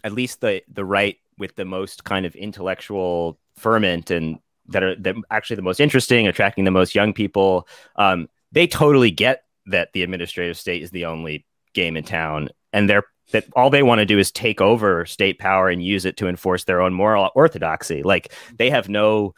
[0.04, 4.38] at least the the right with the most kind of intellectual ferment and
[4.68, 7.66] that are that actually the most interesting attracting the most young people
[7.96, 12.88] um they totally get that the administrative state is the only game in town, and
[12.88, 16.16] they're that all they want to do is take over state power and use it
[16.18, 18.02] to enforce their own moral orthodoxy.
[18.02, 19.34] Like they have no,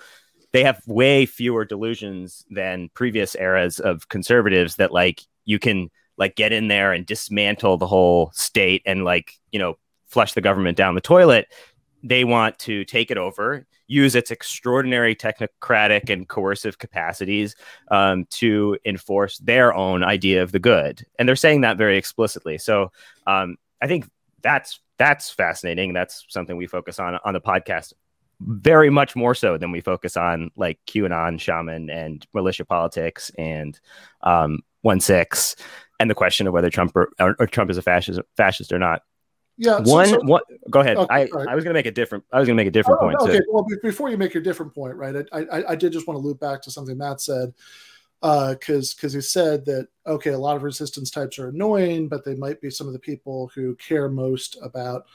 [0.52, 6.36] they have way fewer delusions than previous eras of conservatives that like you can like
[6.36, 10.77] get in there and dismantle the whole state and like you know flush the government
[10.77, 11.48] down the toilet.
[12.05, 17.55] They want to take it over use its extraordinary technocratic and coercive capacities
[17.90, 22.59] um, to enforce their own idea of the good, and they're saying that very explicitly.
[22.59, 22.93] So
[23.26, 24.09] um, I think
[24.43, 25.93] that's that's fascinating.
[25.93, 27.93] That's something we focus on on the podcast
[28.40, 33.78] very much more so than we focus on like QAnon, shaman, and militia politics and
[34.22, 35.56] um, one six,
[36.01, 39.02] and the question of whether Trump or, or Trump is a fascist fascist or not.
[39.56, 39.78] Yeah.
[39.81, 40.43] One, so, so, one.
[40.70, 40.97] Go ahead.
[40.97, 41.48] Okay, I, right.
[41.48, 42.24] I was going to make a different.
[42.32, 43.16] I was going to make a different oh, point.
[43.20, 43.39] Okay.
[43.39, 43.44] Too.
[43.48, 45.26] Well, before you make your different point, right?
[45.32, 47.55] I, I, I did just want to loop back to something Matt said,
[48.20, 52.24] because uh, because he said that okay, a lot of resistance types are annoying, but
[52.24, 55.06] they might be some of the people who care most about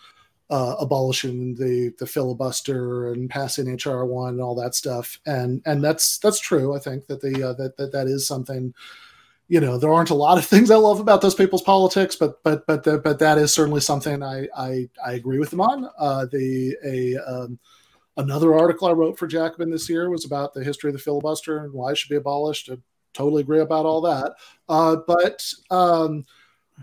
[0.49, 5.20] uh, abolishing the the filibuster and passing HR one and all that stuff.
[5.26, 6.76] And and that's that's true.
[6.76, 8.74] I think that the uh, that that that is something
[9.50, 12.42] you know there aren't a lot of things I love about those people's politics, but
[12.44, 15.90] but but the, but that is certainly something I I, I agree with them on.
[15.98, 17.60] Uh, the a um,
[18.16, 21.60] another article I wrote for Jacobin this year was about the history of the filibuster
[21.60, 22.70] and why it should be abolished.
[22.72, 22.78] I
[23.14, 24.36] totally agree about all that.
[24.70, 26.26] Uh, but um,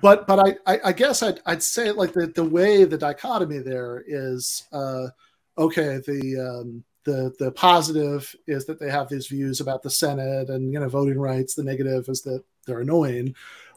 [0.03, 3.59] but but I, I, I guess I'd, I'd say like the the way the dichotomy
[3.59, 5.09] there is uh,
[5.57, 10.51] okay the um, the the positive is that they have these views about the Senate
[10.51, 11.55] and you know voting rights.
[11.55, 13.35] The negative is that they're annoying.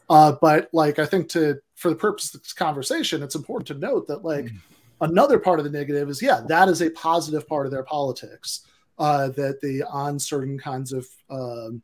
[0.08, 3.74] Uh, but like I think to for the purpose of this conversation, it's important to
[3.74, 4.58] note that like mm.
[5.00, 8.66] another part of the negative is yeah, that is a positive part of their politics.
[8.98, 11.80] Uh, that the on certain kinds of um,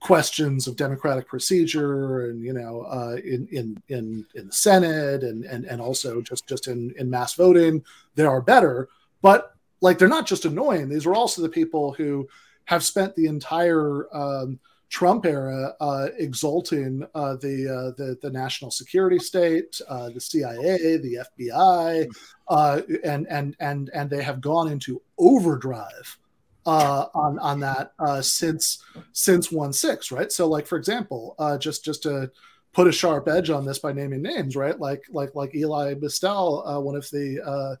[0.00, 5.44] questions of democratic procedure and you know uh, in in in in the Senate and
[5.44, 7.84] and and also just just in in mass voting,
[8.14, 8.88] they are better.
[9.22, 12.28] But like they're not just annoying; these are also the people who
[12.64, 14.58] have spent the entire um,
[14.90, 20.96] Trump era uh, exalting uh, the, uh, the, the national security state, uh, the CIA,
[20.96, 22.10] the FBI,
[22.48, 26.18] uh, and and and and they have gone into overdrive
[26.64, 27.92] uh, on on that
[28.24, 28.82] since
[29.12, 30.32] since one six, right?
[30.32, 32.30] So, like for example, just just to
[32.72, 34.78] put a sharp edge on this by naming names, right?
[34.80, 37.78] Like like like Elie Mystal, one of the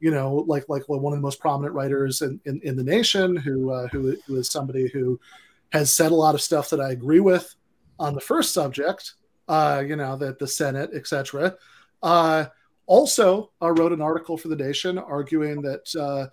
[0.00, 3.36] you know, like like one of the most prominent writers in, in, in the nation,
[3.36, 5.18] who, who who is somebody who
[5.72, 7.54] has said a lot of stuff that I agree with
[7.98, 9.14] on the first subject,
[9.48, 11.56] uh, you know, that the Senate, etc.
[12.02, 12.46] Uh,
[12.86, 16.26] also uh, wrote an article for the Nation arguing that uh,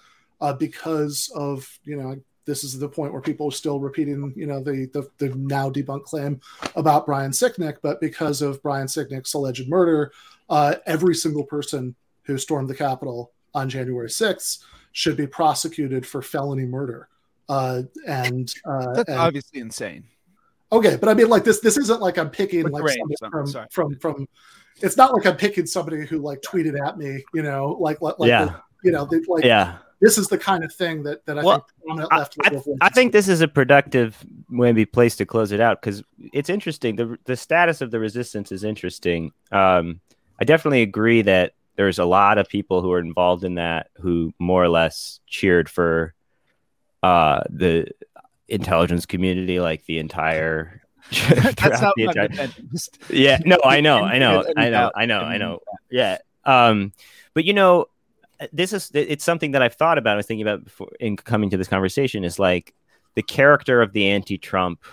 [0.43, 4.47] uh, because of you know this is the point where people are still repeating you
[4.47, 6.39] know the the, the now debunked claim
[6.75, 10.11] about Brian Sicknick, but because of Brian Sicknick's alleged murder,
[10.49, 16.21] uh, every single person who stormed the Capitol on January 6th should be prosecuted for
[16.21, 17.07] felony murder.
[17.49, 20.03] Uh, and uh, That's and, obviously insane.
[20.71, 21.61] Okay, but I mean, like this.
[21.61, 22.99] This isn't like I'm picking With like range,
[23.31, 24.27] from from from.
[24.81, 27.23] It's not like I'm picking somebody who like tweeted at me.
[27.33, 28.45] You know, like like like Yeah.
[28.45, 29.77] the- you know, they, like yeah.
[30.01, 32.49] this is the kind of thing that that I Well, think prominent I, left I,
[32.49, 36.49] liberal I think this is a productive maybe place to close it out because it's
[36.49, 36.95] interesting.
[36.95, 39.31] The the status of the resistance is interesting.
[39.51, 39.99] Um,
[40.39, 44.31] I definitely agree that there's a lot of people who are involved in that who
[44.37, 46.13] more or less cheered for
[47.03, 47.87] uh, the
[48.47, 50.81] intelligence community, like the entire.
[51.29, 52.49] That's not the entire-
[53.09, 55.59] yeah no i know i know i know i know i know
[55.89, 56.91] yeah um
[57.33, 57.85] but you know
[58.51, 61.49] this is it's something that i've thought about i was thinking about before in coming
[61.49, 62.73] to this conversation is like
[63.15, 64.83] the character of the anti-trump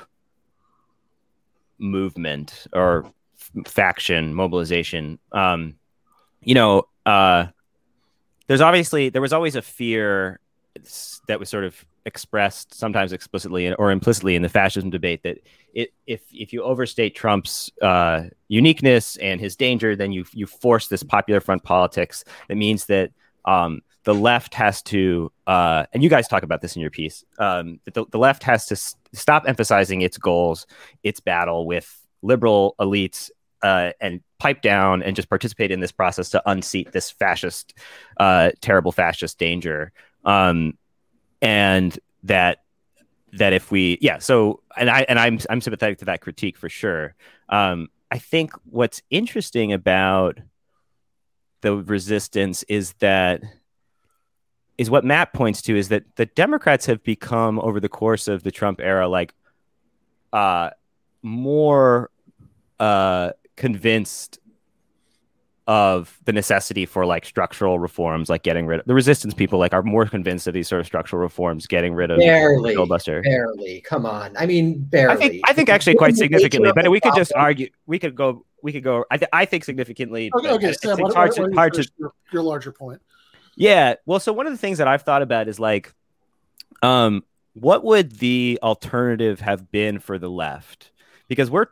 [1.79, 5.75] movement or f- faction mobilization um
[6.43, 7.47] you know uh
[8.47, 10.39] there's obviously there was always a fear
[11.29, 15.39] that was sort of expressed sometimes explicitly or implicitly in the fascism debate that
[15.73, 20.89] it, if if you overstate Trump's uh, uniqueness and his danger, then you you force
[20.89, 22.25] this popular front politics.
[22.49, 23.11] That means that
[23.45, 27.25] um, the left has to, uh, and you guys talk about this in your piece,
[27.39, 30.67] um, that the, the left has to s- stop emphasizing its goals,
[31.03, 33.31] its battle with liberal elites,
[33.63, 37.73] uh, and pipe down and just participate in this process to unseat this fascist,
[38.19, 39.91] uh, terrible fascist danger.
[40.25, 40.79] Um,
[41.43, 42.65] and that
[43.35, 46.69] that if we yeah so and i and i'm i'm sympathetic to that critique for
[46.69, 47.15] sure.
[47.49, 50.39] Um i think what's interesting about
[51.61, 53.43] the resistance is that
[54.79, 58.43] is what matt points to is that the democrats have become over the course of
[58.43, 59.35] the trump era like
[60.33, 60.71] uh
[61.23, 62.11] more
[62.79, 64.39] uh convinced
[65.67, 69.73] of the necessity for like structural reforms like getting rid of the resistance people like
[69.73, 73.81] are more convinced of these sort of structural reforms getting rid of Barely, filibuster barely.
[73.81, 74.37] Come on.
[74.37, 75.15] I mean, barely.
[75.15, 77.69] I think I think actually quite significantly, but the we could just argue.
[77.87, 78.45] We could go.
[78.63, 79.05] We could go.
[79.11, 80.31] I, th- I think significantly.
[80.35, 81.89] Okay, okay it's, Sam, it's why, hard to hard to.
[81.99, 83.01] your, your larger point?
[83.57, 83.95] Yeah.
[84.07, 85.95] Well, so one of the things that I've thought about is like,
[86.83, 87.25] um,
[87.55, 90.91] what would the alternative have been for the left?
[91.29, 91.67] Because we're,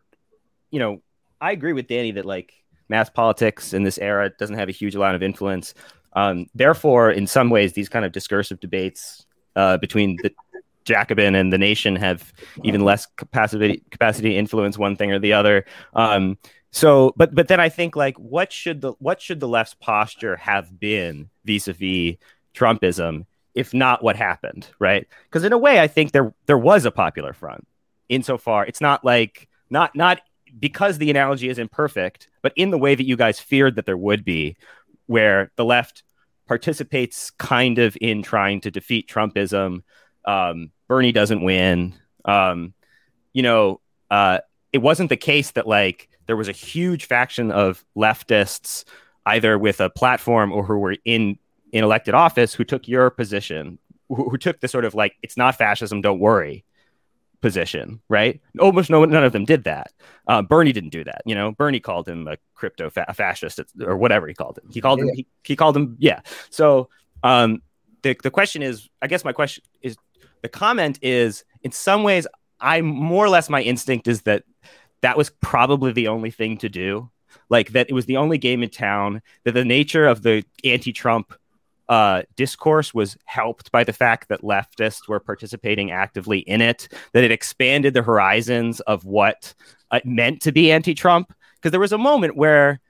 [0.71, 1.03] you know,
[1.41, 2.55] I agree with Danny that like
[2.89, 5.75] mass politics in this era doesn't have a huge amount of influence.
[6.15, 9.27] Um, therefore, in some ways, these kind of discursive debates
[9.57, 10.33] uh, between the
[10.85, 12.33] Jacobin and the nation have
[12.65, 15.65] even less capacity capacity to influence one thing or the other.
[15.95, 16.39] Um,
[16.71, 20.37] so, but but then I think like what should the what should the left's posture
[20.37, 22.17] have been vis-a-vis
[22.55, 25.07] Trumpism, if not what happened, right?
[25.25, 27.67] Because in a way, I think there there was a popular front.
[28.09, 30.21] Insofar, it's not like not not
[30.59, 33.97] because the analogy is imperfect, but in the way that you guys feared that there
[33.97, 34.57] would be,
[35.07, 36.03] where the left
[36.47, 39.83] participates kind of in trying to defeat Trumpism.
[40.25, 41.95] Um, Bernie doesn't win.
[42.25, 42.75] Um,
[43.33, 43.81] you know,
[44.11, 44.39] uh,
[44.73, 48.85] it wasn't the case that like there was a huge faction of leftists
[49.27, 51.39] either with a platform or who were in
[51.73, 55.37] in elected office who took your position, who, who took the sort of like it's
[55.37, 56.65] not fascism, don't worry
[57.43, 58.41] position, right?
[58.59, 59.93] Almost no none of them did that.
[60.27, 61.21] Uh, Bernie didn't do that.
[61.27, 64.71] You know, Bernie called him a crypto fa- fascist or whatever he called him.
[64.71, 65.11] He called him.
[65.13, 65.97] He, he called him.
[65.99, 66.21] Yeah.
[66.49, 66.89] So
[67.23, 67.61] um,
[68.03, 69.97] the the question is, I guess my question is,
[70.41, 72.27] the comment is, in some ways,
[72.61, 74.45] I more or less my instinct is that
[75.03, 77.11] that was probably the only thing to do.
[77.49, 79.21] Like that, it was the only game in town.
[79.45, 81.35] That the nature of the anti-Trump
[81.93, 86.89] uh, discourse was helped by the fact that leftists were participating actively in it.
[87.13, 89.53] That it expanded the horizons of what
[89.93, 91.35] it meant to be anti-Trump.
[91.57, 92.81] Because there was a moment where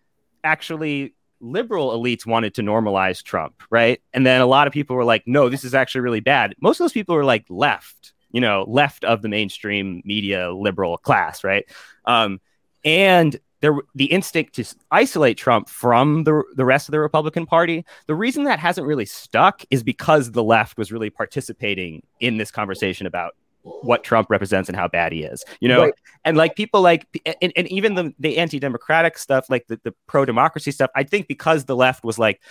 [0.44, 4.00] actually liberal elites wanted to normalize Trump, right?
[4.12, 6.54] And then a lot of people were like, no, this is actually really bad.
[6.60, 10.96] Most of those people were like left, you know, left of the mainstream media liberal
[10.96, 11.64] class, right?
[12.04, 12.40] Um,
[12.84, 17.86] and there, the instinct to isolate Trump from the, the rest of the Republican Party,
[18.08, 22.50] the reason that hasn't really stuck is because the left was really participating in this
[22.50, 25.82] conversation about what Trump represents and how bad he is, you know?
[25.82, 25.94] Right.
[26.24, 27.06] And like people like,
[27.40, 31.04] and, and even the, the anti democratic stuff, like the, the pro democracy stuff, I
[31.04, 32.42] think because the left was like,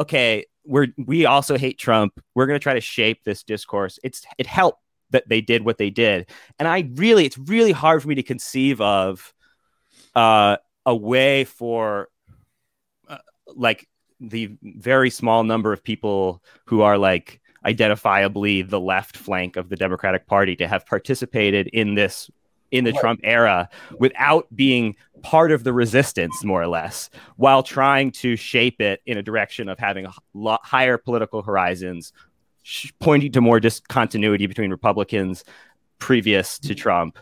[0.00, 2.20] okay, we're, we also hate Trump.
[2.34, 4.00] We're going to try to shape this discourse.
[4.02, 6.28] It's, it helped that they did what they did.
[6.58, 9.32] And I really, it's really hard for me to conceive of
[10.16, 12.08] uh, a way for
[13.08, 13.18] uh,
[13.54, 13.86] like
[14.18, 19.76] the very small number of people who are like identifiably the left flank of the
[19.76, 22.30] Democratic Party to have participated in this
[22.72, 23.68] in the Trump era
[24.00, 29.16] without being part of the resistance, more or less, while trying to shape it in
[29.16, 32.12] a direction of having a lot higher political horizons,
[32.62, 35.44] sh- pointing to more discontinuity between Republicans
[35.98, 37.18] previous to Trump,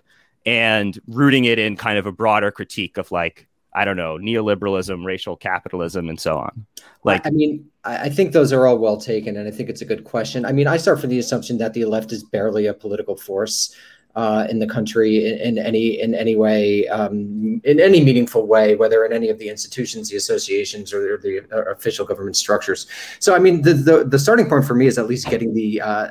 [0.47, 5.05] and rooting it in kind of a broader critique of like I don't know, neoliberalism,
[5.05, 6.65] racial capitalism, and so on.
[7.03, 9.85] Like, I mean, I think those are all well taken, and I think it's a
[9.85, 10.45] good question.
[10.45, 13.75] I mean, I start from the assumption that the left is barely a political force
[14.15, 18.77] uh, in the country in, in, any in any way, um, in any meaningful way,
[18.77, 22.87] whether in any of the institutions, the associations, or the, or official government structures.
[23.19, 25.81] So, I mean, the, the, the starting point for me is at least getting the
[25.81, 26.11] uh,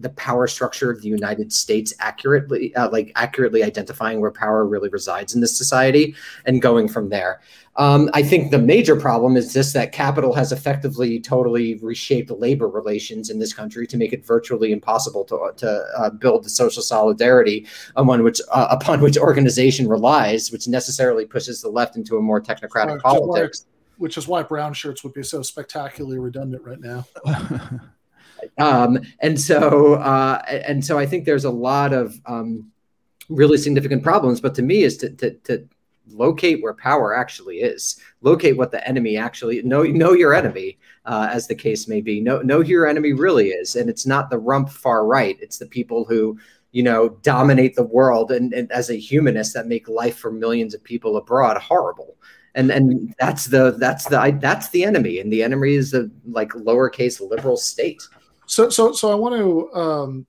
[0.00, 4.88] the power structure of the United States accurately, uh, like accurately identifying where power really
[4.88, 6.14] resides in this society,
[6.46, 7.40] and going from there.
[7.76, 12.68] Um, I think the major problem is just that capital has effectively totally reshaped labor
[12.68, 16.82] relations in this country to make it virtually impossible to, to uh, build the social
[16.82, 17.66] solidarity
[17.96, 22.40] on which uh, upon which organization relies, which necessarily pushes the left into a more
[22.40, 23.66] technocratic politics.
[23.98, 27.06] which is why brown shirts would be so spectacularly redundant right now.
[28.58, 32.70] um, and so uh, and so I think there's a lot of um,
[33.28, 34.40] really significant problems.
[34.40, 35.68] But to me, is to, to, to
[36.08, 41.28] locate where power actually is, locate what the enemy actually know know your enemy, uh,
[41.30, 42.20] as the case may be.
[42.20, 45.36] Know know who your enemy really is, and it's not the rump far right.
[45.40, 46.38] It's the people who
[46.72, 50.74] you know dominate the world and, and as a humanist that make life for millions
[50.74, 52.16] of people abroad horrible
[52.54, 56.50] and and that's the that's the that's the enemy and the enemy is the like
[56.50, 58.02] lowercase liberal state
[58.50, 60.26] so so so I want to um,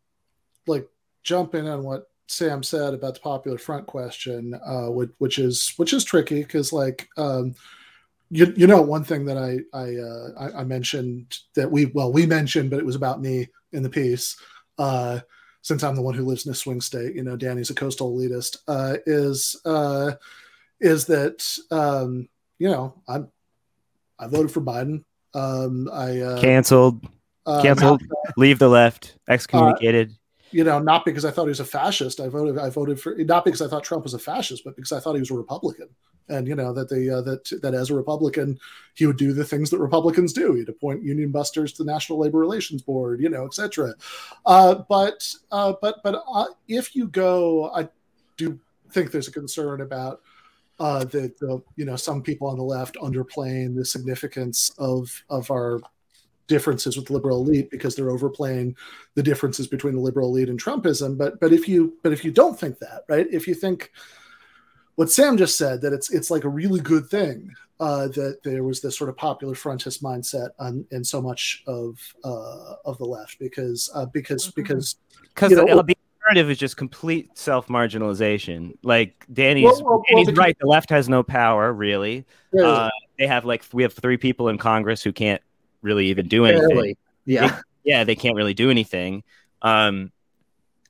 [0.68, 0.88] like
[1.24, 5.74] jump in on what Sam said about the popular front question, uh, which, which is
[5.78, 7.56] which is tricky because like um,
[8.30, 12.14] you you know one thing that I I, uh, I, I mentioned that we well
[12.14, 14.38] we mentioned but it was about me in the piece
[14.78, 15.20] uh,
[15.64, 18.16] since I'm the one who lives in a swing state you know Danny's a coastal
[18.16, 20.12] elitist uh, is uh,
[20.80, 22.30] is that um,
[22.60, 23.32] you know I'm
[24.20, 25.06] I voted for Biden.
[25.34, 27.08] Um, I uh, canceled
[27.46, 28.02] uh, Canceled.
[28.38, 29.16] leave the left.
[29.28, 30.12] Excommunicated.
[30.12, 30.16] Uh,
[30.52, 32.20] you know, not because I thought he was a fascist.
[32.20, 32.58] I voted.
[32.58, 35.14] I voted for not because I thought Trump was a fascist, but because I thought
[35.14, 35.88] he was a Republican.
[36.30, 38.60] And you know that the uh, that that as a Republican,
[38.94, 40.54] he would do the things that Republicans do.
[40.54, 43.94] He'd appoint union busters to the National Labor Relations Board, you know, etc.
[44.46, 47.90] Uh, but uh, but but uh, if you go, I
[48.38, 48.60] do
[48.92, 50.22] think there's a concern about
[50.80, 55.50] uh, that the you know some people on the left underplaying the significance of of
[55.52, 55.82] our
[56.52, 58.76] differences with the liberal elite because they're overplaying
[59.16, 61.18] the differences between the liberal elite and Trumpism.
[61.18, 63.26] But but if you but if you don't think that, right?
[63.32, 63.92] If you think
[64.96, 67.50] what Sam just said that it's it's like a really good thing
[67.80, 71.98] uh, that there was this sort of popular frontist mindset on in so much of
[72.26, 74.62] uh, of the left because uh, because mm-hmm.
[74.62, 74.98] because
[75.34, 78.78] because the, the alternative is just complete self marginalization.
[78.84, 80.58] Like Danny's well, well, Danny's well, right.
[80.60, 82.26] The left has no power really.
[82.52, 85.42] Yeah, uh, they have like we have three people in Congress who can't
[85.82, 86.68] really even do anything.
[86.68, 86.98] Barely.
[87.26, 87.48] Yeah.
[87.48, 89.24] They, yeah, they can't really do anything.
[89.62, 90.12] Um,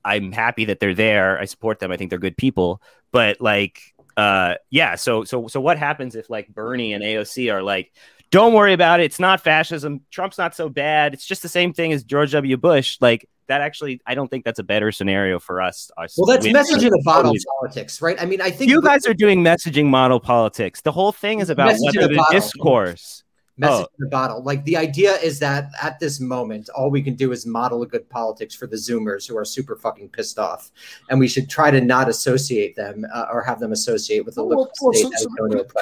[0.04, 1.38] I'm happy that they're there.
[1.38, 1.92] I support them.
[1.92, 2.82] I think they're good people.
[3.12, 3.80] But like,
[4.16, 4.96] uh, yeah.
[4.96, 7.92] So so so what happens if like Bernie and AOC are like,
[8.30, 9.04] don't worry about it.
[9.04, 10.00] It's not fascism.
[10.10, 11.14] Trump's not so bad.
[11.14, 12.56] It's just the same thing as George W.
[12.56, 12.98] Bush.
[13.00, 15.90] Like that actually, I don't think that's a better scenario for us.
[15.98, 18.20] us well, that's messaging in the bottle politics, right?
[18.20, 20.80] I mean, I think you guys are doing messaging model politics.
[20.80, 23.22] The whole thing is about whether the, the discourse
[23.56, 23.94] message oh.
[23.98, 24.42] in the bottle.
[24.42, 27.86] Like the idea is that at this moment, all we can do is model a
[27.86, 30.70] good politics for the Zoomers who are super fucking pissed off,
[31.10, 34.44] and we should try to not associate them uh, or have them associate with the
[34.44, 35.28] well, well, state so,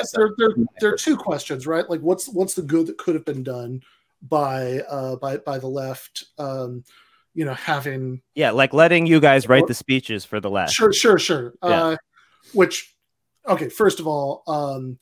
[0.05, 0.49] so there, there,
[0.81, 1.89] there, are two questions, right?
[1.89, 3.83] Like, what's what's the good that could have been done
[4.23, 6.25] by uh, by by the left?
[6.39, 6.85] Um,
[7.35, 10.73] you know, having yeah, like letting you guys write the speeches for the left.
[10.73, 11.55] Sure, sure, sure.
[11.63, 11.85] Yeah.
[11.85, 11.97] Uh,
[12.53, 12.95] which,
[13.47, 14.99] okay, first of all, um,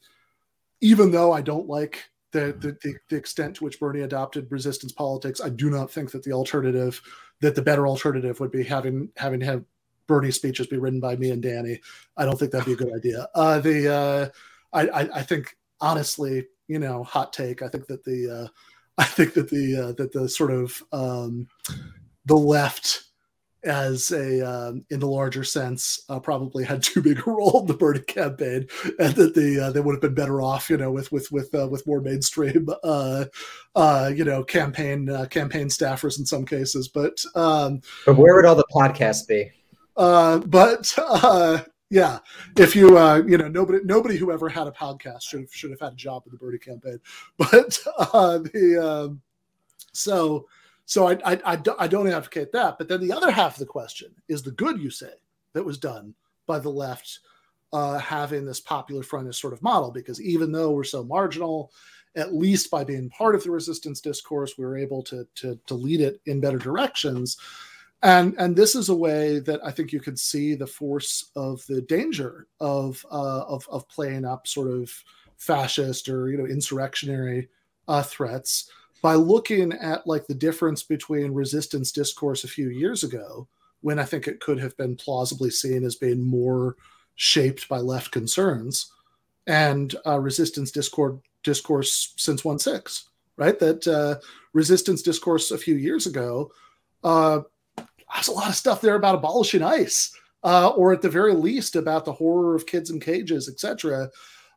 [0.80, 5.40] even though I don't like the, the, the extent to which Bernie adopted resistance politics,
[5.40, 7.00] I do not think that the alternative,
[7.40, 9.64] that the better alternative would be having having have
[10.06, 11.80] Bernie speeches be written by me and Danny.
[12.16, 13.28] I don't think that'd be a good idea.
[13.34, 14.28] Uh, the uh,
[14.72, 17.62] I, I, I think honestly, you know, hot take.
[17.62, 18.48] I think that the uh,
[18.98, 21.46] I think that the uh, that the sort of um,
[22.24, 23.04] the left
[23.64, 27.66] as a um, in the larger sense uh, probably had too big a role in
[27.66, 28.66] the Bernie campaign,
[28.98, 31.54] and that the uh, they would have been better off, you know, with with with
[31.54, 33.24] uh, with more mainstream, uh,
[33.74, 36.88] uh, you know, campaign uh, campaign staffers in some cases.
[36.88, 39.50] But um, but where would all the podcasts be?
[39.96, 42.18] Uh, but uh, Yeah,
[42.56, 45.70] if you uh, you know nobody nobody who ever had a podcast should have should
[45.70, 46.98] have had a job in the Bernie campaign,
[47.38, 49.22] but uh, the um,
[49.92, 50.46] so
[50.88, 52.78] so I, I I I don't advocate that.
[52.78, 55.12] But then the other half of the question is the good you say
[55.52, 56.14] that was done
[56.46, 57.20] by the left
[57.74, 61.70] uh, having this popular front as sort of model because even though we're so marginal
[62.16, 65.74] at least by being part of the resistance discourse, we were able to, to, to
[65.74, 67.36] lead it in better directions.
[68.02, 71.64] And, and this is a way that I think you could see the force of
[71.66, 74.90] the danger of, uh, of, of playing up sort of
[75.36, 77.48] fascist or, you know, insurrectionary
[77.88, 78.70] uh, threats
[79.02, 83.48] by looking at like the difference between resistance discourse a few years ago,
[83.80, 86.76] when I think it could have been plausibly seen as being more
[87.14, 88.92] shaped by left concerns,
[89.46, 93.58] and uh, resistance discord discourse since one six, right?
[93.58, 94.16] That uh,
[94.52, 96.50] resistance discourse a few years ago,
[97.04, 97.40] uh,
[97.76, 100.12] there's a lot of stuff there about abolishing ICE,
[100.42, 104.08] uh, or at the very least about the horror of kids in cages, etc.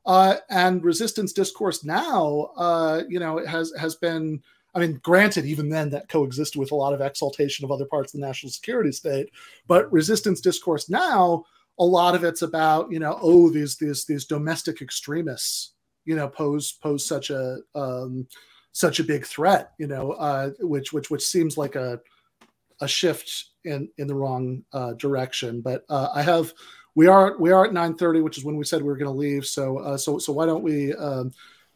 [0.05, 4.41] Uh, and resistance discourse now, uh, you know, has has been.
[4.73, 8.13] I mean, granted, even then that coexisted with a lot of exaltation of other parts
[8.13, 9.29] of the national security state,
[9.67, 11.43] but resistance discourse now,
[11.77, 15.73] a lot of it's about, you know, oh, these these these domestic extremists
[16.05, 18.27] you know pose pose such a um,
[18.71, 21.99] such a big threat you know uh, which which which seems like a
[22.81, 26.53] a shift in in the wrong uh, direction but uh, i have
[26.95, 29.17] we are we are at 9:30 which is when we said we were going to
[29.17, 31.31] leave so uh, so so why don't we um,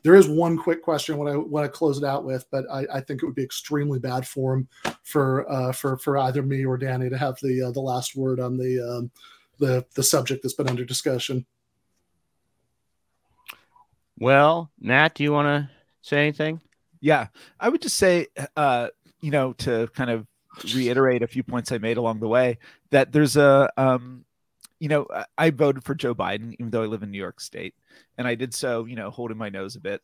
[0.05, 2.85] there is one quick question when I want to close it out with, but I,
[2.93, 4.67] I, think it would be extremely bad form
[5.01, 8.39] for uh, for for either me or Danny to have the uh, the last word
[8.39, 9.11] on the um,
[9.57, 11.43] the the subject that's been under discussion.
[14.19, 15.71] Well, Matt, do you want to
[16.01, 16.61] say anything?
[17.01, 17.27] Yeah,
[17.59, 18.89] I would just say, uh,
[19.21, 20.27] you know, to kind of
[20.73, 22.59] reiterate a few points I made along the way,
[22.91, 24.24] that there's a, um,
[24.79, 25.07] you know,
[25.37, 27.75] I voted for Joe Biden, even though I live in New York State,
[28.17, 30.01] and I did so, you know, holding my nose a bit.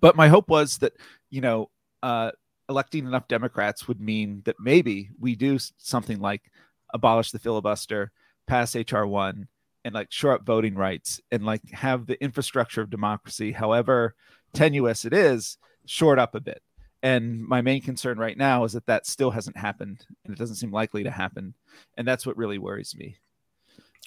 [0.00, 0.92] But my hope was that,
[1.30, 1.70] you know,
[2.02, 2.30] uh,
[2.68, 6.50] electing enough Democrats would mean that maybe we do something like
[6.94, 8.12] abolish the filibuster,
[8.46, 9.48] pass HR one,
[9.84, 14.14] and like shore up voting rights and like have the infrastructure of democracy, however
[14.52, 16.62] tenuous it is, shored up a bit.
[17.02, 20.56] And my main concern right now is that that still hasn't happened, and it doesn't
[20.56, 21.54] seem likely to happen,
[21.96, 23.16] and that's what really worries me.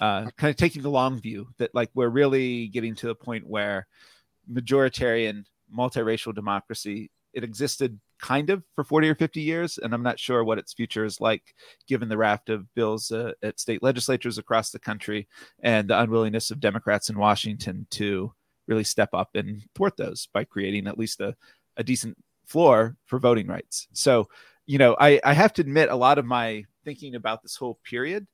[0.00, 3.46] Uh, kind of taking the long view that like we're really getting to the point
[3.46, 3.86] where
[4.52, 10.18] majoritarian multiracial democracy it existed kind of for 40 or 50 years and i'm not
[10.18, 11.54] sure what its future is like
[11.86, 15.28] given the raft of bills uh, at state legislatures across the country
[15.62, 18.32] and the unwillingness of democrats in washington to
[18.66, 21.34] really step up and thwart those by creating at least a,
[21.76, 22.16] a decent
[22.46, 23.88] floor for voting rights.
[23.92, 24.28] So
[24.66, 27.78] you know I, I have to admit a lot of my thinking about this whole
[27.84, 28.26] period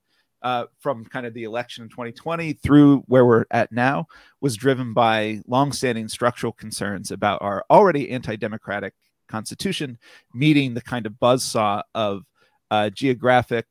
[0.43, 4.07] uh, from kind of the election in 2020 through where we're at now
[4.41, 8.95] was driven by longstanding structural concerns about our already anti-democratic
[9.29, 9.99] Constitution,
[10.35, 12.25] meeting the kind of buzz saw of
[12.71, 13.67] uh, geographic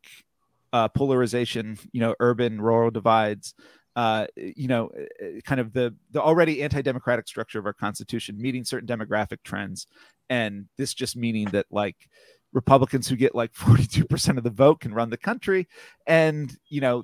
[0.74, 3.54] uh, polarization, you know, urban rural divides,
[3.96, 4.90] uh, you know,
[5.44, 9.88] kind of the the already anti-democratic structure of our Constitution, meeting certain demographic trends,
[10.30, 12.08] and this just meaning that like
[12.54, 15.68] Republicans who get like 42% of the vote can run the country.
[16.08, 17.04] And, you know,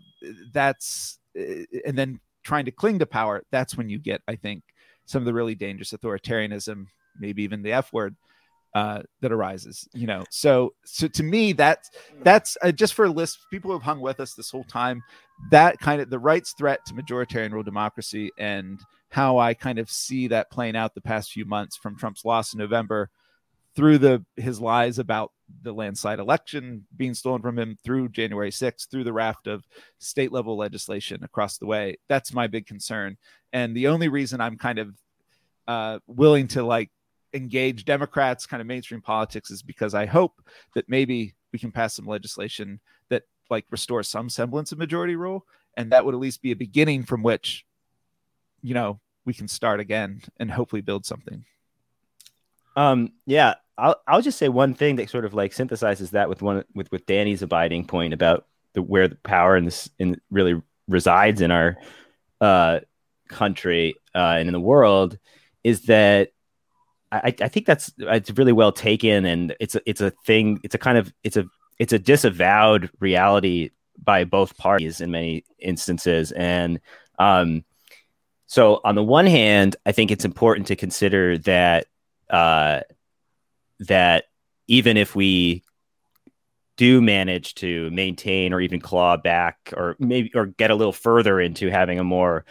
[0.51, 4.63] that's, uh, and then trying to cling to power, that's when you get, I think,
[5.05, 6.85] some of the really dangerous authoritarianism,
[7.19, 8.15] maybe even the F word,
[8.75, 11.89] uh, that arises you know so so to me that's
[12.23, 13.39] that's uh, just for a list.
[13.49, 15.01] people who have hung with us this whole time
[15.49, 19.89] that kind of the right's threat to majoritarian rule democracy and how i kind of
[19.89, 23.09] see that playing out the past few months from trump's loss in november
[23.75, 25.31] through the his lies about
[25.61, 29.65] the landslide election being stolen from him through January 6th, through the raft of
[29.99, 31.97] state level legislation across the way.
[32.07, 33.17] That's my big concern.
[33.53, 34.95] And the only reason I'm kind of
[35.67, 36.89] uh, willing to like
[37.33, 40.41] engage Democrats, kind of mainstream politics, is because I hope
[40.73, 42.79] that maybe we can pass some legislation
[43.09, 45.45] that like restores some semblance of majority rule,
[45.77, 47.65] and that would at least be a beginning from which,
[48.61, 51.45] you know, we can start again and hopefully build something.
[52.75, 56.41] Um, yeah, I'll I'll just say one thing that sort of like synthesizes that with
[56.41, 60.61] one with with Danny's abiding point about the where the power in this in really
[60.87, 61.77] resides in our
[62.41, 62.79] uh
[63.29, 65.17] country uh, and in the world
[65.63, 66.29] is that
[67.11, 70.75] I, I think that's it's really well taken and it's a, it's a thing it's
[70.75, 71.45] a kind of it's a
[71.79, 73.71] it's a disavowed reality
[74.01, 76.31] by both parties in many instances.
[76.31, 76.79] And
[77.19, 77.63] um
[78.47, 81.87] so on the one hand i think it's important to consider that
[82.29, 82.81] uh
[83.79, 84.25] that
[84.67, 85.63] even if we
[86.77, 91.39] do manage to maintain or even claw back or maybe or get a little further
[91.39, 92.45] into having a more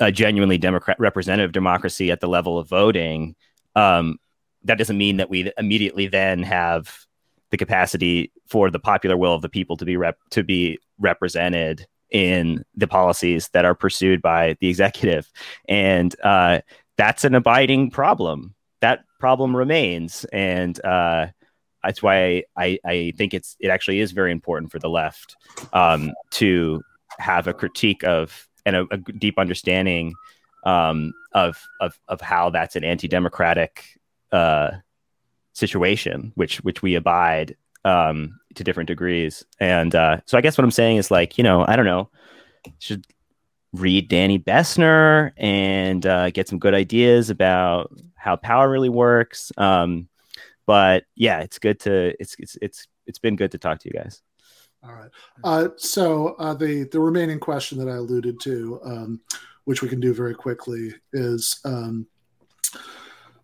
[0.00, 3.34] uh, genuinely democrat representative democracy at the level of voting
[3.74, 4.18] um,
[4.64, 7.06] that doesn't mean that we immediately then have
[7.50, 11.86] the capacity for the popular will of the people to be rep- to be represented
[12.10, 15.30] in the policies that are pursued by the executive.
[15.68, 16.60] And uh,
[16.96, 18.54] that's an abiding problem.
[18.80, 21.26] That problem remains and uh,
[21.86, 25.36] that's why I, I think it's it actually is very important for the left
[25.72, 26.82] um, to
[27.18, 30.14] have a critique of and a, a deep understanding
[30.64, 33.84] um, of, of of how that's an anti-democratic
[34.32, 34.72] uh,
[35.52, 39.44] situation, which which we abide um, to different degrees.
[39.60, 42.10] And uh, so I guess what I'm saying is like you know I don't know
[42.80, 43.06] should
[43.80, 49.52] read Danny Bessner and uh, get some good ideas about how power really works.
[49.56, 50.08] Um,
[50.66, 53.98] but yeah, it's good to it's it's it's it's been good to talk to you
[53.98, 54.22] guys.
[54.82, 55.10] All right.
[55.42, 59.20] Uh, so uh, the the remaining question that I alluded to, um,
[59.64, 62.06] which we can do very quickly, is um,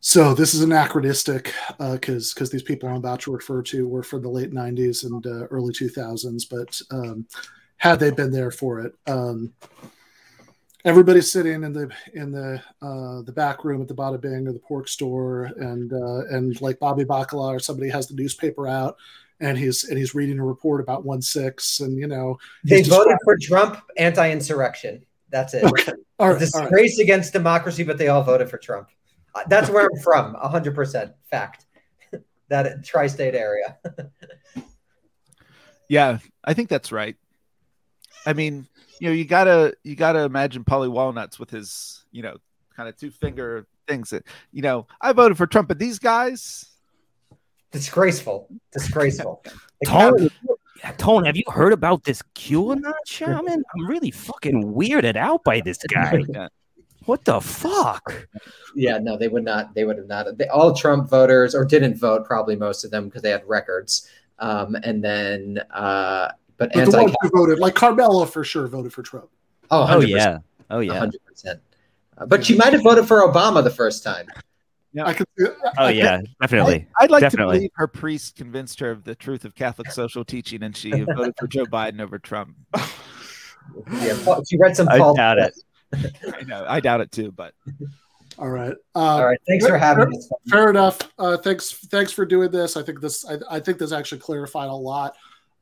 [0.00, 4.02] so this is anachronistic because uh, because these people I'm about to refer to were
[4.02, 7.26] from the late '90s and uh, early 2000s, but um,
[7.76, 9.52] had they been there for it, um,
[10.84, 14.52] everybody's sitting in the in the uh, the back room at the Bada Bing or
[14.52, 18.96] the pork store, and uh, and like Bobby Bacala or somebody has the newspaper out,
[19.40, 23.16] and he's and he's reading a report about one six, and you know they voted
[23.24, 25.04] for Trump anti-insurrection.
[25.30, 25.64] That's it.
[25.64, 25.92] Okay.
[26.18, 27.04] All right, disgrace right.
[27.04, 28.88] against democracy, but they all voted for Trump.
[29.34, 30.34] Uh, that's where I'm from.
[30.34, 31.66] hundred percent fact.
[32.48, 33.78] that tri-state area.
[35.88, 37.16] yeah, I think that's right.
[38.24, 38.68] I mean,
[39.02, 42.36] you know, you gotta you gotta imagine Paulie Walnuts with his, you know,
[42.76, 46.66] kind of two finger things that, you know, I voted for Trump, but these guys
[47.72, 49.44] disgraceful, disgraceful.
[49.84, 50.30] Tone,
[50.98, 53.64] Tone, have you heard about this QAnon shaman?
[53.74, 56.22] I'm really fucking weirded out by this guy.
[57.04, 58.28] What the fuck?
[58.76, 59.74] Yeah, no, they would not.
[59.74, 60.38] They would have not.
[60.38, 64.08] They, all Trump voters, or didn't vote, probably most of them because they had records.
[64.38, 66.30] Um, and then uh,
[66.62, 69.28] but, but the ones who voted, like Carmela, for sure voted for Trump.
[69.70, 70.38] Oh, oh yeah,
[70.70, 71.60] oh yeah, hundred percent.
[72.16, 74.26] Uh, but she might have voted for Obama the first time.
[74.92, 75.26] Yeah, I could.
[75.78, 76.86] oh yeah, definitely.
[77.00, 77.54] I, would like definitely.
[77.54, 80.90] to believe her priest convinced her of the truth of Catholic social teaching, and she
[80.90, 82.54] voted for Joe Biden over Trump.
[83.94, 84.16] yeah,
[84.48, 84.88] she read some.
[84.88, 85.54] I Paul doubt it.
[86.38, 86.64] I know.
[86.68, 87.54] I doubt it too, but.
[88.38, 88.74] All right.
[88.94, 89.38] Uh, All right.
[89.46, 90.30] Thanks for having fair, us.
[90.48, 90.98] Fair enough.
[91.18, 91.72] Uh, thanks.
[91.72, 92.76] Thanks for doing this.
[92.76, 93.26] I think this.
[93.26, 95.14] I, I think this actually clarified a lot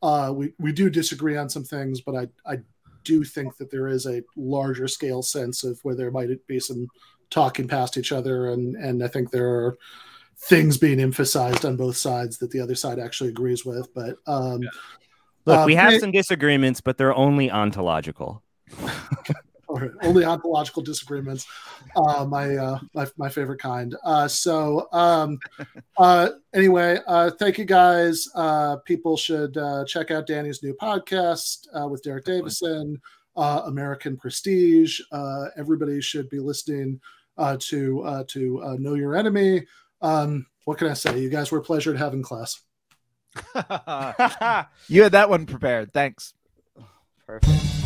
[0.03, 2.59] uh, we we do disagree on some things, but I I
[3.05, 6.89] do think that there is a larger scale sense of where there might be some
[7.31, 9.79] talking past each other, and and I think there are
[10.37, 13.93] things being emphasized on both sides that the other side actually agrees with.
[13.95, 14.71] But um, yeah.
[15.45, 18.43] look, uh, we have some disagreements, but they're only ontological.
[19.71, 21.47] or only ontological disagreements.
[21.97, 23.95] Uh, my, uh, my my favorite kind.
[24.05, 25.39] Uh, so um,
[25.99, 28.29] uh, anyway, uh, thank you guys.
[28.35, 33.01] Uh, people should uh, check out Danny's new podcast uh, with Derek Davison,
[33.37, 35.01] uh, American Prestige.
[35.13, 37.01] Uh, everybody should be listening
[37.39, 39.67] uh, to uh, to uh, Know Your Enemy.
[40.03, 41.19] Um, what can I say?
[41.19, 42.61] You guys were a pleasure to have in class.
[44.89, 45.93] you had that one prepared.
[45.93, 46.35] Thanks.
[47.27, 47.80] Perfect.